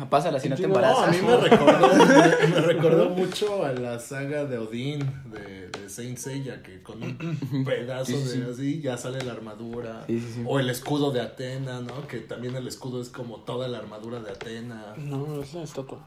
Pásala 0.08 0.38
si 0.40 0.48
no 0.48 0.56
te 0.56 0.62
No, 0.62 0.68
No, 0.68 0.76
a 0.76 1.06
embarazas. 1.06 1.20
mí 1.22 1.26
me 1.26 1.36
recordó, 1.36 1.88
me, 1.94 2.46
me 2.48 2.60
recordó 2.60 3.10
mucho 3.10 3.64
a 3.64 3.72
la 3.72 3.98
saga 3.98 4.44
de 4.44 4.58
Odín 4.58 5.00
de, 5.32 5.68
de 5.68 5.88
Saint 5.88 6.16
Seiya, 6.16 6.62
que 6.62 6.82
con 6.82 7.02
un 7.02 7.64
pedazo 7.64 8.06
Sí, 8.06 8.16
sí, 8.16 8.38
de 8.40 8.46
sí. 8.46 8.50
así 8.52 8.80
ya 8.80 8.96
sale 8.96 9.22
la 9.24 9.32
armadura. 9.32 10.04
Sí, 10.06 10.20
sí, 10.20 10.32
sí. 10.36 10.42
O 10.46 10.58
el 10.60 10.70
escudo 10.70 11.10
de 11.10 11.20
Atena, 11.20 11.80
¿no? 11.80 12.06
Que 12.08 12.18
también 12.20 12.54
el 12.56 12.66
escudo 12.68 13.02
es 13.02 13.08
como 13.08 13.38
toda 13.40 13.68
la 13.68 13.78
armadura 13.78 14.20
de 14.20 14.30
Atena. 14.30 14.94
No, 14.96 15.42
es 15.42 15.52
la 15.54 15.62
estatua. 15.64 15.98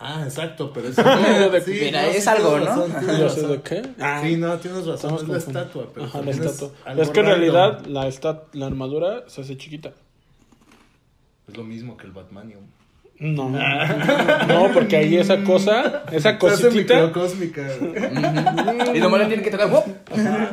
Ah, 0.00 0.22
exacto, 0.24 0.72
pero 0.72 0.88
es... 1.56 1.66
Mira, 1.68 2.06
es 2.06 2.26
algo, 2.28 2.58
¿no? 2.58 2.64
razón, 2.66 3.48
de 3.50 3.60
qué. 3.62 3.82
Ah, 4.00 4.20
Sí, 4.24 4.36
no, 4.36 4.56
tienes 4.58 4.86
razón, 4.86 5.14
es 5.16 5.28
la 5.28 5.38
estatua, 5.38 5.88
pero 5.92 6.06
Ajá, 6.06 6.18
la 6.20 6.24
también 6.24 6.44
es 6.44 6.52
estatua. 6.52 6.76
algo 6.84 7.02
Es 7.02 7.10
que 7.10 7.20
en 7.20 7.26
realidad 7.26 7.84
la, 7.86 8.08
la 8.52 8.66
armadura 8.66 9.24
se 9.28 9.40
hace 9.40 9.56
chiquita. 9.56 9.92
Es 11.48 11.56
lo 11.56 11.64
mismo 11.64 11.96
que 11.96 12.06
el 12.06 12.12
Batmanium. 12.12 12.62
No, 13.20 13.48
no, 13.50 14.70
porque 14.72 14.96
ahí 14.96 15.16
esa 15.16 15.42
cosa, 15.42 16.04
esa 16.12 16.38
cositita, 16.38 16.94
microcósmica. 17.06 17.62
Y 18.94 19.00
nomás 19.00 19.20
le 19.20 19.26
tienen 19.26 19.42
que 19.44 19.50
tocar. 19.50 19.68
¡wop! 19.70 19.86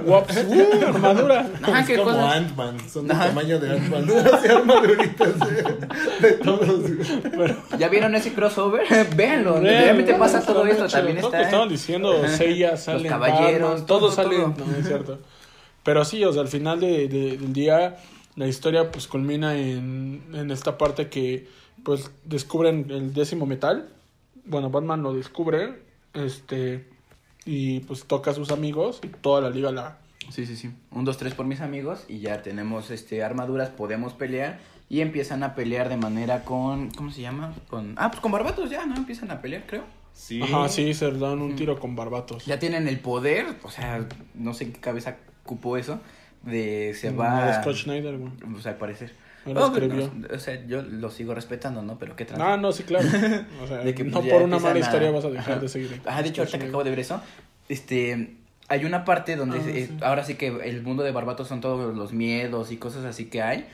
uh, 0.06 0.86
armadura. 0.88 1.47
Ajá, 1.62 1.80
es 1.82 1.88
qué 1.88 1.97
como. 1.97 2.28
Ant-Man, 2.28 2.78
son 2.89 3.06
del 3.08 3.15
Ajá. 3.15 3.28
tamaño 3.28 3.60
de 3.60 3.69
Ant-Man. 3.71 4.06
Así 4.34 4.47
armaduritas 4.47 5.34
de, 5.39 6.28
de 6.28 6.34
todos. 6.38 6.89
¿Ya 7.78 7.88
vieron 7.88 8.15
ese 8.15 8.34
crossover? 8.34 8.82
Véanlo. 9.15 9.62
Vean, 9.62 9.63
Realmente 9.84 10.12
vean, 10.13 10.19
pasa 10.21 10.41
todo 10.43 10.65
esto. 10.65 10.88
También 10.88 11.17
Todo 11.17 11.28
está. 11.28 11.38
que 11.38 11.43
estaban 11.43 11.69
diciendo. 11.69 12.28
Seiya, 12.28 12.78
salen 12.78 13.08
caballeros, 13.08 13.69
Batman, 13.69 13.86
todo, 13.86 13.99
todos 13.99 14.15
salen, 14.15 14.54
todo. 14.56 14.65
no, 14.65 14.75
es 14.78 14.88
cierto. 14.88 15.19
Pero 15.84 16.04
sí, 16.04 16.23
o 16.25 16.34
sea, 16.34 16.41
al 16.41 16.47
final 16.47 16.80
de, 16.80 17.08
de- 17.08 17.38
del 17.38 17.54
día, 17.54 17.97
la 18.36 18.47
historia 18.47 18.89
pues 18.91 19.08
culmina 19.08 19.56
en, 19.56 20.23
en 20.34 20.49
esta 20.49 20.80
parte 20.80 21.10
que 21.10 21.47
pues 21.86 22.12
descubren 22.26 22.88
el 22.89 23.13
décimo 23.13 23.45
metal. 23.45 23.88
Bueno, 24.43 24.69
Batman 24.69 25.04
lo 25.04 25.13
descubre, 25.13 25.82
este, 26.13 26.89
y 27.45 27.80
pues 27.82 28.04
toca 28.06 28.32
a 28.32 28.34
sus 28.34 28.52
amigos 28.52 29.00
y 29.04 29.08
toda 29.08 29.39
la 29.39 29.50
liga 29.50 29.71
la... 29.71 30.00
Sí, 30.30 30.45
sí, 30.48 30.56
sí. 30.58 30.71
Un, 30.91 31.06
dos, 31.06 31.17
tres 31.17 31.36
por 31.36 31.45
mis 31.45 31.62
amigos 31.62 32.04
y 32.10 32.19
ya 32.19 32.41
tenemos 32.41 32.89
este 32.89 33.24
armaduras, 33.24 33.69
podemos 33.69 34.13
pelear 34.13 34.60
y 34.89 35.02
empiezan 35.02 35.43
a 35.43 35.54
pelear 35.54 35.88
de 35.88 35.98
manera 35.98 36.43
con, 36.43 36.89
¿cómo 36.89 37.12
se 37.12 37.21
llama? 37.21 37.54
Con, 37.69 37.93
ah, 37.98 38.10
pues 38.10 38.19
con 38.21 38.32
barbatos 38.32 38.69
ya, 38.71 38.86
¿no? 38.88 38.95
Empiezan 38.95 39.30
a 39.30 39.41
pelear, 39.41 39.65
creo. 39.67 39.84
Sí. 40.13 40.41
Ajá, 40.41 40.67
sí, 40.69 40.93
se 40.95 41.12
dan 41.12 41.41
un 41.41 41.56
tiro 41.56 41.80
con 41.80 41.95
barbatos. 41.95 42.45
Ya 42.45 42.58
tienen 42.58 42.88
el 42.88 43.00
poder, 43.00 43.45
o 43.63 43.69
sea, 43.69 44.08
no 44.34 44.54
sé 44.56 44.63
en 44.65 44.74
qué 44.74 44.80
cabeza 44.80 45.17
cupo 45.43 45.78
eso, 45.78 46.00
de 46.41 46.95
se 46.95 47.12
Mm, 47.12 47.19
va... 47.19 47.45
de 47.45 47.62
Scott 47.62 47.76
Schneider, 47.76 48.17
güey. 48.17 48.32
O 48.58 48.62
sea, 48.62 48.71
al 48.71 48.78
parecer. 48.78 49.13
Oh, 49.48 49.72
pero 49.74 49.86
escribió. 49.86 50.12
no, 50.16 50.36
o 50.36 50.40
sea, 50.40 50.66
yo 50.66 50.82
lo 50.82 51.12
sigo 51.12 51.36
respetando, 51.36 51.82
¿no? 51.84 51.98
Pero 52.00 52.16
qué 52.16 52.26
trans- 52.26 52.42
Ah, 52.44 52.58
no, 52.58 52.72
sí, 52.72 52.84
claro. 52.84 53.06
O 53.64 53.68
sea, 53.68 53.78
De 53.78 53.94
que, 53.94 54.04
no 54.04 54.12
pues, 54.14 54.26
ya 54.26 54.34
por 54.34 54.42
una 54.42 54.58
mala 54.60 54.76
a- 54.76 54.80
historia 54.80 55.12
vas 55.12 55.26
a 55.26 55.30
dejar 55.30 55.52
Ajá. 55.54 55.62
de 55.62 55.70
seguir. 55.70 56.02
Ah, 56.06 56.22
de 56.24 56.30
hecho, 56.30 56.42
ahorita 56.42 56.58
que 56.60 56.66
acabo 56.66 56.84
de 56.84 56.90
ver 56.90 57.00
eso, 57.00 57.22
este, 57.70 58.38
hay 58.68 58.86
una 58.86 59.06
parte 59.06 59.36
donde 59.36 59.58
Ah, 59.60 59.64
eh, 59.68 59.88
sí. 59.90 59.98
ahora 60.02 60.24
sí 60.24 60.36
que 60.36 60.48
el 60.48 60.82
mundo 60.82 61.04
de 61.04 61.12
Barbatos 61.12 61.48
son 61.48 61.62
todos 61.62 61.96
los 61.96 62.14
miedos 62.14 62.72
y 62.72 62.78
cosas 62.78 63.06
así 63.06 63.26
que 63.26 63.42
hay. 63.42 63.68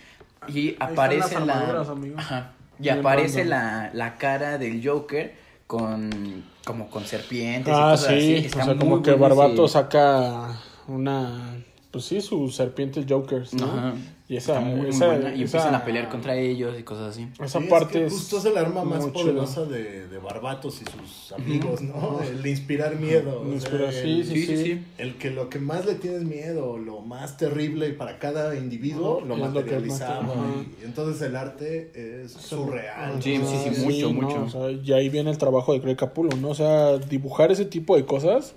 Y 0.48 0.76
aparece 0.80 1.36
las 1.36 1.46
la. 1.48 1.54
armaduras, 1.60 1.90
amigo. 1.90 2.16
Ajá. 2.20 2.52
Y 2.80 2.84
Bien 2.84 3.00
aparece 3.00 3.46
la, 3.46 3.92
la 3.94 4.18
cara 4.18 4.58
del 4.58 4.86
Joker 4.86 5.34
con. 5.68 6.44
como 6.66 6.90
con 6.90 7.06
serpientes 7.06 7.74
y 7.74 7.78
Ah, 7.80 7.92
cosas 7.92 8.08
así. 8.10 8.22
sí, 8.22 8.46
Está 8.48 8.62
o 8.64 8.66
sea, 8.66 8.76
como 8.76 9.02
que 9.02 9.12
Barbato 9.14 9.68
saca 9.68 10.58
una, 10.88 11.56
pues 11.92 12.06
sí, 12.06 12.22
su 12.22 12.50
serpiente 12.50 13.06
Jokers, 13.08 13.54
¿no? 13.54 13.66
Ajá. 13.66 13.94
Y 14.30 14.38
esa, 14.38 14.62
muy, 14.62 14.80
muy 14.80 14.90
esa- 14.92 15.08
buena. 15.08 15.30
Y 15.36 15.44
esa- 15.44 15.58
empiezan 15.58 15.76
a 15.76 15.84
pelear 15.84 16.08
contra 16.08 16.38
ellos 16.38 16.74
y 16.80 16.84
cosas 16.84 17.10
así. 17.10 17.28
Esa 17.44 17.60
Sí, 17.60 17.68
parte 17.68 18.00
que 18.00 18.06
es, 18.06 18.14
justo 18.14 18.38
es 18.38 18.46
el 18.46 18.58
arma 18.58 18.86
más 18.86 19.06
poderosa 19.08 19.66
de, 19.66 20.08
de 20.08 20.18
Barbatos 20.20 20.82
y 20.82 20.86
sus 20.86 21.34
amigos, 21.34 21.82
¿no? 21.82 22.22
El 22.24 22.42
de 22.42 22.50
inspirar 22.50 22.96
miedo. 22.96 23.44
sea, 23.44 23.54
Inspirar, 23.54 23.92
sí, 23.92 24.22
el- 24.22 24.26
sí, 24.26 24.46
sí. 24.58 24.84
El 24.98 25.18
que 25.18 25.32
lo 25.32 25.50
que 25.50 25.60
más 25.60 25.86
le 25.86 25.96
tienes 25.96 26.24
miedo, 26.24 26.78
lo 26.78 27.02
más 27.02 27.36
terrible 27.36 27.90
para 27.90 28.20
cada 28.20 28.56
individuo, 28.56 29.20
lo 29.20 29.34
Es 29.36 29.40
lo 29.42 29.48
que 29.52 29.54
materializaba. 29.76 30.34
y 30.82 30.86
entonces 30.86 31.22
el 31.24 31.36
arte 31.36 31.92
es 32.24 32.32
surreal. 32.32 33.22
Sí, 33.22 33.38
¿no? 33.38 33.46
sí, 33.46 33.58
sí, 33.64 33.70
Ah, 33.70 33.84
mucho, 33.84 34.14
¿no? 34.14 34.22
mucho. 34.22 34.44
O 34.46 34.50
sea, 34.50 34.72
y 34.72 34.94
ahí 34.94 35.10
viene 35.10 35.30
el 35.30 35.38
trabajo 35.38 35.74
de 35.74 35.80
Greg 35.80 35.98
Capullo, 35.98 36.38
¿no? 36.38 36.52
O 36.52 36.56
sea, 36.56 37.00
dibujar 37.00 37.52
ese 37.52 37.66
tipo 37.66 37.98
de 37.98 38.06
cosas, 38.06 38.54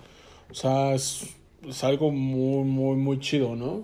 o 0.52 0.54
sea, 0.54 0.94
es, 0.94 1.26
es 1.68 1.84
algo 1.84 2.10
muy, 2.10 2.64
muy, 2.64 2.96
muy 2.96 3.18
chido, 3.20 3.56
¿no? 3.56 3.82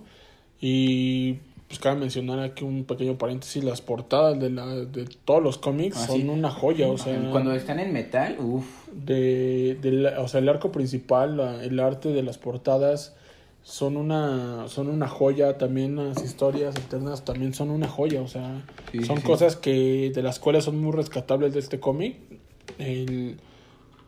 Y 0.59 1.33
pues 1.67 1.79
cabe 1.79 1.99
mencionar 1.99 2.39
aquí 2.39 2.63
un 2.65 2.83
pequeño 2.83 3.17
paréntesis, 3.17 3.63
las 3.63 3.81
portadas 3.81 4.37
de, 4.39 4.49
la, 4.49 4.65
de 4.75 5.05
todos 5.25 5.41
los 5.41 5.57
cómics 5.57 5.97
Ah, 5.97 6.07
son 6.07 6.21
sí. 6.21 6.27
una 6.27 6.49
joya, 6.51 6.87
o 6.89 6.97
sea... 6.97 7.29
Cuando 7.31 7.53
están 7.53 7.79
en 7.79 7.93
metal, 7.93 8.35
uff. 8.39 8.65
de, 8.91 9.77
de 9.81 9.91
la- 9.91 10.19
o 10.19 10.27
sea 10.27 10.41
el 10.41 10.49
arco 10.49 10.71
principal 10.73 11.37
la- 11.37 11.63
el 11.63 11.79
arte 11.79 12.09
de 12.09 12.23
las 12.23 12.37
portadas 12.37 13.15
son 13.63 13.95
una 13.95 14.67
son 14.67 14.89
una 14.89 15.07
joya 15.07 15.57
también 15.57 15.95
las 15.95 16.21
historias 16.23 16.75
alternas 16.75 17.23
también 17.23 17.53
son 17.53 17.69
una 17.69 17.87
joya 17.87 18.19
o 18.21 18.27
sea 18.27 18.65
Sí, 18.91 19.03
son 19.05 19.17
sí, 19.19 19.23
cosas 19.23 19.55
que 19.55 20.11
de 20.13 20.21
las 20.23 20.39
cuales 20.39 20.65
son 20.65 20.81
muy 20.81 20.91
rescatables 20.91 21.53
de 21.53 21.59
este 21.59 21.79
cómic 21.79 22.17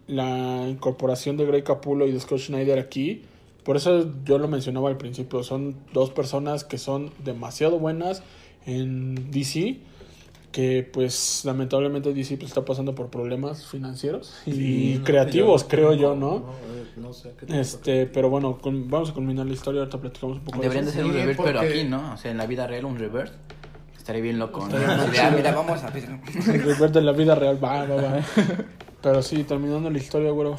la 0.08 0.68
incorporación 0.68 1.38
de 1.38 1.46
Greg 1.46 1.64
Capullo 1.64 2.06
y 2.08 2.12
de 2.12 2.20
Scott 2.20 2.40
Schneider 2.40 2.78
aquí 2.80 3.22
por 3.64 3.76
eso 3.78 4.12
yo 4.26 4.38
lo 4.38 4.48
mencionaba 4.48 4.90
al 4.90 4.98
principio 4.98 5.44
son 5.44 5.76
dos 5.94 6.10
personas 6.10 6.64
que 6.64 6.78
son 6.78 7.12
demasiado 7.24 7.80
buenas 7.80 8.24
en 8.66 9.32
DC 9.32 9.78
que 10.52 10.88
pues 10.94 11.42
lamentablemente 11.46 12.14
DC 12.14 12.38
pues, 12.38 12.50
está 12.52 12.64
pasando 12.64 12.94
por 12.94 13.10
problemas 13.10 13.66
financieros 13.66 14.36
y 14.46 14.52
Sí, 14.52 14.96
no, 15.00 15.04
creativos, 15.04 15.64
yo- 15.64 15.68
creo 15.68 15.94
yo, 15.94 16.16
¿no? 16.16 16.38
eh, 16.76 16.86
no 16.98 17.12
sé 17.12 17.34
qué 17.40 17.48
te 17.48 17.60
Este, 17.60 18.06
pero 18.06 18.30
bueno, 18.30 18.60
con- 18.60 18.88
vamos 18.90 19.10
a 19.10 19.14
culminar 19.14 19.48
la 19.48 19.54
historia, 19.54 19.80
ahorita 19.82 19.98
platicamos 20.00 20.38
un 20.38 20.44
poco 20.44 20.60
Deberían 20.62 20.86
de 20.86 20.92
de 20.92 20.98
ser 20.98 21.06
un 21.06 21.12
Sí, 21.12 21.18
reverse, 21.18 21.42
pero 21.44 21.60
porque- 21.60 21.74
aquí, 21.80 21.90
¿no? 21.90 22.14
O 22.14 22.18
sea, 22.18 22.30
en 22.30 22.38
la 22.38 22.46
vida 22.46 22.68
real 22.68 22.86
un 22.86 23.00
reverse. 23.00 23.34
Estaría 23.98 24.22
bien 24.22 24.38
loco, 24.38 24.60
¿no? 24.68 24.78
Estaría 24.78 25.08
de, 25.08 25.20
ah, 25.22 25.32
mira, 25.36 25.52
vamos 25.56 25.82
a 25.84 25.90
ver. 25.90 26.04
eso. 26.04 26.52
El 26.52 26.62
rever 26.62 26.92
de 26.92 27.02
la 27.02 27.14
vida 27.14 27.34
real, 27.36 27.64
va, 27.64 27.86
va, 27.86 27.96
va. 27.96 28.20
Pero 29.02 29.22
sí, 29.24 29.44
terminando 29.46 29.90
la 29.90 29.98
historia, 29.98 30.30
güero. 30.32 30.58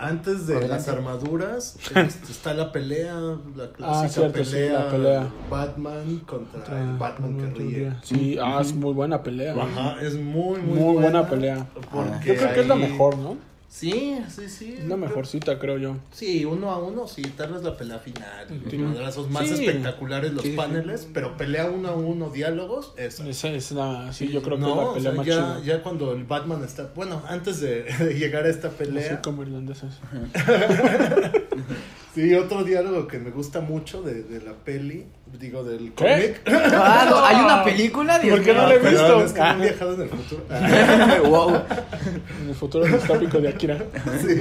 Antes 0.00 0.46
de 0.46 0.54
Adelante. 0.56 0.76
las 0.76 0.88
armaduras 0.88 1.76
está 2.30 2.54
la 2.54 2.70
pelea, 2.70 3.14
la 3.56 3.72
clásica 3.72 4.04
Ah, 4.04 4.08
cierto, 4.08 4.44
sí, 4.44 4.52
pelea, 4.52 4.72
la 4.84 4.90
pelea. 4.90 5.28
Batman 5.50 6.18
contra 6.24 6.80
el 6.82 6.96
Batman 6.96 7.36
que 7.36 7.46
ríe. 7.58 7.92
Sí, 8.02 8.38
ah, 8.40 8.58
es 8.60 8.72
muy 8.72 8.92
buena 8.94 9.20
pelea. 9.24 9.54
Ajá, 9.60 9.96
es 10.00 10.14
muy, 10.14 10.60
muy, 10.60 10.78
Muy 10.78 10.94
buena 11.02 11.28
pelea. 11.28 11.66
porque 11.90 12.28
Yo 12.28 12.36
creo 12.36 12.54
que 12.54 12.60
es 12.60 12.68
la 12.68 12.76
mejor, 12.76 13.18
¿no? 13.18 13.36
Sí, 13.70 14.18
sí, 14.34 14.48
sí. 14.48 14.76
Es 14.78 14.86
la 14.86 14.96
mejorcita, 14.96 15.58
creo 15.58 15.76
yo. 15.78 15.96
Sí, 16.10 16.44
uno 16.44 16.70
a 16.70 16.78
uno, 16.78 17.06
sí, 17.06 17.22
tal 17.22 17.52
vez 17.52 17.62
la 17.62 17.76
pelea 17.76 17.98
final. 17.98 18.46
Los 18.62 18.70
Sí. 18.70 18.78
madrazos 18.78 19.30
más 19.30 19.46
Sí. 19.46 19.54
espectaculares, 19.54 20.32
los 20.32 20.42
Sí, 20.42 20.50
paneles, 20.52 21.06
pero 21.12 21.36
pelea 21.36 21.66
uno 21.70 21.88
a 21.90 21.94
uno, 21.94 22.30
diálogos, 22.30 22.94
esa. 22.96 23.28
Esa 23.28 23.48
es 23.50 23.70
la, 23.72 24.12
sí, 24.12 24.28
yo 24.28 24.42
creo 24.42 24.56
que 24.56 24.62
no, 24.62 24.70
es 24.70 24.76
la 24.76 24.82
o 24.82 24.94
pelea 24.94 25.10
sea, 25.10 25.16
más 25.18 25.26
ya, 25.26 25.34
chida. 25.34 25.60
ya 25.76 25.82
cuando 25.82 26.12
el 26.12 26.24
Batman 26.24 26.64
está. 26.64 26.90
Bueno, 26.96 27.22
antes 27.28 27.60
de, 27.60 27.82
de 27.98 28.14
llegar 28.18 28.46
a 28.46 28.48
esta 28.48 28.70
pelea. 28.70 29.20
como 29.22 29.42
irlandeses. 29.42 29.92
Sí, 32.14 32.34
otro 32.34 32.64
diálogo 32.64 33.06
que 33.06 33.18
me 33.18 33.30
gusta 33.30 33.60
mucho 33.60 34.02
de, 34.02 34.22
de 34.22 34.40
la 34.40 34.52
peli, 34.52 35.04
digo, 35.38 35.62
del 35.62 35.92
cómic. 35.92 36.40
Ah, 36.46 37.06
no, 37.08 37.24
hay 37.24 37.36
una 37.36 37.62
película, 37.64 38.18
Dios 38.18 38.36
¿Por 38.36 38.44
qué 38.46 38.54
no 38.54 38.66
la 38.66 38.74
he 38.74 38.78
visto? 38.78 39.24
Es 39.24 39.32
que 39.32 39.38
no 39.40 39.44
han 39.46 39.60
viajado 39.60 39.94
en 39.94 40.00
el 40.02 40.08
futuro. 40.08 40.44
wow. 41.28 41.54
En 42.42 42.48
el 42.48 42.54
futuro 42.54 42.84
distópico 42.86 43.38
de 43.40 43.48
Akira. 43.48 43.78
Sí. 44.26 44.40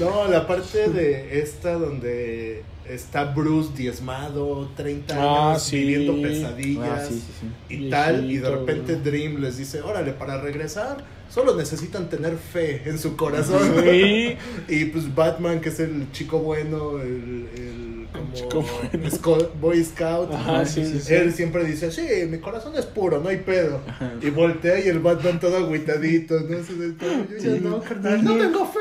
No, 0.00 0.26
la 0.28 0.46
parte 0.46 0.88
de 0.88 1.40
esta 1.40 1.74
donde 1.74 2.64
está 2.88 3.24
Bruce 3.26 3.70
diezmado, 3.76 4.68
30 4.76 5.14
Ah, 5.16 5.50
años, 5.50 5.62
sí. 5.62 5.76
viviendo 5.78 6.20
pesadillas 6.20 6.88
Ah, 6.88 7.06
sí, 7.06 7.14
sí, 7.20 7.32
sí. 7.68 7.74
y 7.86 7.90
tal, 7.90 8.30
y 8.30 8.38
de 8.38 8.50
repente. 8.50 8.96
Dream 8.96 9.40
les 9.40 9.56
dice, 9.58 9.82
órale, 9.82 10.12
para 10.12 10.40
regresar, 10.40 10.96
solo 11.32 11.56
necesitan 11.56 12.08
tener 12.08 12.36
fe 12.36 12.82
en 12.84 12.98
su 12.98 13.16
corazón. 13.16 13.60
Sí. 13.82 14.36
Y 14.68 14.84
pues 14.86 15.12
Batman, 15.14 15.60
que 15.60 15.68
es 15.70 15.80
el 15.80 16.10
chico 16.12 16.38
bueno, 16.38 17.00
el, 17.00 17.48
el 17.56 18.06
como 18.12 18.32
chico 18.34 18.62
bueno. 18.92 19.08
Sco- 19.10 19.48
Boy 19.60 19.82
Scout, 19.84 20.32
Ajá, 20.32 20.64
sí, 20.66 20.84
sí, 20.84 21.00
sí. 21.00 21.14
él 21.14 21.32
siempre 21.32 21.64
dice, 21.64 21.90
sí, 21.90 22.06
mi 22.28 22.38
corazón 22.38 22.74
es 22.76 22.84
puro, 22.86 23.18
no 23.20 23.28
hay 23.30 23.38
pedo. 23.38 23.80
Y 24.20 24.28
voltea 24.30 24.78
y 24.80 24.88
el 24.88 24.98
Batman 25.00 25.40
todo 25.40 25.56
agüitadito, 25.56 26.38
¿no? 26.40 26.58
Yo 26.58 27.38
ya 27.38 27.60
no, 27.60 27.80
carnal, 27.80 28.22
no 28.22 28.36
tengo 28.36 28.66
fe. 28.66 28.80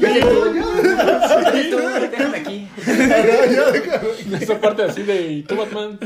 Ya, 0.00 0.18
ya, 0.18 0.26
aquí. 2.36 2.68
ya, 2.86 3.70
déjame. 3.72 4.36
Esa 4.42 4.60
parte 4.60 4.82
así 4.82 5.02
de, 5.02 5.32
¿y 5.32 5.42
tú, 5.42 5.56
Batman? 5.56 5.98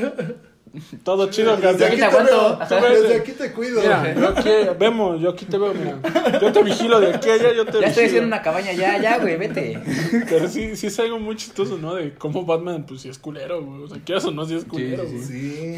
Todo 1.04 1.30
chido, 1.30 1.56
Desde 1.56 1.84
aquí 1.86 1.96
te 1.96 2.04
aguanto. 2.04 2.58
veo, 2.70 3.02
desde 3.02 3.16
aquí 3.16 3.32
te 3.32 3.52
cuido. 3.52 3.80
Mira, 3.80 4.14
yo 4.14 4.28
aquí, 4.28 4.50
vemos, 4.78 5.20
yo 5.20 5.30
aquí 5.30 5.44
te 5.44 5.58
veo, 5.58 5.74
mira. 5.74 5.98
Yo 6.40 6.52
te 6.52 6.62
vigilo 6.62 7.00
de 7.00 7.14
aquí 7.14 7.28
a 7.28 7.34
allá, 7.34 7.52
yo 7.52 7.66
te 7.66 7.80
Ya 7.80 7.88
estoy 7.88 8.04
haciendo 8.04 8.28
una 8.28 8.40
cabaña, 8.42 8.72
ya, 8.72 8.96
ya, 8.98 9.18
güey, 9.18 9.36
vete. 9.36 9.80
Pero 10.28 10.48
sí, 10.48 10.76
sí 10.76 10.86
es 10.86 11.00
algo 11.00 11.18
muy 11.18 11.34
chistoso, 11.36 11.76
¿no? 11.76 11.94
De 11.96 12.14
cómo 12.14 12.44
Batman, 12.44 12.84
pues 12.86 13.00
sí 13.00 13.08
es 13.08 13.18
culero, 13.18 13.64
güey. 13.64 13.82
O 13.82 13.88
sea, 13.88 13.98
quieras 14.04 14.24
o 14.26 14.30
no, 14.30 14.44
sí 14.46 14.54
es 14.54 14.64
culero, 14.64 15.04
sí, 15.06 15.12
güey. 15.12 15.24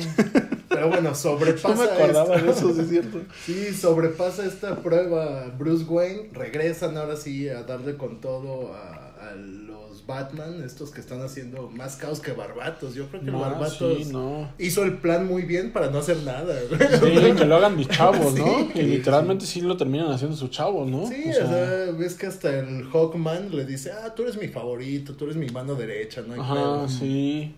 Sí. 0.03 0.09
Pero 0.69 0.89
bueno, 0.89 1.03
No 1.11 1.15
sobrepasa 1.15 1.75
me 1.75 1.85
acordaba 1.85 2.37
esto. 2.37 2.47
de 2.47 2.51
eso, 2.53 2.75
sí 2.75 2.81
es 2.83 2.89
cierto. 2.89 3.21
Sí, 3.47 3.75
sobrepasa 3.75 4.45
esta 4.45 4.77
prueba. 4.77 5.47
Bruce 5.59 5.85
Wayne 5.85 6.29
regresan 6.33 6.97
ahora 6.99 7.17
sí 7.17 7.49
a 7.49 7.63
darle 7.63 7.97
con 7.97 8.21
todo 8.21 8.75
a, 8.75 9.31
a 9.31 9.35
los 10.03 10.07
Batman, 10.07 10.63
estos 10.65 10.91
que 10.91 11.01
están 11.01 11.21
haciendo 11.23 11.69
más 11.71 11.97
caos 11.97 12.21
que 12.21 12.33
Barbatos. 12.33 12.95
Yo 12.95 13.07
creo 13.09 13.21
que 13.23 13.31
No, 13.31 13.41
Barbatos 13.41 13.99
sí, 14.05 14.13
no. 14.13 14.51
hizo 14.59 14.85
el 14.85 14.99
plan 14.99 15.27
muy 15.27 15.43
bien 15.43 15.73
para 15.73 15.91
no 15.91 15.99
hacer 15.99 16.19
nada. 16.19 16.55
Sí, 17.01 17.33
que 17.37 17.45
lo 17.45 17.57
hagan 17.57 17.77
mis 17.77 17.89
chavos, 17.89 18.35
¿no? 18.39 18.45
Sí. 18.59 18.69
que 18.75 18.83
literalmente 18.83 19.47
sí 19.47 19.61
lo 19.61 19.77
terminan 19.77 20.11
haciendo 20.11 20.37
sus 20.37 20.51
chavos, 20.51 20.89
¿no? 20.91 21.07
Sí, 21.07 21.25
O 21.27 21.31
o 21.31 21.33
sea, 21.49 21.93
ves 21.99 22.15
que 22.15 22.27
hasta 22.27 22.59
el 22.59 22.85
Hawkman 22.91 23.55
le 23.55 23.65
dice, 23.65 23.93
ah, 23.93 24.15
tú 24.15 24.23
eres 24.23 24.37
mi 24.37 24.49
favorito, 24.49 25.15
tú 25.15 25.25
eres 25.25 25.37
mi 25.37 25.49
mano 25.49 25.75
derecha, 25.75 26.23
no 26.27 26.35
hay 26.35 26.41
Ajá, 26.41 26.55
pedo". 26.55 26.89
sí. 26.89 27.55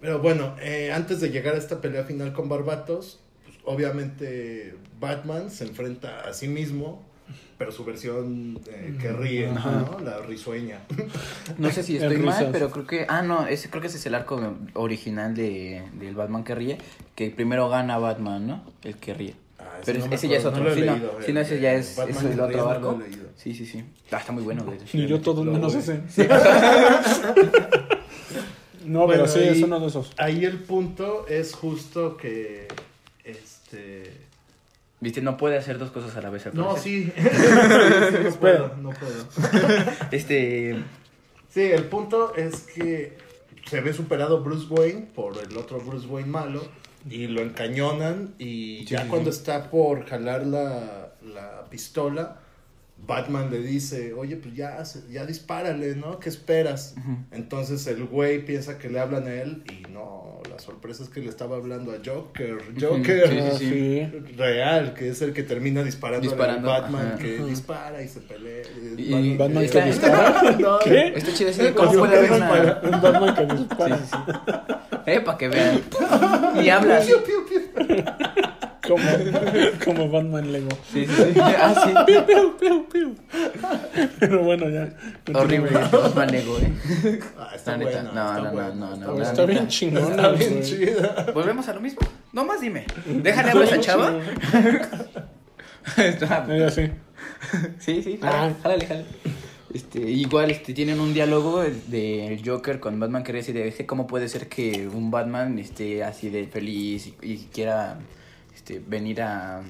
Pero 0.00 0.20
bueno, 0.20 0.54
eh, 0.60 0.92
antes 0.92 1.20
de 1.20 1.30
llegar 1.30 1.54
a 1.54 1.58
esta 1.58 1.80
pelea 1.80 2.04
final 2.04 2.32
con 2.34 2.48
Barbatos, 2.48 3.20
pues, 3.44 3.56
obviamente 3.64 4.74
Batman 5.00 5.50
se 5.50 5.64
enfrenta 5.64 6.20
a 6.28 6.34
sí 6.34 6.46
mismo, 6.48 7.02
pero 7.58 7.70
su 7.72 7.84
versión 7.84 8.58
eh, 8.68 8.96
que 9.00 9.12
ríe, 9.12 9.48
Ajá. 9.48 9.86
¿no? 9.90 10.00
La 10.00 10.18
risueña. 10.20 10.80
No 11.58 11.70
sé 11.70 11.82
si 11.82 11.96
estoy 11.96 12.16
mal, 12.18 12.48
pero 12.52 12.70
creo 12.70 12.86
que. 12.86 13.06
Ah, 13.08 13.22
no, 13.22 13.46
ese, 13.46 13.68
creo 13.70 13.80
que 13.80 13.88
ese 13.88 13.98
es 13.98 14.06
el 14.06 14.14
arco 14.14 14.40
original 14.74 15.34
de, 15.34 15.82
del 15.94 16.14
Batman 16.14 16.42
que 16.44 16.54
ríe. 16.54 16.78
Que 17.14 17.30
primero 17.30 17.68
gana 17.68 17.98
Batman, 17.98 18.46
¿no? 18.46 18.62
El 18.82 18.96
que 18.96 19.14
ríe. 19.14 19.34
Ah, 19.58 19.78
ese 19.82 19.92
Pero 19.92 20.06
no 20.06 20.14
ese 20.14 20.28
ya 20.28 20.36
es 20.38 20.44
otro. 20.44 20.64
no 20.64 20.74
sí, 20.74 20.80
he 20.82 20.84
no, 20.86 20.92
leído, 20.94 21.18
sí, 21.24 21.32
no, 21.32 21.40
ese 21.40 21.60
ya 21.60 21.74
es, 21.74 21.98
es 21.98 22.22
el 22.22 22.40
otro 22.40 22.68
arco. 22.68 23.02
Sí, 23.36 23.54
sí, 23.54 23.66
sí. 23.66 23.84
Ah, 24.10 24.18
está 24.18 24.32
muy 24.32 24.42
bueno. 24.42 24.64
Ni 24.92 25.06
yo 25.06 25.20
todo 25.20 25.44
Lo 25.44 25.52
menos 25.52 25.74
ese. 25.74 26.00
No, 28.84 29.06
Bueno, 29.06 29.22
pero 29.24 29.28
sí, 29.32 29.38
ahí- 29.40 29.48
es 29.48 29.62
uno 29.62 29.80
de 29.80 29.86
esos. 29.86 30.12
Ahí 30.18 30.44
el 30.44 30.58
punto 30.58 31.26
es 31.26 31.54
justo 31.54 32.16
que, 32.18 32.68
este... 33.24 34.13
Viste, 35.04 35.20
no 35.20 35.36
puede 35.36 35.58
hacer 35.58 35.78
dos 35.78 35.90
cosas 35.90 36.16
a 36.16 36.22
la 36.22 36.30
vez. 36.30 36.46
al 36.46 36.54
No, 36.54 36.76
sí. 36.78 37.12
Sí, 37.14 37.22
no 38.24 38.30
puedo, 38.36 38.74
no 38.76 38.90
puedo. 38.90 39.24
Este. 40.10 40.76
Sí, 41.50 41.60
el 41.62 41.84
punto 41.84 42.34
es 42.34 42.60
que 42.62 43.16
se 43.66 43.80
ve 43.80 43.92
superado 43.92 44.42
Bruce 44.42 44.66
Wayne 44.70 45.08
por 45.14 45.36
el 45.38 45.56
otro 45.56 45.78
Bruce 45.80 46.06
Wayne 46.06 46.28
malo 46.28 46.66
y 47.08 47.26
lo 47.28 47.42
encañonan 47.42 48.34
y 48.38 48.84
ya 48.86 49.02
sí, 49.02 49.08
cuando 49.08 49.30
está 49.30 49.70
por 49.70 50.04
jalar 50.06 50.46
la, 50.46 51.12
la 51.22 51.64
pistola, 51.70 52.40
Batman 53.06 53.50
le 53.50 53.58
dice, 53.60 54.14
oye, 54.14 54.36
pues 54.36 54.54
ya, 54.56 54.84
se- 54.84 55.10
ya 55.12 55.24
dispárale, 55.26 55.94
¿no? 55.96 56.18
¿Qué 56.18 56.28
esperas? 56.30 56.94
Entonces 57.30 57.86
el 57.86 58.04
güey 58.06 58.44
piensa 58.44 58.78
que 58.78 58.88
le 58.88 58.98
hablan 59.00 59.26
a 59.28 59.34
él 59.34 59.62
y 59.70 59.90
no, 59.92 60.23
la 60.54 60.60
sorpresa 60.60 61.02
es 61.02 61.08
que 61.08 61.20
le 61.20 61.28
estaba 61.28 61.56
hablando 61.56 61.92
a 61.92 61.96
Joker. 62.04 62.58
Joker. 62.80 63.28
Sí, 63.28 63.58
sí, 63.58 63.68
sí. 63.68 64.34
Real, 64.36 64.94
que 64.94 65.08
es 65.08 65.20
el 65.22 65.32
que 65.32 65.42
termina 65.42 65.82
disparando, 65.82 66.30
al 66.30 66.62
Batman 66.62 67.06
ajá. 67.08 67.18
que 67.18 67.36
Ajá. 67.38 67.46
dispara 67.46 68.02
y 68.02 68.08
se 68.08 68.20
pelea. 68.20 68.62
Y- 68.96 69.36
Batman 69.36 69.68
que 69.68 69.82
dispara. 69.82 70.56
No, 70.58 70.78
¿Qué? 70.78 71.08
Está 71.16 71.32
chido 71.34 71.50
ese. 71.50 71.74
¿Cómo 71.74 71.92
puede 71.92 72.18
haber 72.18 72.30
perro 72.30 72.46
una.? 72.46 72.80
Un 72.96 73.02
Batman 73.02 73.34
que 73.34 73.54
dispara. 73.56 74.00
Eh, 75.06 75.20
para 75.20 75.38
que 75.38 75.48
vean. 75.48 75.80
Y 76.62 76.68
habla 76.68 77.00
Como, 78.86 79.02
como 79.84 80.08
Batman 80.10 80.52
Lego. 80.52 80.68
Sí, 80.92 81.06
sí, 81.06 81.12
sí. 81.34 81.40
Ah, 81.40 81.74
sí. 81.84 81.92
Piu, 82.06 82.26
piu, 82.26 82.56
piu, 82.58 82.86
piu. 82.88 83.14
Pero 84.20 84.42
bueno, 84.44 84.68
ya. 84.68 84.90
Horrible. 85.32 85.70
Batman 85.90 86.30
Lego, 86.32 86.58
eh. 86.58 87.20
Ah, 87.38 87.52
está 87.54 87.72
La 87.72 87.78
neta, 87.78 88.02
buena, 88.02 88.12
no, 88.12 88.30
está 88.36 88.42
no, 88.42 88.52
buena, 88.52 88.68
no, 88.74 88.86
no, 88.86 88.92
está 88.94 89.06
no, 89.06 89.12
buena. 89.12 89.30
Está 89.30 89.46
bien 89.46 89.68
chingona, 89.68 90.08
Está 90.16 90.28
bien 90.32 90.50
güey. 90.52 90.62
chida. 90.62 91.26
¿Volvemos 91.34 91.68
a 91.68 91.74
lo 91.74 91.80
mismo? 91.80 92.00
No 92.32 92.44
más 92.44 92.60
dime. 92.60 92.84
Déjale 93.06 93.50
hablar 93.50 93.64
a 93.64 93.70
esa 93.70 93.80
chava. 93.80 94.18
Está- 95.96 96.46
Ella 96.50 96.70
sí. 96.70 96.90
Sí, 97.78 98.02
sí, 98.02 98.18
Ah. 98.22 98.52
jálale, 98.62 98.86
jálale. 98.86 99.06
Este, 99.72 99.98
igual 100.00 100.50
este, 100.52 100.72
tienen 100.72 101.00
un 101.00 101.12
diálogo 101.12 101.62
del 101.62 102.40
Joker 102.44 102.78
con 102.78 102.98
Batman 103.00 103.24
que 103.24 103.32
dice 103.32 103.52
de 103.52 103.66
"Es 103.68 103.74
que 103.74 103.86
cómo 103.86 104.06
puede 104.06 104.28
ser 104.28 104.48
que 104.48 104.86
un 104.86 105.10
Batman 105.10 105.58
esté 105.58 106.04
así 106.04 106.30
de 106.30 106.46
feliz 106.46 107.08
y, 107.08 107.14
y 107.22 107.38
quiera 107.52 107.98
este, 108.64 108.80
venir 108.86 109.20
a 109.20 109.60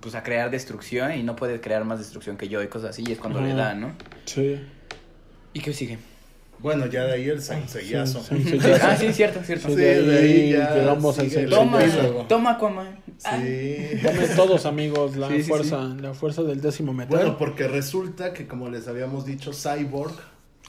pues 0.00 0.14
a 0.14 0.22
crear 0.22 0.50
destrucción 0.50 1.12
y 1.14 1.22
no 1.22 1.36
puede 1.36 1.60
crear 1.60 1.84
más 1.84 1.98
destrucción 1.98 2.38
que 2.38 2.48
yo 2.48 2.62
y 2.62 2.68
cosas 2.68 2.90
así 2.90 3.04
y 3.06 3.12
es 3.12 3.18
cuando 3.18 3.40
le 3.42 3.52
da, 3.52 3.74
¿no? 3.74 3.92
Sí. 4.24 4.60
¿Y 5.52 5.60
qué 5.60 5.74
sigue? 5.74 5.98
Bueno, 6.60 6.86
ya 6.86 7.04
de 7.04 7.12
ahí 7.12 7.28
el 7.28 7.42
sansellazo. 7.42 8.22
Sí, 8.22 8.42
sí, 8.42 8.50
Sí, 8.50 8.60
sí. 8.60 8.70
ah, 8.80 8.96
sí, 8.96 9.12
cierto, 9.12 9.40
cierto. 9.44 9.68
Sí, 9.68 9.74
de 9.74 10.02
de 10.02 10.18
ahí 10.18 10.52
ya 10.52 10.96
sigue 11.12 11.40
el 11.42 11.50
Toma, 11.50 12.56
toma. 12.58 12.86
Ah, 13.24 13.38
Sí. 13.42 14.00
Tomen 14.02 14.36
todos, 14.36 14.64
amigos, 14.66 15.16
la 15.16 15.28
Sí, 15.28 15.42
sí, 15.42 15.48
fuerza, 15.48 15.82
la 16.00 16.14
fuerza 16.14 16.42
del 16.44 16.60
décimo 16.62 16.92
metal. 16.94 17.16
Bueno, 17.18 17.36
porque 17.36 17.68
resulta 17.68 18.32
que 18.32 18.46
como 18.46 18.70
les 18.70 18.88
habíamos 18.88 19.26
dicho, 19.26 19.52
Cyborg 19.52 20.14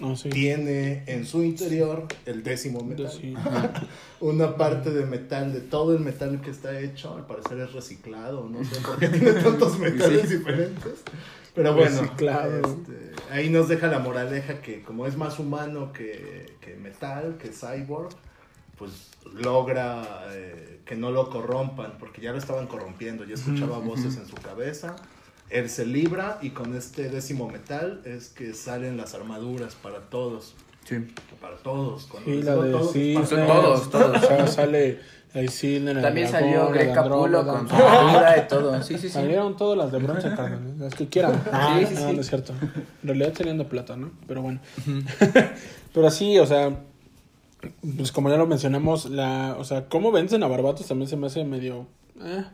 Ah, 0.01 0.13
sí. 0.15 0.29
tiene 0.29 1.03
en 1.07 1.25
su 1.25 1.43
interior 1.43 2.07
el 2.25 2.43
décimo 2.43 2.83
metal. 2.83 3.11
Sí. 3.11 3.33
Una 4.19 4.55
parte 4.55 4.91
de 4.91 5.05
metal, 5.05 5.53
de 5.53 5.61
todo 5.61 5.93
el 5.93 5.99
metal 5.99 6.41
que 6.41 6.51
está 6.51 6.79
hecho, 6.79 7.15
al 7.15 7.25
parecer 7.25 7.59
es 7.59 7.73
reciclado, 7.73 8.47
no 8.49 8.63
sé 8.63 8.79
por 8.81 8.97
qué 8.97 9.07
tiene 9.09 9.33
tantos 9.33 9.77
metales 9.79 10.29
diferentes. 10.29 11.03
Pero 11.55 11.73
bueno, 11.73 12.03
este, 12.03 13.11
ahí 13.31 13.49
nos 13.49 13.67
deja 13.67 13.87
la 13.87 13.99
moraleja 13.99 14.61
que 14.61 14.81
como 14.83 15.07
es 15.07 15.17
más 15.17 15.39
humano 15.39 15.91
que, 15.91 16.55
que 16.61 16.75
metal, 16.75 17.37
que 17.37 17.49
cyborg, 17.49 18.09
pues 18.77 19.09
logra 19.33 20.27
eh, 20.31 20.79
que 20.85 20.95
no 20.95 21.11
lo 21.11 21.29
corrompan, 21.29 21.97
porque 21.99 22.21
ya 22.21 22.31
lo 22.31 22.37
estaban 22.37 22.67
corrompiendo, 22.67 23.25
ya 23.25 23.35
escuchaba 23.35 23.79
voces 23.79 24.15
en 24.17 24.25
su 24.27 24.35
cabeza. 24.35 24.95
Él 25.49 25.69
se 25.69 25.85
libra 25.85 26.37
y 26.41 26.51
con 26.51 26.75
este 26.75 27.09
décimo 27.09 27.47
metal 27.49 28.01
es 28.05 28.29
que 28.29 28.53
salen 28.53 28.97
las 28.97 29.13
armaduras 29.15 29.75
para 29.75 29.99
todos. 30.01 30.53
Sí. 30.85 30.95
Para 31.41 31.57
todos. 31.57 32.05
Cuando 32.05 32.29
Sí, 32.29 32.35
les 32.37 32.45
la 32.45 32.55
de 32.55 32.71
todos, 32.71 32.91
sí, 32.91 33.13
para 33.15 33.25
Son 33.27 33.47
todos, 33.47 33.89
todos. 33.89 34.23
O 34.23 34.27
sea, 34.27 34.47
sale 34.47 34.99
ahí 35.33 35.47
Silner, 35.47 35.97
el 35.97 36.01
También 36.03 36.29
dragón, 36.31 36.49
salió 36.51 36.69
Greg 36.71 36.87
el 36.89 36.93
Capullo 36.95 37.39
Andrómeda. 37.39 37.53
con 37.53 37.69
su 37.69 37.75
armadura 37.75 38.37
y 38.37 38.47
todo. 38.47 38.83
Sí, 38.83 38.93
sí, 38.95 38.99
sí. 39.01 39.09
Salieron 39.09 39.57
todas 39.57 39.77
las 39.77 39.91
de 39.91 39.97
bronce, 39.99 40.29
carnal. 40.29 40.75
Las 40.79 40.95
que 40.95 41.07
quieran. 41.07 41.43
Ah, 41.51 41.77
Sí, 41.79 41.85
sí, 41.87 41.93
no, 41.95 42.09
sí. 42.09 42.15
no 42.15 42.21
es 42.21 42.27
cierto. 42.27 42.53
En 43.03 43.07
realidad 43.07 43.33
serían 43.35 43.57
de 43.57 43.65
plata, 43.65 43.95
¿no? 43.95 44.11
Pero 44.27 44.41
bueno. 44.41 44.59
Pero 45.93 46.09
sí, 46.11 46.37
o 46.39 46.45
sea, 46.45 46.79
pues 47.97 48.11
como 48.11 48.29
ya 48.29 48.37
lo 48.37 48.47
mencionamos, 48.47 49.09
la, 49.09 49.55
o 49.59 49.63
sea, 49.63 49.87
cómo 49.89 50.11
vencen 50.11 50.43
a 50.43 50.47
Barbatos 50.47 50.87
también 50.87 51.09
se 51.09 51.17
me 51.17 51.27
hace 51.27 51.43
medio. 51.43 51.87
eh. 52.23 52.45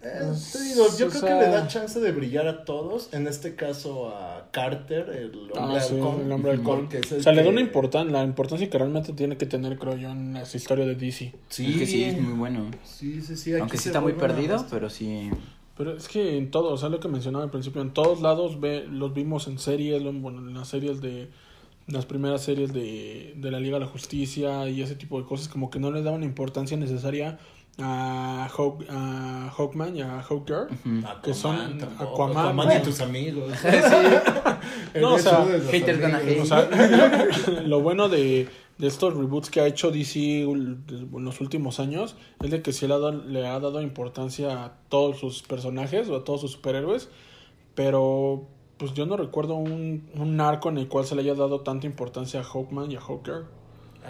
Eh, 0.00 0.32
te 0.52 0.62
digo, 0.62 0.84
yo 0.96 1.06
O 1.06 1.08
creo 1.08 1.20
sea- 1.20 1.38
que 1.40 1.44
le 1.46 1.50
da 1.50 1.66
chance 1.66 1.98
de 1.98 2.12
brillar 2.12 2.46
a 2.46 2.64
todos. 2.64 3.12
En 3.12 3.26
este 3.26 3.56
caso 3.56 4.08
a 4.14 4.48
Carter, 4.52 5.08
el 5.10 5.50
hombre 5.52 5.78
Ah, 5.78 5.80
sí, 5.80 5.94
halcón, 5.94 6.20
el 6.24 6.30
hombre 6.32 6.52
halcón. 6.52 6.80
porque 6.82 6.98
es 6.98 7.12
O 7.12 7.20
sea, 7.22 7.32
le 7.32 7.38
da 7.38 7.44
que- 7.44 7.48
una 7.50 7.60
importan 7.60 8.12
la 8.12 8.22
importancia 8.22 8.70
que 8.70 8.78
realmente 8.78 9.12
tiene 9.12 9.36
que 9.36 9.46
tener, 9.46 9.76
creo 9.76 9.96
yo, 9.96 10.10
en 10.10 10.36
esa 10.36 10.56
historia 10.56 10.86
de 10.86 10.94
DC. 10.94 11.34
Sí, 11.48 11.70
Es 11.72 11.76
que 11.78 11.86
sí, 11.86 12.04
es 12.04 12.20
muy 12.20 12.34
bueno. 12.34 12.70
Sí, 12.84 13.20
sí, 13.22 13.36
sí. 13.36 13.52
aquí 13.52 13.60
Aunque 13.60 13.76
sí 13.76 13.88
está 13.88 14.00
muy 14.00 14.12
perdido, 14.12 14.64
pero 14.70 14.88
sí. 14.88 15.30
Pero 15.76 15.96
es 15.96 16.08
que 16.08 16.36
en 16.36 16.50
todo, 16.52 16.72
o 16.72 16.76
sea, 16.76 16.88
lo 16.88 17.00
que 17.00 17.08
mencionaba 17.08 17.44
al 17.44 17.50
principio, 17.50 17.82
en 17.82 17.92
todos 17.92 18.20
lados 18.20 18.60
ve, 18.60 18.84
los 18.88 19.12
vimos 19.14 19.48
en 19.48 19.58
series, 19.58 20.02
bueno, 20.20 20.38
en 20.38 20.54
las 20.54 20.68
series 20.68 21.00
de, 21.00 21.28
las 21.88 22.04
primeras 22.04 22.42
series 22.42 22.72
de, 22.72 23.32
de 23.36 23.50
la 23.50 23.58
Liga 23.60 23.78
de 23.78 23.84
la 23.86 23.90
Justicia 23.90 24.68
y 24.68 24.82
ese 24.82 24.94
tipo 24.94 25.18
de 25.20 25.26
cosas, 25.26 25.48
como 25.48 25.70
que 25.70 25.78
no 25.80 25.90
le 25.90 26.02
daban 26.02 26.22
importancia 26.22 26.76
necesaria 26.76 27.38
a, 27.80 28.48
Hawk, 28.56 28.84
a 28.88 29.52
Hawkman 29.56 29.96
y 29.96 30.02
a 30.02 30.20
Hawker. 30.22 30.66
Ujú. 30.70 30.98
Aquaman, 30.98 31.22
que 31.22 31.34
son 31.34 31.78
tampoco, 31.78 32.24
Aquaman, 32.24 32.38
Aquaman 32.38 32.66
bueno. 32.66 32.80
y 32.80 32.84
tus 32.84 33.00
amigos. 33.00 33.52
No, 35.00 35.14
o 35.14 35.18
sea, 35.18 35.46
haters 35.70 36.00
gonna 36.00 36.18
amigos. 36.18 36.50
hate. 36.50 36.72
O 36.72 37.44
sea, 37.44 37.62
lo 37.66 37.80
bueno 37.80 38.08
de, 38.08 38.48
de 38.78 38.86
estos 38.86 39.14
reboots 39.14 39.50
que 39.50 39.60
ha 39.60 39.66
hecho 39.66 39.90
DC 39.90 40.42
en 40.42 40.84
los 41.12 41.40
últimos 41.40 41.80
años 41.80 42.16
es 42.42 42.50
de 42.50 42.62
que 42.62 42.72
sí 42.72 42.86
le 42.86 42.94
ha, 42.94 42.98
dado, 42.98 43.12
le 43.24 43.46
ha 43.46 43.58
dado 43.60 43.80
importancia 43.82 44.64
a 44.64 44.72
todos 44.88 45.18
sus 45.18 45.42
personajes 45.42 46.08
o 46.08 46.16
a 46.16 46.24
todos 46.24 46.40
sus 46.42 46.52
superhéroes, 46.52 47.08
pero 47.74 48.48
pues 48.76 48.94
yo 48.94 49.06
no 49.06 49.16
recuerdo 49.16 49.54
un, 49.54 50.08
un 50.14 50.40
arco 50.40 50.68
en 50.68 50.78
el 50.78 50.88
cual 50.88 51.04
se 51.04 51.14
le 51.14 51.22
haya 51.22 51.34
dado 51.34 51.60
tanta 51.60 51.86
importancia 51.86 52.40
a 52.40 52.44
Hawkman 52.44 52.90
y 52.92 52.96
a 52.96 53.00
Hawker. 53.00 53.44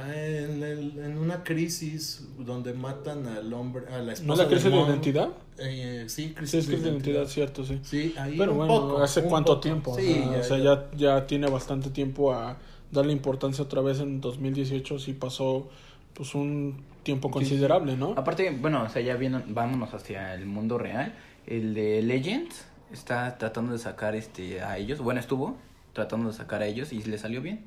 Ah, 0.01 0.15
en, 0.15 0.63
el- 0.63 0.99
en 0.99 1.19
una 1.19 1.43
crisis 1.43 2.29
donde 2.39 2.73
matan 2.73 3.27
al 3.27 3.53
hombre, 3.53 3.87
a 3.93 3.99
la 3.99 4.13
esposa 4.13 4.27
¿No 4.27 4.33
es 4.35 4.39
la 4.39 4.49
crisis 4.49 4.65
de 4.65 4.71
Mon. 4.71 4.89
identidad? 4.89 5.29
Eh, 5.59 6.05
sí, 6.09 6.29
Sí, 6.29 6.35
crisis 6.35 6.55
es 6.55 6.67
crisis 6.67 6.83
de 6.85 6.91
identidad, 6.91 7.27
cierto, 7.27 7.65
sí. 7.65 7.81
Sí, 7.83 8.15
ahí 8.17 8.37
Pero 8.39 8.53
un 8.53 8.59
bueno, 8.59 8.75
poco, 8.75 8.99
¿hace 9.03 9.21
un 9.21 9.29
cuánto 9.29 9.53
poco. 9.55 9.61
tiempo? 9.61 9.95
Sí, 9.97 10.31
o 10.39 10.43
sea, 10.45 10.59
ya, 10.59 10.87
ya 10.97 11.27
tiene 11.27 11.49
bastante 11.49 11.91
tiempo 11.91 12.33
a 12.33 12.59
darle 12.93 13.13
importancia 13.13 13.65
otra 13.65 13.81
vez 13.83 14.01
en 14.01 14.21
2018, 14.21 14.99
sí 14.99 15.13
pasó 15.15 15.69
pues 16.15 16.35
un 16.35 16.83
tiempo 17.03 17.31
considerable, 17.31 17.97
¿no? 17.97 18.15
Aparte, 18.17 18.51
bueno, 18.51 18.83
o 18.85 18.89
sea, 18.89 19.03
ya 19.03 19.17
viendo, 19.17 19.43
vámonos 19.49 19.95
hacia 19.95 20.35
el 20.35 20.47
mundo 20.47 20.79
real. 20.79 21.15
El 21.47 21.75
de 21.75 22.03
Legends 22.03 22.67
está 22.93 23.39
tratando 23.39 23.73
de 23.73 23.79
sacar 23.79 24.15
este 24.15 24.61
a 24.61 24.79
ellos. 24.79 25.01
Bueno, 25.01 25.21
estuvo 25.21 25.57
tratando 25.93 26.29
de 26.29 26.35
sacar 26.35 26.63
a 26.63 26.67
ellos 26.67 26.93
y 26.93 27.03
le 27.03 27.19
salió 27.19 27.41
bien. 27.43 27.67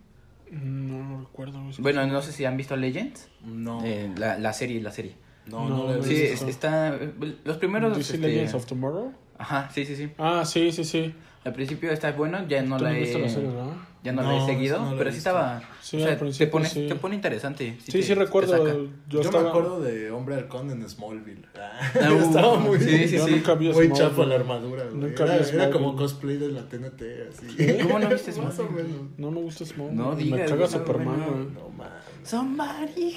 No, 0.52 1.04
no 1.04 1.20
recuerdo. 1.22 1.70
es 1.70 1.78
que- 1.78 1.82
Bueno, 1.82 2.06
no 2.06 2.22
sé 2.22 2.32
si 2.32 2.46
han 2.46 2.58
visto 2.58 2.76
Legends. 2.76 3.30
No, 3.44 3.82
Eh, 3.86 4.12
la, 4.18 4.38
la 4.38 4.54
serie, 4.54 4.82
la 4.82 4.92
serie. 4.92 5.16
no, 5.48 5.68
no, 5.70 5.78
no, 5.78 5.94
lo 5.94 6.00
he 6.04 6.04
Sí, 6.04 6.14
visto. 6.14 6.46
es- 6.46 6.56
está. 6.56 6.98
Los 7.46 7.58
primeros. 7.58 7.98
DC 7.98 8.16
este, 8.16 8.28
Legends 8.28 8.54
of 8.54 8.66
Tomorrow. 8.66 9.14
Ajá, 9.38 9.70
sí, 9.74 9.86
sí, 9.86 9.96
sí. 9.96 10.10
Ah, 10.18 10.44
sí, 10.46 10.72
sí, 10.72 10.84
sí. 10.84 11.16
Al 11.44 11.54
principio 11.54 11.92
está 11.92 12.12
bueno, 12.12 12.48
ya 12.48 12.62
no 12.62 12.78
la 12.78 12.90
no 12.92 12.96
he. 12.96 13.00
viste 13.00 13.18
la 13.20 13.28
serie, 13.30 13.50
¿verdad? 13.50 13.74
Ya 14.04 14.12
no, 14.12 14.22
No, 14.24 14.32
la 14.32 14.44
he 14.44 14.46
seguido, 14.46 14.80
no 14.80 14.86
lo 14.92 14.96
he 14.96 14.98
pero 15.00 15.10
sí 15.12 15.16
visto. 15.16 15.30
estaba. 15.30 15.62
Sí, 15.82 15.98
o 15.98 16.00
sea, 16.02 16.12
al 16.12 16.18
principio 16.18 16.46
te, 16.48 16.52
pone, 16.52 16.68
sí. 16.70 16.86
te 16.88 16.96
pone 16.96 17.16
interesante. 17.16 17.78
Sí, 17.84 17.92
te- 17.92 18.04
sí, 18.04 18.14
recuerdo. 18.14 18.68
Yo, 18.68 18.88
Yo, 19.10 19.22
estaba... 19.22 19.44
me 19.44 19.50
acuerdo 19.50 19.80
de 19.82 20.12
Hombre 20.12 20.36
Halcón 20.36 20.70
en 20.72 20.88
Smallville. 20.88 21.46
Ah, 21.60 21.92
Ah, 22.04 22.14
uh, 22.14 22.18
estaba 22.22 22.56
muy, 22.60 22.80
sí, 22.80 23.08
sí, 23.08 23.18
yo 23.18 23.26
sí. 23.26 23.32
nunca 23.32 23.54
vi 23.56 23.70
muy 23.74 23.92
chafa 23.92 24.24
la 24.26 24.36
armadura. 24.36 24.86
Nunca 24.94 25.24
era, 25.26 25.38
vi 25.38 25.50
era 25.56 25.70
como 25.72 25.96
cosplay 25.96 26.38
de 26.38 26.48
la 26.50 26.62
TNT. 26.62 27.02
Así. 27.30 27.56
¿Qué? 27.58 27.80
¿Cómo 27.84 28.00
no 28.00 28.08
viste 28.10 28.32
Más 28.42 28.60
o 28.60 28.68
Smallville? 28.68 28.84
menos. 28.88 29.02
No 29.18 29.32
me 29.32 29.42
gusta 29.42 29.66
Smallville. 29.66 29.96
No 29.98 30.10
me 30.16 30.24
digas, 30.24 30.50
caga 30.52 30.68
Superman, 30.68 31.20
no. 31.20 31.62
No 31.62 31.70
mames. 31.70 31.92
Somebody 32.24 33.16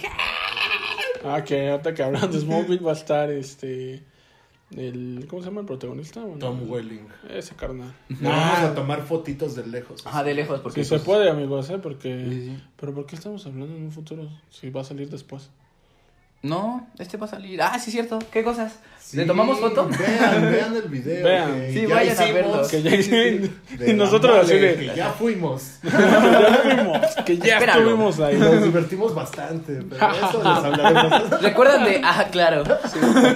Ah, 1.25 1.43
que 1.45 1.68
ahorita 1.70 1.95
que 1.95 2.03
hablan 2.03 2.31
de 2.31 2.39
Smallville 2.41 2.83
va 2.85 2.91
a 2.93 2.95
estar 2.95 3.31
este... 3.31 4.03
El, 4.70 5.26
¿Cómo 5.28 5.42
se 5.42 5.48
llama 5.48 5.60
el 5.60 5.66
protagonista? 5.66 6.20
Bueno, 6.22 6.38
Tom 6.38 6.68
Welling. 6.68 7.06
Ese 7.28 7.54
carnal. 7.54 7.94
Le 8.08 8.28
vamos 8.28 8.58
a 8.58 8.74
tomar 8.74 9.02
fotitos 9.02 9.54
de 9.54 9.66
lejos. 9.66 10.06
Ajá, 10.06 10.24
de 10.24 10.34
lejos, 10.34 10.60
porque. 10.60 10.82
Sí 10.82 10.88
se 10.88 10.96
pues, 10.96 11.02
puede, 11.02 11.30
amigos, 11.30 11.70
¿eh? 11.70 11.78
Porque... 11.78 12.26
Sí, 12.28 12.46
sí. 12.46 12.62
Pero 12.76 12.94
¿por 12.94 13.06
qué 13.06 13.16
estamos 13.16 13.46
hablando 13.46 13.76
en 13.76 13.84
un 13.84 13.92
futuro? 13.92 14.28
Si 14.50 14.70
va 14.70 14.80
a 14.80 14.84
salir 14.84 15.08
después. 15.10 15.50
No, 16.45 16.86
este 16.99 17.16
va 17.16 17.24
a 17.24 17.28
salir. 17.30 17.62
Ah, 17.62 17.78
sí, 17.78 17.90
cierto. 17.90 18.18
¿Qué 18.30 18.45
cosas? 18.45 18.78
Sí, 19.01 19.16
¿Le 19.16 19.24
tomamos 19.24 19.61
foto? 19.61 19.88
Vean, 19.88 20.53
vean 20.53 20.76
el 20.76 20.88
video. 20.90 21.24
Vean. 21.24 21.55
que 21.55 21.72
Sí, 21.72 21.86
ya 21.88 21.95
vayan 21.95 22.18
a 22.18 22.32
verlo. 22.32 22.68
Que 22.68 22.82
ya 22.82 22.90
de 22.90 23.51
Y 23.90 23.92
nosotros 23.95 24.45
así 24.45 24.59
de... 24.59 24.76
que 24.76 24.92
ya 24.95 25.09
fuimos. 25.12 25.78
ya 25.82 26.61
fuimos, 26.62 26.99
que 27.24 27.38
ya 27.38 27.55
Espéralo. 27.55 27.80
estuvimos 27.80 28.20
ahí. 28.20 28.36
Nos 28.36 28.62
divertimos 28.62 29.14
bastante, 29.14 29.80
pero 29.88 30.12
eso 30.12 30.38
les 30.38 30.64
hablaremos. 30.64 31.40
¿Recuerdan 31.40 31.84
de.? 31.84 32.01
Ah, 32.05 32.28
claro. 32.30 32.62
¿Te 32.62 32.68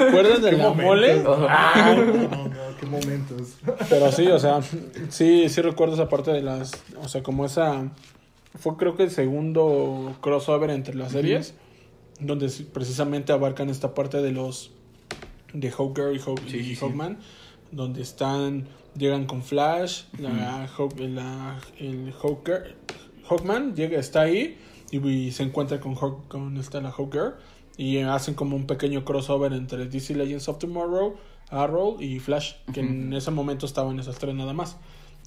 acuerdas 0.05 0.43
de 0.43 0.51
¿Qué 0.51 0.57
la 0.59 0.69
mole? 0.75 1.25
Ah, 1.49 1.95
No, 1.97 2.05
no, 2.05 2.29
no, 2.29 2.51
qué 2.79 2.85
momentos. 2.85 3.55
Pero 3.89 4.13
sí, 4.13 4.27
o 4.27 4.39
sea, 4.39 4.61
sí, 5.09 5.49
sí 5.49 5.63
recuerdo 5.63 5.95
esa 5.95 6.11
parte 6.11 6.31
de 6.31 6.43
las, 6.43 6.73
o 7.03 7.09
sea, 7.09 7.23
como 7.23 7.47
esa, 7.47 7.85
fue 8.59 8.77
creo 8.77 8.99
que 8.99 9.05
el 9.05 9.11
segundo 9.11 10.15
crossover 10.21 10.69
entre 10.69 10.95
las 10.95 11.13
series, 11.13 11.55
donde 12.21 12.49
precisamente 12.73 13.33
abarcan 13.33 13.69
esta 13.71 13.95
parte 13.95 14.21
de 14.23 14.33
los, 14.33 14.71
de 15.53 15.71
Hawker 15.71 16.15
y, 16.15 16.19
Haw- 16.19 16.39
Sí, 16.49 16.57
y 16.59 16.63
sí. 16.75 16.77
Donde 17.71 18.03
están, 18.03 18.67
llegan 18.97 19.27
con 19.27 19.43
Flash, 19.43 20.05
la, 20.19 20.67
Haw- 20.77 20.97
la- 20.99 21.61
el 21.79 22.13
Hawker, 22.13 22.77
Hawkman 23.29 23.75
llega, 23.77 23.99
está 24.01 24.23
ahí 24.23 24.57
y, 24.91 25.07
y 25.07 25.33
se 25.33 25.43
encuentra 25.43 25.79
con, 25.81 25.95
Haw- 25.97 26.27
con 26.29 26.57
esta 26.57 26.81
la 26.81 26.91
Hawker 26.91 27.35
y 27.77 27.99
hacen 27.99 28.35
como 28.35 28.57
un 28.57 28.67
pequeño 28.67 29.05
crossover 29.05 29.53
entre 29.53 29.87
DC 29.87 30.15
Legends 30.15 30.49
of 30.49 30.59
Tomorrow, 30.59 31.17
Arrow 31.51 32.01
y 32.01 32.19
Flash, 32.19 32.55
que 32.73 32.81
en 32.81 33.13
ese 33.13 33.31
momento 33.31 33.67
estaban 33.67 33.99
esas 34.01 34.19
tres 34.19 34.35
nada 34.35 34.53
más, 34.53 34.77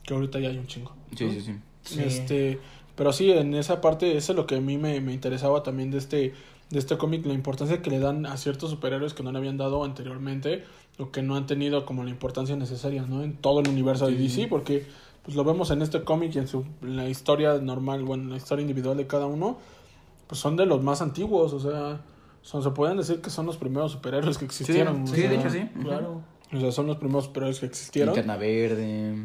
que 0.04 0.14
ahorita 0.14 0.40
ya 0.40 0.50
hay 0.50 0.58
un 0.58 0.68
chingo. 0.68 0.94
Sí, 1.16 1.30
sí, 1.32 1.42
sí. 1.42 1.56
Sí. 1.84 2.02
Este, 2.04 2.60
pero 3.02 3.14
sí, 3.14 3.32
en 3.32 3.56
esa 3.56 3.82
parte, 3.82 4.16
eso 4.16 4.34
es 4.34 4.36
lo 4.36 4.46
que 4.46 4.58
a 4.58 4.62
mí 4.62 4.78
me, 4.78 5.02
me 5.02 5.12
interesaba 5.12 5.64
también 5.64 5.90
de 5.90 5.98
este, 5.98 6.36
de 6.70 6.78
este 6.78 7.00
cómic, 7.00 7.26
la 7.26 7.34
importancia 7.34 7.82
que 7.82 7.90
le 7.90 7.98
dan 7.98 8.28
a 8.28 8.38
ciertos 8.38 8.70
superhéroes 8.70 9.16
que 9.16 9.24
no 9.24 9.32
le 9.32 9.40
habían 9.40 9.58
dado 9.58 9.84
anteriormente, 9.84 10.66
o 11.00 11.10
que 11.10 11.24
no 11.24 11.36
han 11.36 11.48
tenido 11.48 11.84
como 11.84 12.04
la 12.04 12.12
importancia 12.12 12.56
necesaria, 12.56 13.02
¿no? 13.02 13.24
En 13.24 13.34
todo 13.34 13.62
el 13.62 13.70
universo 13.70 14.06
de 14.06 14.16
DC, 14.16 14.46
porque 14.50 14.86
pues 15.24 15.36
lo 15.36 15.44
vemos 15.44 15.72
en 15.72 15.82
este 15.82 16.04
cómic 16.04 16.36
y 16.36 16.38
en 16.38 16.48
su 16.48 16.64
en 16.84 16.96
la 16.96 17.10
historia 17.10 17.58
normal, 17.58 18.04
bueno, 18.04 18.26
en 18.26 18.30
la 18.30 18.38
historia 18.38 18.62
individual 18.62 18.98
de 18.98 19.08
cada 19.08 19.26
uno, 19.26 19.58
pues 20.28 20.40
son 20.40 20.56
de 20.56 20.68
los 20.68 20.84
más 20.84 21.02
antiguos, 21.02 21.54
o 21.54 21.60
sea, 21.60 22.02
son, 22.44 22.62
se 22.62 22.70
pueden 22.70 22.98
decir 22.98 23.20
que 23.20 23.32
son 23.32 23.48
los 23.48 23.58
primeros 23.58 23.94
superhéroes 23.94 24.38
que 24.38 24.46
existieron. 24.46 25.08
sí, 25.08 25.22
de 25.22 25.28
sea, 25.28 25.40
hecho 25.40 25.50
sí. 25.50 25.68
Claro. 25.82 26.22
O 26.54 26.60
sea, 26.60 26.72
son 26.72 26.86
los 26.86 26.98
primeros 26.98 27.26
superhéroes 27.26 27.62
que 27.62 27.66
existieron. 27.66 28.14
Linterna 28.14 28.38
verde. 28.38 29.16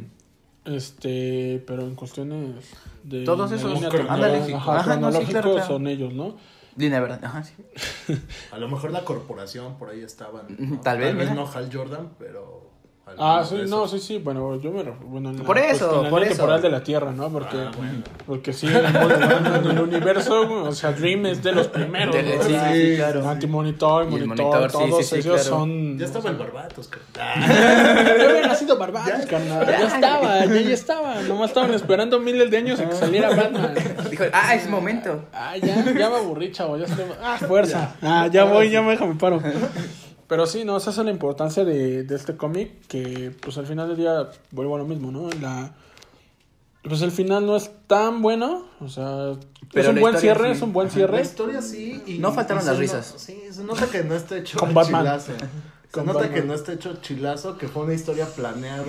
Este, 0.66 1.62
pero 1.66 1.82
en 1.82 1.94
cuestiones 1.94 2.72
de 3.04 3.24
Todos 3.24 3.52
esos, 3.52 3.82
ándale, 4.08 4.54
ajá, 4.54 4.80
Ajá, 4.80 4.96
no, 4.96 5.12
sí, 5.12 5.24
claro, 5.26 5.52
claro. 5.52 5.66
son 5.66 5.86
ellos, 5.86 6.12
¿no? 6.12 6.36
Línea 6.76 7.00
verde. 7.00 7.18
Ajá, 7.22 7.42
sí. 7.42 7.54
A 8.52 8.58
lo 8.58 8.68
mejor 8.68 8.90
la 8.90 9.04
corporación 9.04 9.78
por 9.78 9.90
ahí 9.90 10.00
estaban. 10.02 10.46
¿no? 10.58 10.80
Tal 10.80 10.98
vez, 10.98 11.14
mira. 11.14 11.34
no 11.34 11.46
Hal 11.50 11.70
Jordan, 11.72 12.10
pero. 12.18 12.70
Ah, 13.18 13.44
sí, 13.48 13.54
no, 13.68 13.86
sí, 13.86 14.00
sí, 14.00 14.18
bueno, 14.18 14.60
yo 14.60 14.72
me 14.72 14.82
bueno, 14.82 15.30
en 15.30 15.38
la, 15.38 15.44
Por 15.44 15.56
eso, 15.58 15.86
pues, 15.86 15.96
en 15.98 16.02
la 16.02 16.10
por 16.10 16.18
línea 16.18 16.32
eso. 16.32 16.42
temporal 16.42 16.60
de 16.62 16.68
la 16.70 16.82
Tierra, 16.82 17.12
¿no? 17.12 17.28
Porque 17.30 17.56
Ah, 17.56 17.70
bueno. 17.78 18.02
porque 18.26 18.52
sí, 18.52 18.66
en 18.66 18.74
el, 18.84 18.92
mundo- 18.92 19.60
en 19.60 19.70
el 19.70 19.80
universo, 19.80 20.40
o 20.64 20.72
sea, 20.72 20.90
Dream 20.90 21.26
es 21.26 21.40
de 21.40 21.52
los 21.52 21.68
primeros, 21.68 22.12
De- 22.12 22.36
¿no? 22.36 22.42
sí, 22.42 22.96
claro. 22.96 23.28
Antimonitor, 23.28 24.02
el 24.02 24.26
monitor, 24.26 24.36
monitor, 24.58 24.72
todos 24.72 25.06
sí, 25.06 25.14
sí, 25.14 25.14
ellos 25.20 25.40
claro. 25.42 25.56
son 25.56 25.96
Ya 25.98 26.04
estaba 26.04 26.30
el 26.30 26.36
Barbatos, 26.36 26.88
creo. 26.88 27.04
Ya 27.14 28.28
había 28.28 28.46
nacido 28.48 28.76
Barbados, 28.76 29.24
carnal. 29.26 29.64
Ya 29.66 29.86
estaba, 29.86 30.44
ya, 30.44 30.60
ya 30.60 30.74
estaba. 30.74 31.22
Nomás 31.22 31.50
estaban 31.50 31.72
esperando 31.74 32.18
miles 32.18 32.50
de 32.50 32.56
años 32.56 32.80
a 32.80 32.88
que 32.88 32.96
saliera 32.96 33.30
Batman. 33.30 33.72
Dijo, 34.10 34.24
ah, 34.32 34.52
es 34.56 34.68
momento. 34.68 35.24
Ah, 35.32 35.56
ya, 35.56 35.76
ya 35.84 36.10
me 36.10 36.16
aburrí, 36.16 36.50
chavo. 36.50 36.76
Ya 36.76 36.86
estoy... 36.86 37.04
Ah, 37.22 37.38
fuerza. 37.38 37.94
Ah, 38.02 38.26
ya 38.26 38.42
voy, 38.44 38.68
ya 38.68 38.82
me 38.82 38.90
déjame 38.90 39.14
paro. 39.14 39.40
Pero 40.28 40.46
sí, 40.46 40.64
no, 40.64 40.76
esa 40.76 40.90
es 40.90 40.96
la 40.98 41.10
importancia 41.10 41.64
de, 41.64 42.02
de 42.02 42.14
este 42.16 42.36
cómic. 42.36 42.86
Que, 42.88 43.32
pues 43.40 43.58
al 43.58 43.66
final 43.66 43.88
del 43.88 43.96
día, 43.96 44.28
vuelvo 44.50 44.74
a 44.74 44.78
lo 44.78 44.84
mismo, 44.84 45.10
¿no? 45.12 45.28
La. 45.40 45.72
Pues 46.82 47.02
el 47.02 47.10
final 47.10 47.46
no 47.46 47.56
es 47.56 47.70
tan 47.86 48.22
bueno. 48.22 48.66
O 48.80 48.88
sea, 48.88 49.32
Pero 49.72 49.82
es 49.82 49.88
un 49.88 49.94
la 49.96 50.00
buen 50.00 50.16
cierre, 50.18 50.46
sí. 50.50 50.56
es 50.56 50.62
un 50.62 50.72
buen 50.72 50.86
La 50.88 50.92
cierre. 50.94 51.20
historia 51.22 51.62
sí. 51.62 52.02
Y, 52.06 52.18
No 52.18 52.32
faltaron 52.32 52.62
y 52.62 52.66
las 52.66 52.78
risas. 52.78 53.12
no- 53.14 53.18
sí, 53.18 53.40
se 53.50 53.64
nota 53.64 53.86
que 53.86 54.04
no 54.04 54.14
está 54.14 54.36
hecho 54.38 54.58
Con 54.58 54.70
a 54.70 54.72
Batman. 54.72 55.02
chilazo. 55.02 55.32
Se 55.86 55.92
Con 55.92 56.06
nota 56.06 56.18
Batman. 56.20 56.34
que 56.40 56.46
no 56.46 56.54
está 56.54 56.72
hecho 56.74 56.94
chilazo, 57.00 57.56
que 57.58 57.68
fue 57.68 57.84
una 57.84 57.94
historia 57.94 58.26
planeada 58.26 58.84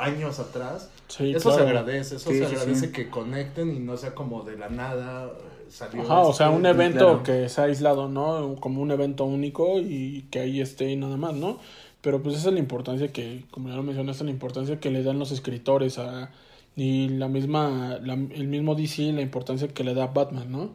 años 0.00 0.38
atrás. 0.40 0.88
Sí, 1.08 1.32
eso 1.34 1.54
se 1.54 1.60
agradece, 1.62 2.16
eso 2.16 2.30
Sí, 2.30 2.38
se 2.38 2.46
agradece 2.46 2.86
sí. 2.86 2.92
que 2.92 3.08
conecten 3.08 3.74
y 3.74 3.78
no 3.78 3.96
sea 3.96 4.14
como 4.14 4.42
de 4.42 4.58
la 4.58 4.68
nada. 4.68 5.30
Salió 5.72 6.02
Ajá, 6.02 6.20
o 6.20 6.32
sea, 6.34 6.46
este, 6.48 6.58
un 6.58 6.66
evento 6.66 7.22
claro. 7.22 7.22
que 7.22 7.48
sea 7.48 7.64
aislado, 7.64 8.08
¿no? 8.08 8.56
Como 8.60 8.82
un 8.82 8.90
evento 8.90 9.24
único 9.24 9.78
y 9.80 10.26
que 10.30 10.40
ahí 10.40 10.60
esté 10.60 10.90
y 10.90 10.96
nada 10.96 11.16
más, 11.16 11.34
¿no? 11.34 11.58
Pero 12.02 12.22
pues 12.22 12.36
esa 12.36 12.48
es 12.48 12.54
la 12.54 12.60
importancia 12.60 13.08
que, 13.12 13.44
como 13.50 13.68
ya 13.70 13.76
lo 13.76 13.82
mencionaste, 13.82 14.24
la 14.24 14.30
importancia 14.30 14.78
que 14.80 14.90
le 14.90 15.02
dan 15.02 15.18
los 15.18 15.32
escritores 15.32 15.98
a... 15.98 16.30
Y 16.76 17.08
la 17.10 17.28
misma, 17.28 17.98
la- 18.02 18.14
el 18.14 18.48
mismo 18.48 18.74
DC, 18.74 19.12
la 19.12 19.20
importancia 19.22 19.68
que 19.68 19.84
le 19.84 19.94
da 19.94 20.06
Batman, 20.08 20.50
¿no? 20.50 20.70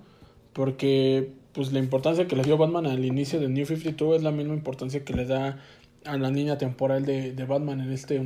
Porque, 0.53 1.31
pues 1.53 1.71
la 1.73 1.79
importancia 1.79 2.27
que 2.27 2.35
le 2.35 2.43
dio 2.43 2.57
Batman 2.57 2.85
al 2.87 3.03
inicio 3.05 3.39
de 3.39 3.49
New 3.49 3.65
52 3.65 4.17
es 4.17 4.23
la 4.23 4.31
misma 4.31 4.53
importancia 4.53 5.03
que 5.03 5.13
le 5.13 5.25
da 5.25 5.59
a 6.05 6.17
la 6.17 6.29
línea 6.31 6.57
temporal 6.57 7.05
de, 7.05 7.33
de 7.33 7.45
Batman 7.45 7.81
en 7.81 7.91
este, 7.91 8.19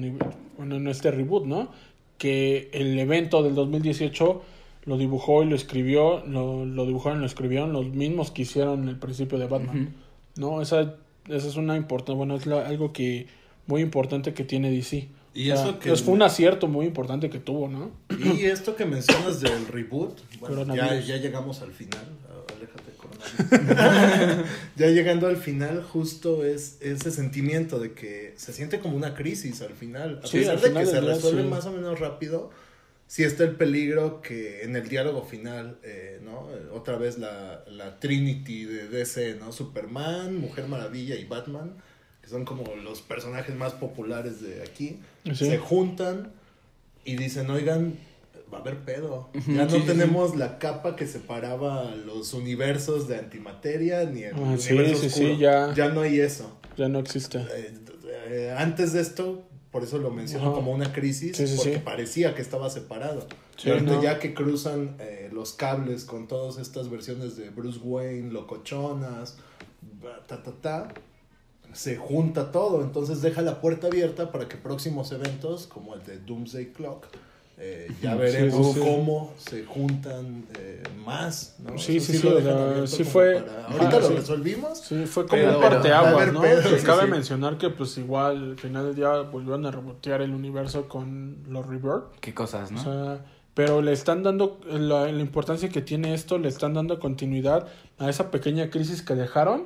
bueno, 0.58 0.76
en 0.76 0.88
este 0.88 1.12
reboot, 1.12 1.46
¿no? 1.46 1.70
Que 2.18 2.70
el 2.74 2.98
evento 3.00 3.42
del 3.44 3.56
2018 3.56 4.42
lo 4.86 4.98
dibujó 4.98 5.44
y 5.44 5.48
lo 5.48 5.56
escribió, 5.56 6.26
lo, 6.26 6.66
lo 6.66 6.86
dibujaron 6.86 7.20
y 7.20 7.22
lo 7.22 7.28
escribieron 7.28 7.72
los 7.74 7.88
mismos 7.90 8.32
que 8.32 8.42
hicieron 8.44 8.90
el 8.90 8.98
principio 8.98 9.38
de 9.38 9.48
Batman, 9.48 9.94
¿no? 10.38 10.62
Esa, 10.62 10.96
esa 11.28 11.48
es 11.48 11.56
una 11.56 11.78
importante, 11.78 12.14
bueno, 12.14 12.36
es 12.36 12.46
la- 12.48 12.68
algo 12.68 12.92
que 12.94 13.28
muy 13.68 13.82
importante 13.82 14.34
que 14.34 14.44
tiene 14.44 14.72
DC. 14.72 15.08
Y 15.34 15.52
O 15.52 15.56
sea, 15.56 15.66
eso 15.70 15.80
que- 15.80 15.92
es- 15.94 16.02
fue 16.02 16.14
un 16.14 16.24
acierto 16.24 16.68
muy 16.68 16.86
importante 16.88 17.30
que 17.30 17.40
tuvo, 17.40 17.68
¿no? 17.70 17.92
Y 18.20 18.46
esto 18.46 18.76
que 18.76 18.86
mencionas 18.86 19.40
del 19.40 19.68
reboot, 19.68 20.18
bueno, 20.40 20.76
ya, 20.76 21.00
ya 21.00 21.18
llegamos 21.18 21.62
al 21.62 21.72
final. 21.72 22.02
Aléjate, 22.58 22.92
coronavirus. 22.98 24.46
ya 24.76 24.88
llegando 24.88 25.28
al 25.28 25.38
final, 25.38 25.84
justo 25.84 26.44
es 26.44 26.78
ese 26.82 27.12
sentimiento 27.12 27.80
de 27.80 27.94
que 27.94 28.34
se 28.36 28.52
siente 28.52 28.80
como 28.80 28.98
una 28.98 29.14
crisis 29.14 29.62
al 29.62 29.74
final. 29.74 30.20
A 30.24 30.28
Sí, 30.28 30.40
pesar 30.40 30.56
al 30.56 30.62
de 30.62 30.68
final 30.70 30.84
que 30.86 30.90
se 30.90 31.02
resuelve 31.02 31.44
sí. 31.44 31.48
más 31.48 31.66
o 31.66 31.72
menos 31.72 32.00
rápido, 32.00 32.50
sí 33.14 33.24
está 33.26 33.44
el 33.44 33.58
peligro 33.58 34.22
que 34.22 34.64
en 34.64 34.78
el 34.78 34.88
diálogo 34.88 35.22
final, 35.24 35.78
eh, 35.84 36.22
¿no? 36.24 36.48
Eh, 36.50 36.70
Otra 36.72 36.96
vez 36.98 37.18
la, 37.18 37.62
la 37.68 38.00
Trinity 38.00 38.64
de 38.64 38.88
DC, 38.88 39.36
¿no? 39.36 39.52
Superman, 39.52 40.38
Mujer 40.40 40.68
Maravilla 40.70 41.16
y 41.16 41.26
Batman, 41.26 41.74
que 42.22 42.30
son 42.30 42.46
como 42.46 42.74
los 42.78 43.02
personajes 43.02 43.54
más 43.54 43.74
populares 43.74 44.42
de 44.42 44.62
aquí, 44.64 45.00
Sí. 45.26 45.46
se 45.46 45.58
juntan 45.58 46.32
y 47.04 47.18
dicen, 47.18 47.50
oigan, 47.50 47.96
va 48.54 48.60
a 48.60 48.62
haber 48.62 48.78
pedo. 48.78 49.30
Ya 49.46 49.66
no 49.66 49.70
Sí, 49.70 49.82
sí, 49.82 49.88
tenemos 49.88 50.38
la 50.38 50.58
capa 50.58 50.96
que 50.96 51.06
separaba 51.06 51.94
los 51.96 52.34
universos 52.34 53.10
de 53.10 53.18
antimateria 53.18 54.06
ni 54.06 54.24
el 54.24 54.36
Ah, 54.36 54.40
universo 54.40 55.02
sí, 55.02 55.08
oscuro. 55.08 55.28
sí, 55.36 55.38
ya. 55.38 55.74
ya 55.74 55.90
no 55.90 56.00
hay 56.02 56.18
eso. 56.22 56.58
Ya 56.78 56.88
no 56.88 57.00
existe. 57.00 57.40
Eh, 57.40 57.74
eh, 58.30 58.56
antes 58.58 58.94
de 58.94 59.02
esto, 59.02 59.44
por 59.72 59.84
eso 59.84 59.98
lo 59.98 60.12
menciono 60.12 60.48
Ajá. 60.48 60.56
como 60.56 60.72
una 60.72 60.92
crisis, 60.92 61.38
Sí, 61.38 61.48
sí, 61.48 61.56
porque 61.56 61.74
sí. 61.76 61.82
parecía 61.84 62.36
que 62.36 62.42
estaba 62.42 62.70
separado. 62.70 63.26
No. 63.66 64.02
ya 64.02 64.18
que 64.20 64.34
cruzan 64.34 64.96
eh, 65.00 65.30
los 65.32 65.54
cables 65.54 66.04
con 66.06 66.28
todas 66.28 66.58
estas 66.58 66.90
versiones 66.90 67.38
de 67.38 67.50
Bruce 67.52 67.80
Wayne, 67.84 68.32
locochonas, 68.32 69.38
ta, 70.28 70.42
ta, 70.44 70.52
ta, 70.52 70.88
se 71.74 71.96
junta 71.96 72.52
todo. 72.52 72.82
Entonces 72.82 73.22
deja 73.22 73.42
la 73.42 73.62
puerta 73.62 73.88
abierta 73.88 74.32
para 74.32 74.48
que 74.50 74.58
próximos 74.58 75.12
eventos, 75.12 75.68
como 75.68 75.94
el 75.94 76.04
de 76.04 76.18
Doomsday 76.20 76.74
Clock, 76.74 77.06
eh, 77.58 77.92
ya 78.02 78.16
veremos 78.16 78.68
sí, 78.68 78.74
sí, 78.74 78.80
sí. 78.80 78.86
cómo 78.86 79.34
se 79.38 79.66
juntan 79.66 80.46
eh, 80.58 80.84
más. 81.06 81.56
¿no? 81.60 81.78
Sí, 81.78 81.98
Eso 81.98 82.12
sí, 82.12 82.18
sí, 82.20 82.30
lo 82.30 82.38
o 82.38 82.42
sea, 82.42 82.88
sí 82.88 83.04
fue- 83.04 83.42
para- 83.42 83.68
Ahorita 83.68 84.00
lo 84.00 84.08
sí. 84.08 84.14
resolvimos. 84.16 84.80
Sí, 84.80 85.06
fue 85.06 85.26
como 85.28 85.42
Pero- 85.42 85.56
un 85.58 85.62
parteaguas, 85.62 86.34
¿no? 86.34 86.42
sí, 86.44 86.84
cabe 86.86 87.04
sí. 87.06 87.12
mencionar 87.12 87.58
que 87.58 87.70
pues 87.70 87.98
igual 87.98 88.52
al 88.52 88.58
final 88.58 88.86
del 88.88 88.96
día 88.96 89.10
volvieron 89.22 89.66
a 89.66 89.72
rebotear 89.72 90.22
el 90.22 90.34
universo 90.34 90.88
con 90.88 91.38
los 91.50 91.66
Rebirth. 91.66 92.20
Qué 92.20 92.34
cosas, 92.34 92.72
¿no? 92.72 92.80
O 92.80 92.84
sea, 92.84 93.26
pero 93.54 93.82
le 93.82 93.92
están 93.92 94.24
dando 94.24 94.60
la, 94.66 95.12
la 95.12 95.22
importancia 95.22 95.68
que 95.70 95.82
tiene 95.82 96.14
esto, 96.14 96.38
le 96.38 96.48
están 96.48 96.74
dando 96.74 97.00
continuidad 97.00 97.68
a 98.00 98.10
esa 98.10 98.32
pequeña 98.32 98.70
crisis 98.70 99.02
que 99.02 99.14
dejaron, 99.14 99.66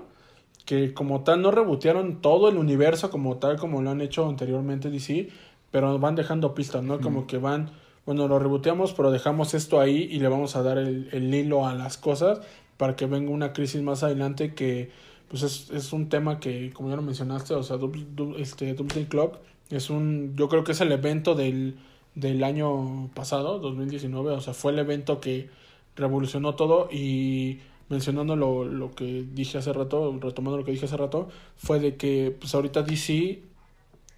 que 0.65 0.95
como 0.95 1.23
tal 1.23 1.43
no 1.43 1.51
rebotearon 1.51 2.19
todo 2.21 2.49
el 2.49 2.57
universo 2.57 3.11
como 3.11 3.37
tal 3.37 3.57
como 3.59 3.83
lo 3.83 3.91
han 3.91 4.01
hecho 4.01 4.27
anteriormente 4.27 4.89
DC, 4.89 5.29
pero 5.75 5.99
van 5.99 6.15
dejando 6.15 6.53
pistas, 6.53 6.83
¿no? 6.83 7.01
Como 7.01 7.27
que 7.27 7.37
van, 7.37 7.69
bueno, 8.05 8.29
lo 8.29 8.39
reboteamos, 8.39 8.93
pero 8.93 9.11
dejamos 9.11 9.53
esto 9.53 9.81
ahí 9.81 10.07
y 10.09 10.19
le 10.19 10.29
vamos 10.29 10.55
a 10.55 10.63
dar 10.63 10.77
el, 10.77 11.09
el 11.11 11.33
hilo 11.35 11.67
a 11.67 11.75
las 11.75 11.97
cosas 11.97 12.39
para 12.77 12.95
que 12.95 13.07
venga 13.07 13.31
una 13.31 13.51
crisis 13.51 13.81
más 13.81 14.01
adelante 14.01 14.53
que 14.53 14.89
pues 15.27 15.43
es, 15.43 15.69
es 15.71 15.91
un 15.91 16.07
tema 16.07 16.39
que 16.39 16.71
como 16.71 16.89
ya 16.89 16.95
lo 16.95 17.01
mencionaste, 17.01 17.55
o 17.55 17.63
sea, 17.63 17.75
Dub- 17.75 18.15
Dub- 18.15 18.37
este 18.39 18.73
Doomsday 18.73 19.05
Clock 19.07 19.37
es 19.69 19.89
un 19.89 20.33
yo 20.37 20.47
creo 20.47 20.63
que 20.63 20.71
es 20.71 20.79
el 20.79 20.93
evento 20.93 21.35
del 21.35 21.75
del 22.15 22.45
año 22.45 23.09
pasado, 23.13 23.59
2019, 23.59 24.31
o 24.31 24.39
sea, 24.39 24.53
fue 24.53 24.71
el 24.71 24.79
evento 24.79 25.19
que 25.19 25.49
revolucionó 25.97 26.55
todo 26.55 26.87
y 26.91 27.59
mencionando 27.89 28.37
lo, 28.37 28.63
lo 28.63 28.91
que 28.95 29.25
dije 29.33 29.57
hace 29.57 29.73
rato, 29.73 30.17
retomando 30.21 30.57
lo 30.57 30.63
que 30.63 30.71
dije 30.71 30.85
hace 30.85 30.95
rato, 30.97 31.27
fue 31.57 31.79
de 31.81 31.97
que 31.97 32.33
pues 32.39 32.55
ahorita 32.55 32.81
DC 32.83 33.43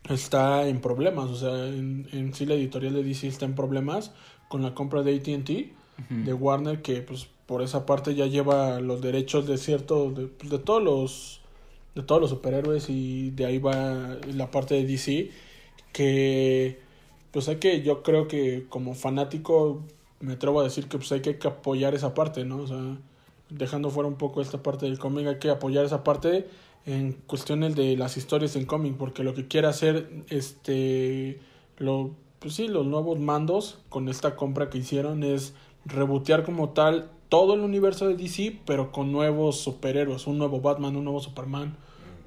está 0.09 0.67
en 0.67 0.81
problemas, 0.81 1.29
o 1.29 1.35
sea, 1.35 1.67
en, 1.67 2.07
en 2.11 2.33
sí 2.33 2.45
la 2.45 2.55
editorial 2.55 2.93
de 2.93 3.03
DC 3.03 3.27
está 3.27 3.45
en 3.45 3.55
problemas 3.55 4.11
con 4.47 4.61
la 4.61 4.73
compra 4.73 5.03
de 5.03 5.15
AT&T, 5.15 5.73
de 6.09 6.33
Warner, 6.33 6.83
que 6.83 7.01
pues 7.01 7.27
por 7.47 7.63
esa 7.63 7.85
parte 7.85 8.13
ya 8.13 8.27
lleva 8.27 8.79
los 8.79 9.01
derechos 9.01 9.47
de 9.47 9.57
cierto, 9.57 10.11
de, 10.11 10.27
pues, 10.27 10.51
de 10.51 10.59
todos 10.59 10.83
los 10.83 11.41
de 11.95 12.03
todos 12.03 12.21
los 12.21 12.29
superhéroes 12.29 12.89
y 12.89 13.31
de 13.31 13.45
ahí 13.47 13.57
va 13.57 14.17
la 14.31 14.51
parte 14.51 14.75
de 14.75 14.85
DC 14.85 15.31
que 15.91 16.79
pues 17.31 17.49
hay 17.49 17.55
que 17.55 17.81
yo 17.81 18.03
creo 18.03 18.27
que 18.27 18.67
como 18.69 18.93
fanático 18.93 19.81
me 20.19 20.33
atrevo 20.33 20.61
a 20.61 20.63
decir 20.63 20.87
que 20.87 20.97
pues 20.99 21.11
hay 21.11 21.21
que 21.21 21.37
apoyar 21.47 21.95
esa 21.95 22.13
parte, 22.13 22.45
¿no? 22.45 22.57
O 22.57 22.67
sea, 22.67 22.97
dejando 23.49 23.89
fuera 23.89 24.07
un 24.07 24.15
poco 24.15 24.41
esta 24.41 24.61
parte 24.61 24.85
del 24.85 24.99
cómic, 24.99 25.27
hay 25.27 25.39
que 25.39 25.49
apoyar 25.49 25.85
esa 25.85 26.03
parte 26.03 26.47
en 26.87 27.11
cuestiones 27.11 27.75
de 27.75 27.95
las 27.95 28.17
historias 28.17 28.55
en 28.55 28.65
cómic, 28.65 28.95
porque 28.97 29.23
lo 29.23 29.35
que 29.35 29.47
quiere 29.47 29.67
hacer 29.67 30.09
este 30.29 31.39
lo 31.77 32.15
pues 32.39 32.53
sí, 32.53 32.67
los 32.67 32.85
nuevos 32.85 33.19
mandos 33.19 33.79
con 33.89 34.09
esta 34.09 34.35
compra 34.35 34.69
que 34.69 34.77
hicieron 34.77 35.23
es 35.23 35.53
rebotear 35.85 36.43
como 36.43 36.69
tal 36.69 37.09
todo 37.29 37.55
el 37.55 37.61
universo 37.61 38.07
de 38.07 38.15
DC, 38.15 38.61
pero 38.65 38.91
con 38.91 39.11
nuevos 39.11 39.59
superhéroes, 39.59 40.27
un 40.27 40.37
nuevo 40.37 40.61
Batman, 40.61 40.95
un 40.95 41.03
nuevo 41.03 41.19
Superman, 41.19 41.75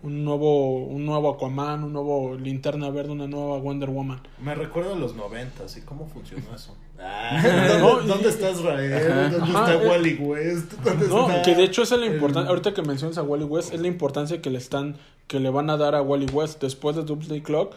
un 0.03 0.25
nuevo 0.25 0.79
un 0.87 1.05
nuevo 1.05 1.31
Aquaman, 1.35 1.85
un 1.85 1.93
nuevo 1.93 2.35
Linterna 2.37 2.91
Verde, 2.91 3.13
una 3.13 3.27
nueva 3.27 3.59
Wonder 3.59 3.91
Woman. 3.91 4.21
Me 4.43 4.55
recuerda 4.55 4.93
a 4.95 4.97
los 4.97 5.15
noventas 5.15 5.77
y 5.77 5.83
cómo 5.83 6.07
funcionó 6.07 6.55
eso. 6.55 6.77
Ah, 7.03 7.41
No, 7.81 7.89
¿dónde, 7.97 8.05
y- 8.05 8.09
dónde 8.09 8.29
está 8.29 8.51
Israel? 8.51 9.31
¿Dónde 9.33 9.37
Ajá, 9.59 9.73
está 9.73 9.83
eh, 9.85 9.89
Wally 9.89 10.15
West? 10.17 10.73
¿Dónde 10.85 11.09
No, 11.09 11.31
está 11.31 11.41
que 11.43 11.55
de 11.55 11.63
hecho 11.65 11.83
es 11.83 11.91
la 11.93 12.05
el- 12.05 12.13
importancia, 12.13 12.51
ahorita 12.51 12.75
que 12.75 12.83
mencionas 12.83 13.17
a 13.17 13.23
Wally 13.23 13.45
West, 13.45 13.73
es 13.73 13.81
la 13.81 13.87
importancia 13.89 14.43
que 14.43 14.51
le 14.51 14.59
están, 14.59 14.97
que 15.27 15.41
le 15.41 15.49
van 15.49 15.71
a 15.71 15.79
dar 15.79 15.95
a 15.95 16.03
Wally 16.03 16.27
West 16.27 16.61
después 16.61 16.97
de 16.97 17.05
Doomsday 17.05 17.41
Clock. 17.41 17.75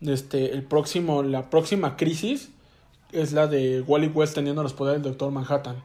Este, 0.00 0.52
el 0.52 0.64
próximo, 0.64 1.22
la 1.22 1.50
próxima 1.50 1.96
crisis 1.96 2.50
es 3.12 3.32
la 3.32 3.46
de 3.46 3.80
Wally 3.82 4.08
West 4.08 4.34
teniendo 4.34 4.62
los 4.64 4.72
poderes 4.72 5.00
del 5.02 5.12
Doctor 5.12 5.30
Manhattan. 5.30 5.76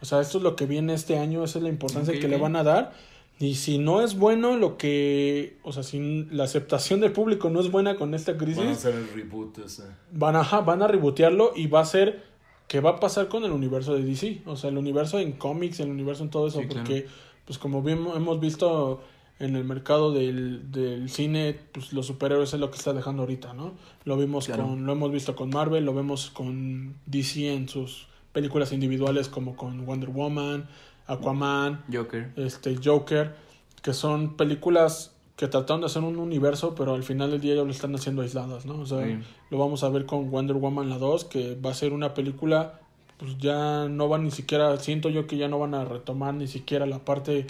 O 0.00 0.06
sea, 0.06 0.20
esto 0.22 0.38
es 0.38 0.44
lo 0.44 0.56
que 0.56 0.64
viene 0.64 0.94
este 0.94 1.18
año, 1.18 1.44
esa 1.44 1.58
es 1.58 1.62
la 1.64 1.68
importancia 1.68 2.18
que 2.18 2.28
le 2.28 2.38
van 2.38 2.56
a 2.56 2.62
dar. 2.64 2.92
Y 3.40 3.54
si 3.54 3.78
no 3.78 4.00
es 4.00 4.18
bueno 4.18 4.56
lo 4.56 4.76
que, 4.76 5.58
o 5.62 5.72
sea, 5.72 5.82
si 5.84 6.24
la 6.30 6.44
aceptación 6.44 7.00
del 7.00 7.12
público 7.12 7.50
no 7.50 7.60
es 7.60 7.70
buena 7.70 7.96
con 7.96 8.14
esta 8.14 8.36
crisis, 8.36 8.58
Van 8.58 8.68
a 8.68 8.72
hacer 8.72 8.94
el 8.94 9.08
reboot 9.10 9.58
ese. 9.58 9.84
van 10.12 10.34
a, 10.36 10.42
van 10.42 10.82
a 10.82 10.88
rebootearlo 10.88 11.52
y 11.54 11.68
va 11.68 11.80
a 11.80 11.84
ser 11.84 12.24
que 12.66 12.80
va 12.80 12.90
a 12.90 13.00
pasar 13.00 13.28
con 13.28 13.44
el 13.44 13.52
universo 13.52 13.94
de 13.94 14.02
DC, 14.04 14.42
o 14.44 14.56
sea, 14.56 14.70
el 14.70 14.76
universo 14.78 15.18
en 15.20 15.32
cómics, 15.32 15.78
el 15.80 15.90
universo 15.90 16.24
en 16.24 16.30
todo 16.30 16.48
eso, 16.48 16.60
Sí, 16.60 16.66
claro. 16.66 16.80
porque 16.84 17.06
pues 17.46 17.58
como 17.58 17.80
bien 17.82 18.06
hemos 18.14 18.40
visto 18.40 19.02
en 19.38 19.54
el 19.54 19.64
mercado 19.64 20.12
del, 20.12 20.70
del 20.72 21.08
cine, 21.08 21.56
pues 21.72 21.92
los 21.92 22.06
superhéroes 22.06 22.52
es 22.52 22.58
lo 22.60 22.70
que 22.72 22.76
está 22.76 22.92
dejando 22.92 23.22
ahorita, 23.22 23.54
¿no? 23.54 23.74
Lo 24.04 24.16
vimos 24.16 24.46
Claro. 24.46 24.64
con 24.66 24.84
lo 24.84 24.92
hemos 24.92 25.12
visto 25.12 25.36
con 25.36 25.50
Marvel, 25.50 25.84
lo 25.84 25.94
vemos 25.94 26.28
con 26.30 26.96
DC 27.06 27.54
en 27.54 27.68
sus 27.68 28.08
películas 28.32 28.72
individuales 28.72 29.28
como 29.28 29.54
con 29.56 29.86
Wonder 29.86 30.10
Woman, 30.10 30.68
Aquaman, 31.08 31.84
Joker. 31.92 32.32
este 32.36 32.76
Joker, 32.82 33.34
que 33.82 33.92
son 33.94 34.36
películas 34.36 35.14
que 35.36 35.46
trataron 35.48 35.80
de 35.80 35.86
hacer 35.86 36.02
un 36.02 36.18
universo, 36.18 36.74
pero 36.74 36.94
al 36.94 37.04
final 37.04 37.30
del 37.30 37.40
día 37.40 37.54
ya 37.54 37.62
lo 37.62 37.70
están 37.70 37.94
haciendo 37.94 38.22
aisladas, 38.22 38.66
¿no? 38.66 38.80
O 38.80 38.86
sea, 38.86 39.04
Sí. 39.06 39.18
lo 39.50 39.58
vamos 39.58 39.84
a 39.84 39.88
ver 39.88 40.04
con 40.04 40.30
Wonder 40.30 40.56
Woman 40.56 40.88
la 40.88 40.98
2, 40.98 41.24
que 41.26 41.54
va 41.54 41.70
a 41.70 41.74
ser 41.74 41.92
una 41.92 42.12
película, 42.12 42.80
pues 43.18 43.38
ya 43.38 43.88
no 43.88 44.08
van 44.08 44.24
ni 44.24 44.30
siquiera, 44.32 44.76
siento 44.78 45.08
yo 45.10 45.26
que 45.28 45.36
ya 45.36 45.46
no 45.48 45.58
van 45.60 45.74
a 45.74 45.84
retomar 45.84 46.34
ni 46.34 46.48
siquiera 46.48 46.86
la 46.86 46.98
parte 47.04 47.46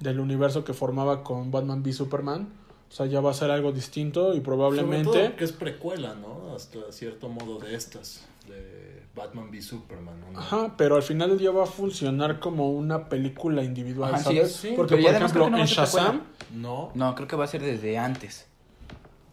del 0.00 0.20
universo 0.20 0.64
que 0.64 0.74
formaba 0.74 1.22
con 1.24 1.50
Batman 1.50 1.82
v 1.82 1.92
Superman. 1.92 2.48
O 2.90 2.92
sea, 2.92 3.06
ya 3.06 3.20
va 3.20 3.30
a 3.30 3.34
ser 3.34 3.50
algo 3.50 3.70
distinto 3.72 4.28
y 4.28 4.32
Sobre 4.32 4.42
probablemente... 4.42 5.04
todo 5.04 5.36
que 5.36 5.44
es 5.44 5.52
precuela, 5.52 6.14
¿no? 6.14 6.54
Hasta 6.54 6.90
cierto 6.90 7.28
modo 7.28 7.58
de 7.58 7.74
estas. 7.74 8.26
De 8.48 8.99
Batman 9.14 9.50
v 9.50 9.60
Superman. 9.60 10.14
¿no? 10.32 10.38
Ajá, 10.38 10.74
pero 10.76 10.96
al 10.96 11.02
final 11.02 11.30
del 11.30 11.38
día 11.38 11.50
va 11.50 11.64
a 11.64 11.66
funcionar 11.66 12.38
como 12.38 12.70
una 12.70 13.08
película 13.08 13.62
individual, 13.62 14.14
Ajá, 14.14 14.24
sí, 14.30 14.36
¿sabes? 14.36 14.52
sí, 14.56 14.72
Porque, 14.76 14.96
pero 14.96 15.06
por 15.08 15.14
ejemplo, 15.16 15.50
no 15.50 15.58
en. 15.58 15.66
Shazam... 15.66 16.22
No, 16.54 16.90
No, 16.94 17.14
creo 17.14 17.26
que 17.28 17.36
va 17.36 17.44
a 17.44 17.48
ser 17.48 17.62
desde 17.62 17.98
antes. 17.98 18.46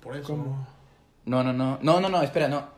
por 0.01 0.15
eso. 0.15 0.28
¿cómo? 0.28 0.67
No, 1.25 1.43
no, 1.43 1.51
no. 1.53 1.78
No, 1.82 1.99
no, 1.99 2.09
no, 2.09 2.21
espera, 2.21 2.47
no. 2.47 2.76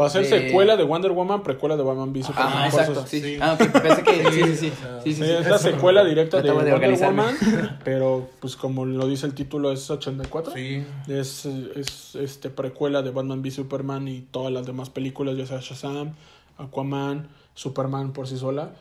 Va 0.00 0.06
a 0.06 0.10
ser 0.10 0.22
De- 0.22 0.28
secuela 0.28 0.76
de 0.76 0.84
Wonder 0.84 1.12
Woman, 1.12 1.42
precuela 1.42 1.76
de 1.76 1.82
Batman 1.82 2.12
v 2.12 2.22
Superman. 2.22 2.52
Ah, 2.56 2.66
exacto. 2.66 3.06
Sí. 3.06 3.20
sí. 3.20 3.38
Ah, 3.40 3.58
ok, 3.60 3.70
pensé 3.82 4.02
que. 4.02 4.30
Sí, 4.32 4.42
sí, 4.42 4.42
sí. 4.42 4.54
Sí, 4.56 4.70
sí, 4.70 4.72
Sí, 5.04 5.14
sí. 5.14 5.30
es 5.30 5.46
la 5.46 5.58
secuela 5.58 6.02
directa 6.04 6.40
de 6.40 6.50
Wonder. 6.50 6.98
Woman, 6.98 7.36
pero 7.84 8.28
pues 8.40 8.56
como 8.56 8.86
lo 8.86 9.06
dice 9.06 9.26
el 9.26 9.34
título 9.34 9.70
es 9.70 9.90
84. 9.90 10.54
Sí. 10.54 10.82
Es, 11.08 11.44
es 11.44 12.14
este 12.14 12.48
precuela 12.48 13.02
de 13.02 13.10
Batman 13.10 13.40
v 13.42 13.50
Superman 13.50 14.08
y 14.08 14.22
todas 14.22 14.50
las 14.52 14.64
demás 14.64 14.88
películas, 14.88 15.36
ya 15.36 15.44
sea 15.46 15.60
Shazam, 15.60 16.14
Aquaman, 16.56 17.28
Superman 17.54 18.12
por 18.14 18.26
sí 18.28 18.38
sola. 18.38 18.72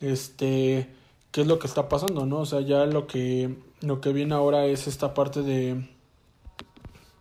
Este, 0.00 0.88
¿qué 1.32 1.40
es 1.40 1.46
lo 1.48 1.58
que 1.58 1.66
está 1.66 1.88
pasando, 1.88 2.26
no? 2.26 2.38
O 2.38 2.46
sea, 2.46 2.60
ya 2.60 2.86
lo 2.86 3.06
que 3.08 3.56
lo 3.80 4.00
que 4.00 4.12
viene 4.12 4.34
ahora 4.34 4.66
es 4.66 4.86
esta 4.86 5.14
parte 5.14 5.42
de 5.42 5.84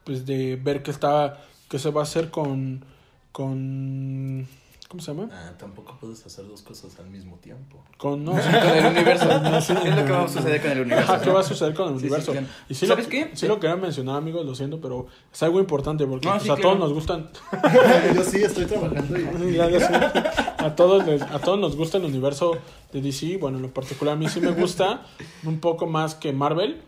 pues 0.03 0.25
de 0.25 0.55
ver 0.55 0.83
qué 0.83 0.91
está, 0.91 1.41
qué 1.69 1.79
se 1.79 1.89
va 1.91 2.01
a 2.01 2.03
hacer 2.03 2.29
con, 2.29 2.83
con, 3.31 4.47
¿cómo 4.87 5.01
se 5.03 5.13
llama? 5.13 5.29
Ah, 5.31 5.51
tampoco 5.57 5.97
puedes 5.99 6.25
hacer 6.25 6.47
dos 6.47 6.61
cosas 6.61 6.97
al 6.99 7.09
mismo 7.09 7.37
tiempo. 7.37 7.83
Con, 7.97 8.23
no, 8.25 8.31
Con 8.33 8.41
el 8.41 8.85
universo. 8.87 9.29
es 9.31 9.69
lo 9.69 10.05
que 10.05 10.11
va 10.11 10.23
a 10.23 10.27
suceder 10.27 10.61
con 10.61 10.71
el 10.71 10.79
universo. 10.81 11.13
Ajá, 11.13 11.21
¿qué 11.21 11.29
va 11.29 11.39
a 11.39 11.43
suceder 11.43 11.73
con 11.73 11.87
el 11.89 11.93
Sí, 11.95 11.99
sí, 11.99 12.05
universo? 12.07 12.31
claro. 12.31 12.47
Y 12.69 12.73
sí 12.73 12.87
¿Sabes 12.87 13.05
lo, 13.05 13.09
qué? 13.11 13.31
Sí 13.33 13.47
lo 13.47 13.59
quería 13.59 13.75
mencionar, 13.75 14.17
amigos, 14.17 14.45
lo 14.45 14.55
siento, 14.55 14.81
pero 14.81 15.07
es 15.31 15.43
algo 15.43 15.59
importante 15.59 16.05
porque 16.07 16.27
No, 16.27 16.33
pues, 16.33 16.43
sí, 16.43 16.49
a 16.49 16.55
claro. 16.55 16.69
todos 16.69 16.79
nos 16.79 16.93
gustan 16.93 17.29
Yo 18.15 18.23
sí 18.23 18.37
estoy 18.43 18.65
trabajando 18.65 19.17
y... 19.47 19.53
Ya, 19.53 19.69
ya 19.69 19.79
sé. 19.79 19.93
A 20.63 20.75
todos, 20.75 21.05
les- 21.05 21.21
a 21.21 21.39
todos 21.39 21.59
nos 21.59 21.75
gusta 21.75 21.97
el 21.97 22.05
universo 22.05 22.57
de 22.91 23.01
DC. 23.01 23.37
Bueno, 23.37 23.57
en 23.57 23.63
lo 23.63 23.69
particular 23.73 24.15
a 24.15 24.17
mí 24.17 24.27
sí 24.27 24.41
me 24.41 24.51
gusta 24.51 25.05
un 25.45 25.59
poco 25.59 25.85
más 25.87 26.15
que 26.15 26.33
Marvel. 26.33 26.81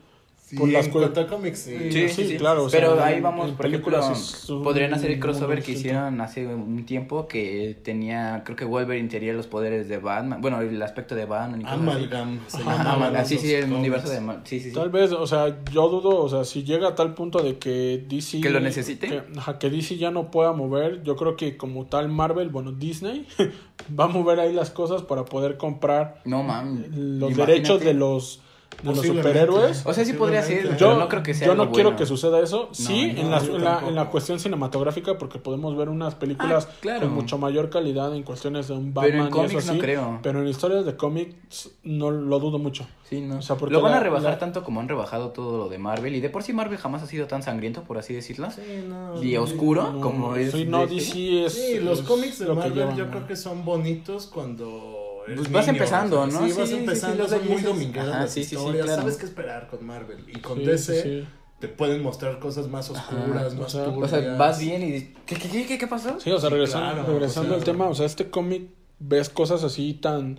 Sí, 0.52 0.58
Por 0.58 0.68
las 0.70 0.86
en 0.88 0.92
cu- 0.92 1.00
cuanto 1.00 1.22
a 1.22 1.28
cómics, 1.28 1.60
sí. 1.60 1.78
Sí, 1.78 1.92
Sí, 1.92 2.10
sí, 2.10 2.28
sí. 2.28 2.36
claro, 2.38 2.66
o 2.66 2.70
Pero 2.70 2.96
sea, 2.98 3.06
ahí 3.06 3.16
en- 3.16 3.24
vamos, 3.24 3.50
en 3.52 3.56
por 3.56 3.66
ejemplo, 3.68 3.92
películas 4.02 4.46
un 4.50 4.64
podrían 4.64 4.94
hacer 4.94 5.12
el 5.12 5.20
crossover 5.20 5.64
que 5.64 5.72
hicieron 5.72 6.20
hace 6.20 6.46
un 6.46 6.86
tiempo 6.86 7.26
que 7.26 7.78
tenía, 7.84 8.42
creo 8.44 8.58
que 8.58 8.66
Wolverine 8.66 9.08
tenía 9.08 9.32
los 9.32 9.48
poderes 9.48 9.88
de 9.88 9.98
Batman, 9.98 10.42
bueno, 10.42 10.60
el 10.60 10.82
aspecto 10.82 11.16
de 11.16 11.24
Batman 11.24 11.62
y 11.62 11.64
cosas 11.64 11.80
así. 11.80 11.88
Amalgam. 11.90 12.40
se 12.48 12.58
llamaban 12.58 12.88
Amalgam, 12.88 13.26
sí, 13.26 13.38
sí, 13.38 13.54
el 13.54 13.62
cómics. 13.62 13.80
universo 13.80 14.10
de 14.10 14.20
sí, 14.44 14.60
sí, 14.60 14.70
sí. 14.72 14.76
Tal 14.76 14.90
vez, 14.90 15.14
o 15.14 15.26
sea, 15.26 15.64
yo 15.72 15.88
dudo, 15.88 16.18
o 16.22 16.28
sea, 16.28 16.44
si 16.44 16.64
llega 16.64 16.90
a 16.90 16.96
tal 16.96 17.14
punto 17.14 17.42
de 17.42 17.58
que 17.58 18.04
DC... 18.10 18.42
¿Que 18.42 18.50
lo 18.50 18.60
necesite? 18.60 19.08
Que, 19.08 19.22
ajá, 19.38 19.58
que 19.58 19.70
DC 19.70 19.96
ya 19.96 20.12
no 20.12 20.32
pueda 20.32 20.52
mover, 20.52 21.02
yo 21.04 21.16
creo 21.16 21.38
que 21.38 21.56
como 21.56 21.86
tal 21.86 22.10
Marvel, 22.10 22.50
bueno, 22.50 22.74
Disney 22.74 23.26
va 23.98 24.04
a 24.04 24.08
mover 24.10 24.42
ahí 24.42 24.52
las 24.52 24.70
cosas 24.70 25.02
para 25.04 25.24
poder 25.24 25.56
comprar 25.56 26.22
No 26.26 26.44
mames. 26.44 26.90
los 26.90 27.32
imagínate. 27.32 27.52
derechos 27.54 27.80
de 27.82 27.94
los, 27.94 28.42
de 28.84 28.90
los 28.96 29.06
superhéroes. 29.06 29.86
O 29.86 29.94
sea, 29.94 30.04
sí 30.06 30.14
podría 30.14 30.42
ser, 30.42 30.76
Yo 30.78 30.98
no 30.98 31.08
creo 31.08 31.22
que 31.22 31.34
sea 31.34 31.48
yo 31.48 31.56
no 31.56 31.72
quiero 31.72 31.90
bueno. 31.92 31.98
que 32.00 32.06
suceda 32.06 32.40
eso. 32.40 32.70
sí, 32.72 33.12
no, 33.14 33.22
en, 33.22 33.32
la, 33.32 33.38
en, 33.40 33.64
la, 33.64 33.88
en 33.88 33.96
la 33.96 34.10
cuestión 34.10 34.40
cinematográfica, 34.40 35.18
porque 35.18 35.38
podemos 35.40 35.76
ver 35.78 35.90
unas 35.90 36.16
películas 36.16 36.68
Ah, 36.70 36.76
claro. 36.80 37.02
con 37.02 37.14
mucho 37.14 37.38
mayor 37.38 37.70
calidad 37.70 38.16
en 38.16 38.24
cuestiones 38.24 38.68
de 38.70 38.74
un 38.74 38.94
Pero 38.94 39.08
en 39.26 39.30
Batman 39.30 39.52
y 39.52 39.56
eso 39.58 39.74
no 39.74 39.80
creo. 39.80 40.20
Pero 40.24 40.42
en 40.42 40.48
historias 40.48 40.86
de 40.86 40.96
cómics 40.96 41.70
no 41.84 42.10
lo 42.12 42.40
dudo 42.40 42.58
mucho. 42.58 42.88
Sí, 43.08 43.22
no. 43.22 43.38
O 43.40 43.42
sea, 43.42 43.58
porque 43.58 43.74
lo 43.74 43.82
van 43.82 43.94
a 43.94 44.00
rebajar 44.00 44.32
la- 44.32 44.40
tanto 44.40 44.64
como 44.64 44.80
han 44.80 44.88
rebajado 44.90 45.30
todo 45.32 45.58
lo 45.58 45.70
de 45.70 45.78
Marvel. 45.78 46.16
Y 46.16 46.22
de 46.22 46.30
por 46.30 46.44
sí 46.44 46.54
Marvel 46.54 46.78
jamás 46.78 47.04
ha 47.04 47.08
sido 47.08 47.28
tan 47.28 47.44
sangriento, 47.44 47.84
por 47.84 47.98
así 47.98 48.14
decirlo. 48.14 48.50
Sí, 48.52 48.62
no. 48.88 49.22
Y 49.22 49.36
oscuro, 49.38 49.92
No, 49.92 50.00
como 50.02 50.36
es. 50.38 50.52
sí, 50.54 50.66
no, 50.66 50.88
DC 50.88 51.46
es. 51.46 51.54
Sí, 51.54 51.80
los 51.82 52.00
es 52.00 52.06
cómics 52.06 52.40
de 52.40 52.46
lo 52.46 52.54
que 52.54 52.60
Marvel 52.60 52.74
llevan, 52.78 52.96
yo 52.98 53.06
¿no? 53.06 53.12
creo 53.12 53.28
que 53.28 53.36
son 53.36 53.66
bonitos 53.66 54.28
cuando 54.28 55.01
Pues 55.36 55.52
vas 55.52 55.66
niño, 55.68 55.78
empezando, 55.78 56.22
o 56.22 56.30
sea, 56.30 56.40
¿no? 56.40 56.48
Sí, 56.48 56.54
vas 56.54 56.70
Sí, 56.70 56.76
sí, 56.76 56.80
empezando, 56.82 57.16
sí, 57.16 57.32
los 57.32 57.42
son 57.42 57.50
muy 57.50 57.62
domingueras 57.62 58.10
Ajá, 58.10 58.20
las 58.22 58.32
sí, 58.32 58.44
sí, 58.44 58.50
sí, 58.50 58.56
historias, 58.56 58.86
claro. 58.86 59.02
sabes 59.02 59.18
qué 59.18 59.26
esperar 59.26 59.68
con 59.68 59.86
Marvel. 59.86 60.26
Y 60.28 60.40
con 60.40 60.58
Sí, 60.60 60.66
DC 60.66 60.94
sí, 60.96 61.02
sí. 61.22 61.28
te 61.60 61.68
pueden 61.68 62.02
mostrar 62.04 62.40
cosas 62.40 62.68
más 62.68 62.90
oscuras, 62.90 63.54
o 63.54 63.58
más 63.62 63.72
sea, 63.72 63.86
turbias. 63.86 64.14
O 64.14 64.16
sea, 64.22 64.36
vas 64.36 64.60
bien 64.60 64.84
y. 64.84 65.02
¿Qué, 65.26 65.36
qué, 65.36 65.50
qué, 65.50 65.66
qué, 65.68 65.78
qué 65.78 65.88
pasó? 65.88 66.20
Sí, 66.20 66.32
o 66.32 66.40
sea, 66.40 66.50
Sí, 66.50 66.54
regresando, 66.56 66.94
claro, 66.94 67.08
regresando 67.14 67.50
o 67.50 67.52
sea- 67.54 67.58
al 67.60 67.64
tema, 67.64 67.88
o 67.90 67.96
sea, 67.96 68.06
este 68.06 68.30
cómic 68.30 68.64
ves 69.00 69.30
cosas 69.30 69.64
así 69.64 69.94
tan 69.94 70.38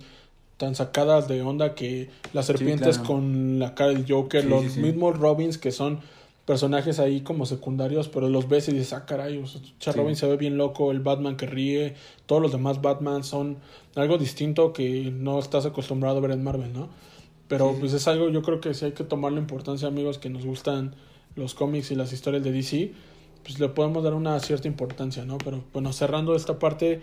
tan 0.57 0.75
sacadas 0.75 1.27
de 1.27 1.41
onda 1.41 1.73
que 1.75 2.09
las 2.31 2.45
serpientes 2.45 2.97
claro. 2.99 3.07
con 3.15 3.59
la 3.59 3.73
cara 3.75 3.89
del 3.91 4.05
Joker, 4.07 4.43
Sí, 4.43 4.47
los 4.47 4.61
sí, 4.63 4.69
sí. 4.69 4.79
mismos 4.81 5.17
Robins 5.17 5.57
que 5.57 5.71
son 5.71 5.99
personajes 6.45 6.99
ahí 6.99 7.21
como 7.21 7.45
secundarios, 7.45 8.09
pero 8.09 8.27
los 8.29 8.49
ves 8.49 8.67
y 8.67 8.73
dices, 8.73 8.93
ah, 8.93 9.05
caray, 9.05 9.37
o 9.37 9.47
sea, 9.47 9.61
che, 9.79 9.91
Sí. 9.91 9.97
Robin 9.97 10.15
se 10.15 10.27
ve 10.27 10.35
bien 10.37 10.57
loco, 10.57 10.91
el 10.91 10.99
Batman 10.99 11.37
que 11.37 11.45
ríe, 11.45 11.95
todos 12.25 12.41
los 12.41 12.51
demás 12.51 12.81
Batman 12.81 13.23
son 13.23 13.57
algo 13.95 14.17
distinto 14.17 14.73
que 14.73 15.11
no 15.11 15.39
estás 15.39 15.65
acostumbrado 15.65 16.17
a 16.17 16.21
ver 16.21 16.31
en 16.31 16.43
Marvel, 16.43 16.73
¿no? 16.73 16.89
Pero 17.47 17.67
Sí, 17.69 17.73
sí. 17.75 17.79
pues 17.79 17.93
es 17.93 18.07
algo, 18.07 18.29
yo 18.29 18.41
creo 18.41 18.59
que 18.59 18.73
sí 18.73 18.85
hay 18.85 18.91
que 18.91 19.03
tomarle 19.05 19.39
importancia, 19.39 19.87
amigos, 19.87 20.17
que 20.17 20.29
nos 20.29 20.45
gustan 20.45 20.95
los 21.35 21.53
cómics 21.53 21.91
y 21.91 21.95
las 21.95 22.11
historias 22.11 22.43
de 22.43 22.51
DC, 22.51 22.91
pues 23.43 23.59
le 23.59 23.69
podemos 23.69 24.03
dar 24.03 24.13
una 24.13 24.39
cierta 24.39 24.67
importancia, 24.67 25.23
¿no? 25.25 25.37
Pero 25.37 25.63
bueno, 25.71 25.93
cerrando 25.93 26.35
esta 26.35 26.59
parte, 26.59 27.01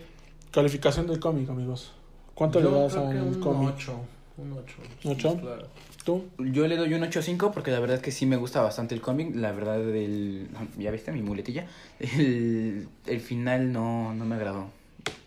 calificación 0.51 1.07
del 1.07 1.18
cómic, 1.20 1.49
amigos. 1.49 1.93
¿Cuánto 2.34 2.61
Yo 2.61 2.70
le 2.70 2.80
das 2.80 2.93
creo 2.93 3.11
que 3.11 3.18
al 3.18 3.22
un 3.24 3.34
cómic? 3.41 3.70
8. 3.76 3.93
Un 4.38 4.53
8. 4.53 4.74
¿Ocho? 5.05 5.36
claro. 5.41 5.66
¿Tú? 6.05 6.24
Yo 6.38 6.66
le 6.66 6.76
doy 6.76 6.94
un 6.94 7.03
8.5 7.03 7.53
porque 7.53 7.70
la 7.70 7.78
verdad 7.80 7.96
es 7.96 8.03
que 8.03 8.11
sí 8.11 8.24
me 8.26 8.36
gusta 8.36 8.62
bastante 8.62 8.94
el 8.94 9.01
cómic. 9.01 9.34
La 9.36 9.53
verdad, 9.53 9.80
el, 9.80 10.48
ya 10.78 10.90
viste 10.90 11.12
mi 11.12 11.22
muletilla. 11.22 11.66
El, 11.98 12.88
el 13.07 13.20
final 13.20 13.72
no, 13.72 14.14
no 14.14 14.24
me 14.24 14.36
agradó. 14.36 14.70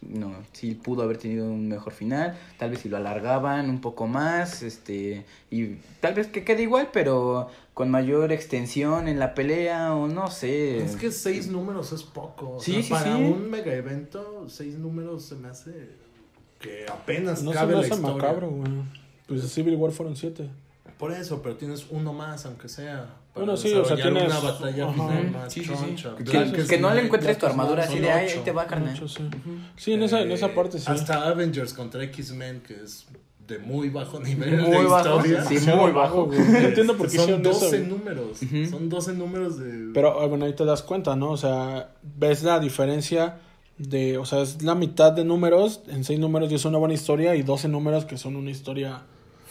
No, 0.02 0.34
sí 0.52 0.76
pudo 0.76 1.04
haber 1.04 1.18
tenido 1.18 1.46
un 1.46 1.68
mejor 1.68 1.94
final. 1.94 2.38
Tal 2.58 2.72
vez 2.72 2.80
si 2.82 2.90
lo 2.90 2.98
alargaban 2.98 3.70
un 3.70 3.82
poco 3.82 4.08
más. 4.08 4.64
este 4.64 5.26
Y 5.52 5.76
tal 6.02 6.14
vez 6.16 6.28
que 6.28 6.44
quede 6.44 6.64
igual, 6.64 6.90
pero 6.92 7.50
con 7.74 7.90
mayor 7.90 8.32
extensión 8.32 9.08
en 9.08 9.20
la 9.20 9.34
pelea 9.36 9.96
o 9.96 10.08
no 10.08 10.30
sé. 10.30 10.78
Es 10.84 10.96
que 10.96 11.12
seis 11.12 11.48
números 11.48 11.92
es 11.94 12.04
poco. 12.04 12.56
o 12.58 12.60
Sí, 12.60 12.74
sea, 12.74 12.84
sí, 12.84 12.90
para 12.90 13.16
sí. 13.18 13.24
un 13.24 13.50
mega 13.50 13.74
evento, 13.74 14.46
seis 14.50 14.78
números 14.78 15.24
se 15.24 15.36
me 15.36 15.48
hace 15.50 15.72
que 16.60 16.86
apenas 16.92 17.44
No 17.44 17.52
se 17.54 17.66
me 17.66 17.74
la 17.74 17.80
hace 17.80 17.90
historia. 17.90 18.16
macabro, 18.16 18.50
güey. 18.50 18.72
Pues 19.28 19.52
Civil 19.52 19.76
War 19.76 19.92
fueron 19.92 20.16
siete. 20.16 20.50
Por 21.04 21.12
eso, 21.12 21.42
pero 21.42 21.56
tienes 21.58 21.86
uno 21.90 22.14
más, 22.14 22.46
aunque 22.46 22.70
sea. 22.70 23.16
para 23.34 23.46
Bueno, 23.46 23.58
sí, 23.58 23.74
o 23.74 23.84
sea, 23.84 23.98
desarrollar 23.98 24.24
tienes- 24.30 24.40
una 24.42 24.52
batalla 24.52 24.84
ajá. 24.86 24.94
final 24.94 25.32
más 25.32 25.52
Sí, 25.54 25.60
sí, 25.66 25.74
sí. 25.76 25.96
choncha. 25.98 26.16
Que, 26.70 26.78
no 26.80 26.94
le 26.94 27.02
encuentres 27.02 27.38
tu 27.38 27.46
Black 27.46 27.52
es 27.54 27.60
armadura 27.60 27.84
así 27.84 28.00
de 28.00 28.10
ahí, 28.10 28.30
ahí 28.30 28.40
te 28.46 28.52
va, 28.54 28.66
carnal. 28.68 28.94
Ocho, 28.96 29.08
sí. 29.10 29.24
Sí, 29.76 29.92
en 29.92 30.04
esa, 30.04 30.22
en 30.22 30.32
esa 30.32 30.46
Eh, 30.46 30.50
parte 30.56 30.80
sí. 30.80 30.86
Hasta 30.88 31.28
Avengers 31.28 31.74
contra 31.74 32.02
X-Men, 32.04 32.62
que 32.66 32.76
es 32.76 33.06
de 33.46 33.60
muy 33.60 33.90
bajo 33.90 34.22
nivel 34.22 34.62
Muy 34.62 34.70
de 34.78 34.86
bajo, 34.86 35.18
historia. 35.20 35.44
sí, 35.44 35.58
Sí, 35.58 35.70
muy 35.72 35.92
bajo. 36.02 36.28
güey. 36.28 36.40
No 36.40 36.58
entiendo 36.60 36.96
por 36.96 37.08
qué 37.10 37.18
Son 37.18 37.22
hicieron 37.24 37.44
12 37.44 37.66
eso. 37.78 37.86
números. 37.90 38.38
Son 38.70 38.88
12 38.88 39.14
números 39.14 39.60
de. 39.60 39.92
Pero 39.94 40.22
ah, 40.22 40.28
bueno, 40.28 40.46
ahí 40.46 40.54
te 40.54 40.64
das 40.64 40.84
cuenta, 40.84 41.18
¿no? 41.18 41.32
O 41.32 41.38
sea, 41.38 41.90
ves 42.02 42.44
la 42.44 42.62
diferencia 42.62 43.40
de, 43.78 44.18
o 44.20 44.26
sea, 44.26 44.42
es 44.42 44.62
la 44.64 44.76
mitad 44.76 45.12
de 45.12 45.26
números, 45.26 45.82
en 45.88 46.06
seis 46.06 46.18
números 46.20 46.50
y 46.50 46.56
es 46.56 46.64
una 46.64 46.78
buena 46.78 46.94
historia 46.94 47.36
y 47.36 47.42
12 47.44 47.68
números 47.68 48.06
que 48.06 48.18
son 48.18 48.36
una 48.38 48.52
historia 48.52 49.02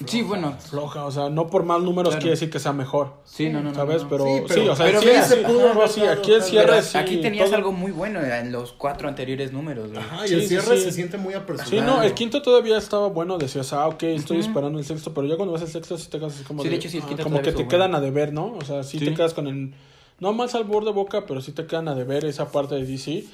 Sí, 0.07 0.23
bueno. 0.23 0.53
floja, 0.59 1.05
o 1.05 1.11
sea, 1.11 1.29
no 1.31 1.47
por 1.49 1.65
más 1.65 1.81
números 1.83 2.11
Claro. 2.11 2.21
quiere 2.23 2.31
decir 2.33 2.51
que 2.51 2.59
sea 2.59 2.73
mejor, 2.73 3.15
Sí, 3.25 3.49
no, 3.49 3.61
no, 3.63 3.71
no. 3.71 3.75
¿sabes? 3.75 4.03
no. 4.03 4.09
Pero 4.09 4.25
Sí, 4.49 4.69
o 4.69 4.77
sea, 4.77 4.87
pero 4.87 5.01
sí, 5.01 5.09
se 5.27 5.37
pudo 5.39 5.75
no, 5.75 5.83
aquí 5.83 6.33
el 6.33 6.43
cierre 6.43 6.67
Pero 6.71 6.83
sí, 6.83 6.99
aquí 6.99 7.17
tenías 7.19 7.47
todo- 7.47 7.57
algo 7.57 7.73
muy 7.73 7.93
bueno 7.93 8.21
en 8.21 8.53
los 8.53 8.73
cuatro 8.73 9.09
anteriores 9.09 9.53
números, 9.53 9.91
güey. 9.93 10.03
Ajá, 10.03 10.25
y 10.25 10.29
Sí, 10.29 10.35
el 10.35 10.41
sí, 10.43 10.49
cierre 10.49 10.77
sí. 10.77 10.83
se 10.85 10.93
siente 10.93 11.19
muy 11.19 11.35
apresurado. 11.35 11.71
Sí, 11.71 11.81
no, 11.81 12.03
el 12.03 12.15
quinto 12.15 12.43
todavía 12.43 12.79
estaba 12.79 13.09
bueno, 13.09 13.39
decías, 13.39 13.73
ah, 13.73 13.89
ok, 13.89 14.03
estoy 14.05 14.39
Ujú. 14.39 14.47
esperando 14.49 14.79
el 14.79 14.85
sexto, 14.85 15.13
pero 15.15 15.27
ya 15.27 15.37
cuando 15.37 15.53
ves 15.53 15.63
el 15.63 15.69
sexto 15.69 15.99
sí 15.99 16.09
te 16.11 16.19
quedas 16.19 16.35
así 16.35 16.45
como 16.45 16.63
Sí, 16.63 16.69
de 16.69 16.77
hecho, 16.77 16.89
sí, 16.89 16.99
el 16.99 17.03
ah, 17.05 17.07
quinto 17.09 17.23
como 17.25 17.43
que 17.43 17.53
te 17.53 17.67
quedan 17.69 17.95
a 17.95 18.01
deber, 18.01 18.33
¿no? 18.33 18.55
O 18.61 18.65
sea, 18.65 18.83
sí, 18.83 18.99
Sí. 18.99 19.05
te 19.07 19.15
quedas 19.15 19.35
con 19.35 19.47
el, 19.47 19.75
no 20.21 20.33
más 20.33 20.55
al 20.55 20.65
borde 20.65 20.87
de 20.87 20.93
boca, 20.93 21.25
pero 21.27 21.41
sí 21.41 21.53
te 21.53 21.67
quedan 21.67 21.89
a 21.89 21.95
deber 21.95 22.25
esa 22.25 22.51
parte 22.53 22.75
de 22.77 22.85
DC, 22.87 23.25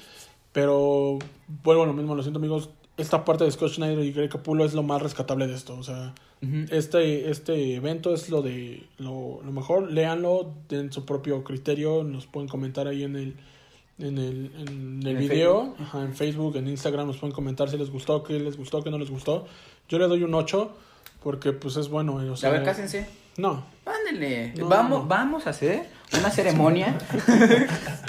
pero 0.51 1.19
vuelvo 1.63 1.83
a 1.83 1.85
lo 1.85 1.93
mismo, 1.93 2.15
lo 2.15 2.21
siento 2.23 2.39
amigos, 2.39 2.69
esta 2.99 3.25
parte 3.25 3.43
de 3.43 3.51
Scott 3.51 3.71
Schneider 3.73 4.03
y 4.03 4.11
Greg 4.11 4.29
Capullo 4.29 4.65
es 4.65 4.73
lo 4.73 4.83
más 4.83 5.01
rescatable 5.01 5.47
de 5.47 5.55
esto, 5.55 5.77
o 5.77 5.83
sea, 5.83 6.13
este, 6.71 7.29
este 7.29 7.75
evento 7.75 8.13
es 8.13 8.29
lo 8.29 8.41
de 8.41 8.83
lo, 8.97 9.41
lo 9.43 9.51
mejor, 9.51 9.91
léanlo, 9.91 10.53
den 10.69 10.91
su 10.91 11.05
propio 11.05 11.43
criterio, 11.43 12.03
nos 12.03 12.27
pueden 12.27 12.47
comentar 12.47 12.87
ahí 12.87 13.03
en 13.03 13.15
el 13.15 13.35
en 13.99 14.17
el, 14.17 14.51
en 14.55 15.01
el 15.01 15.07
En 15.07 15.07
el 15.07 15.17
video, 15.17 15.61
Facebook. 15.61 15.81
ajá, 15.81 16.01
en 16.01 16.15
Facebook, 16.15 16.55
en 16.55 16.67
Instagram 16.69 17.07
nos 17.07 17.17
pueden 17.17 17.35
comentar 17.35 17.69
si 17.69 17.77
les 17.77 17.89
gustó, 17.89 18.23
qué 18.23 18.39
les 18.39 18.55
gustó, 18.55 18.81
qué 18.81 18.89
no 18.89 18.97
les 18.97 19.09
gustó. 19.09 19.45
Yo 19.89 19.99
le 19.99 20.07
doy 20.07 20.23
un 20.23 20.33
8 20.33 20.71
porque 21.21 21.51
pues 21.51 21.75
es 21.75 21.89
bueno, 21.89 22.21
eh, 22.23 22.29
o 22.29 22.37
sea, 22.37 22.49
a 22.49 22.53
ver, 22.53 22.63
cásense. 22.63 23.07
No. 23.37 23.63
Ándale. 23.85 24.53
No, 24.55 24.67
vamos, 24.67 25.01
no. 25.01 25.07
vamos 25.07 25.47
a 25.47 25.51
hacer 25.51 25.89
una 26.17 26.29
ceremonia. 26.31 26.97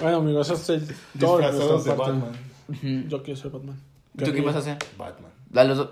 Bueno, 0.01 0.19
amigos, 0.19 0.51
eso 0.51 0.75
es 0.75 0.89
todo. 1.19 1.41
Yo 1.41 3.23
quiero 3.23 3.41
ser 3.41 3.51
Batman. 3.51 3.81
¿Tú 4.17 4.33
qué 4.33 4.41
vas 4.41 4.57
a 4.57 4.59
hacer? 4.59 4.77
Batman. 4.99 5.31
A 5.55 5.65
los 5.65 5.79
dos. 5.79 5.89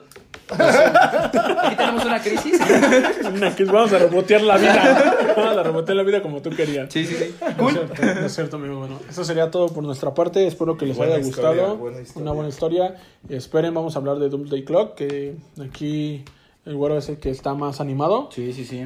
Aquí 0.50 1.76
tenemos 1.76 2.04
una 2.04 2.20
crisis. 2.20 2.60
Una 3.34 3.54
que 3.54 3.64
vamos 3.64 3.92
a 3.92 3.98
rebotear 3.98 4.42
la 4.42 4.56
vida. 4.56 5.14
Vamos 5.36 5.56
a 5.56 5.62
rebotear 5.62 5.96
la 5.96 6.02
vida 6.02 6.22
como 6.22 6.40
tú 6.42 6.50
querías. 6.50 6.92
Sí, 6.92 7.04
sí, 7.04 7.14
sí. 7.14 7.34
No 7.58 7.68
es 7.68 7.74
cierto, 7.74 7.94
no 8.02 8.26
es 8.26 8.34
cierto, 8.34 8.56
amigo. 8.56 8.78
Bueno, 8.78 8.98
eso 9.08 9.24
sería 9.24 9.50
todo 9.50 9.68
por 9.68 9.84
nuestra 9.84 10.14
parte. 10.14 10.46
Espero 10.46 10.76
que 10.76 10.86
les 10.86 10.96
Buena 10.96 11.14
haya 11.16 11.26
historia, 11.26 11.50
gustado. 11.50 11.76
buena 11.76 12.00
historia. 12.00 12.22
Una 12.22 12.32
buena 12.32 12.48
historia. 12.48 12.94
Esperen, 13.28 13.74
vamos 13.74 13.94
a 13.94 13.98
hablar 13.98 14.18
de 14.18 14.28
Doomsday 14.28 14.64
Clock. 14.64 14.94
Que 14.94 15.36
aquí 15.62 16.24
el 16.64 16.76
güero 16.76 16.96
es 16.98 17.08
el 17.08 17.18
que 17.18 17.30
está 17.30 17.54
más 17.54 17.80
animado. 17.80 18.30
Sí, 18.32 18.52
sí, 18.52 18.64
sí. 18.64 18.84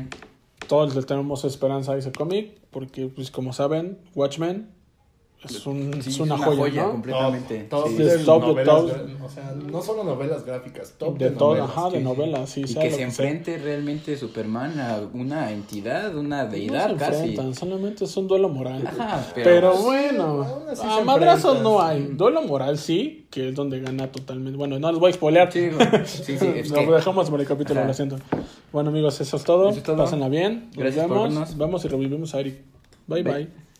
Todos 0.68 0.94
le 0.94 1.02
tenemos 1.04 1.44
esperanza 1.44 1.92
a 1.92 1.96
ese 1.96 2.12
cómic. 2.12 2.52
Porque, 2.70 3.06
pues, 3.06 3.30
como 3.30 3.52
saben, 3.52 3.98
Watchmen 4.14 4.68
es, 5.44 5.66
un, 5.66 6.02
Sí, 6.02 6.10
es 6.10 6.20
una, 6.20 6.36
joya, 6.38 6.82
¿no? 6.84 6.90
completamente. 6.92 7.58
Top, 7.64 7.84
top 7.84 7.88
Sí. 7.90 8.02
de 8.02 8.18
top 8.18 8.42
novelas 8.42 8.66
top. 8.76 8.90
O 9.24 9.28
sea, 9.28 9.54
no 9.70 9.82
solo 9.82 10.04
novelas 10.04 10.44
gráficas, 10.44 10.94
top 10.98 11.18
De 11.18 11.30
de, 11.30 11.36
todo, 11.36 11.48
novelas. 11.56 11.70
ajá, 11.70 11.84
de 11.84 11.90
sí, 11.90 11.96
sí. 11.98 12.02
novelas, 12.04 12.50
sí. 12.50 12.60
Y 12.60 12.68
sea 12.68 12.82
que 12.82 12.90
se 12.90 12.96
sea. 12.96 13.04
enfrente 13.06 13.58
realmente 13.58 14.16
Superman 14.16 14.78
a 14.80 15.00
una 15.14 15.50
entidad, 15.50 16.14
una 16.16 16.44
No 16.44 16.50
deidad 16.50 16.90
se 16.90 16.96
casi. 16.96 17.14
enfrentan, 17.20 17.54
solamente 17.54 18.04
es 18.04 18.16
un 18.16 18.28
duelo 18.28 18.48
moral. 18.48 18.86
Ajá, 18.86 19.26
Pero, 19.34 19.44
pero, 19.44 19.76
bueno, 19.82 20.22
aún 20.44 20.68
así 20.70 20.82
a 20.86 21.00
madrazos 21.04 21.60
no 21.62 21.80
hay. 21.82 22.02
Duelo 22.12 22.42
moral 22.42 22.78
sí, 22.78 23.26
que 23.30 23.48
es 23.48 23.54
donde 23.54 23.80
gana 23.80 24.10
totalmente. 24.12 24.56
Bueno, 24.56 24.78
no 24.78 24.90
les 24.90 25.00
voy 25.00 25.10
a 25.10 25.14
spoilear. 25.14 25.50
Sí, 25.52 25.70
sí, 26.04 26.36
sí, 26.38 26.46
es 26.54 26.72
que- 26.72 26.86
dejamos 26.86 27.30
por 27.30 27.40
el 27.40 27.46
capítulo, 27.46 27.80
Ajá. 27.80 27.88
lo 27.88 27.94
siento. 27.94 28.16
Bueno, 28.72 28.90
amigos, 28.90 29.20
eso 29.20 29.36
es 29.36 29.44
todo. 29.44 29.68
Eso 29.70 29.78
es 29.78 29.84
todo. 29.84 29.96
Pásenla 29.96 30.28
bien. 30.28 30.66
Nos 30.68 30.76
Gracias 30.76 31.06
por 31.06 31.16
vemos. 31.18 31.30
vernos. 31.30 31.56
Vamos 31.56 31.84
y 31.84 31.88
revivimos 31.88 32.34
a 32.34 32.40
Eric. 32.40 32.56
Bye, 33.06 33.22
Bye. 33.22 33.32
bye. 33.34 33.71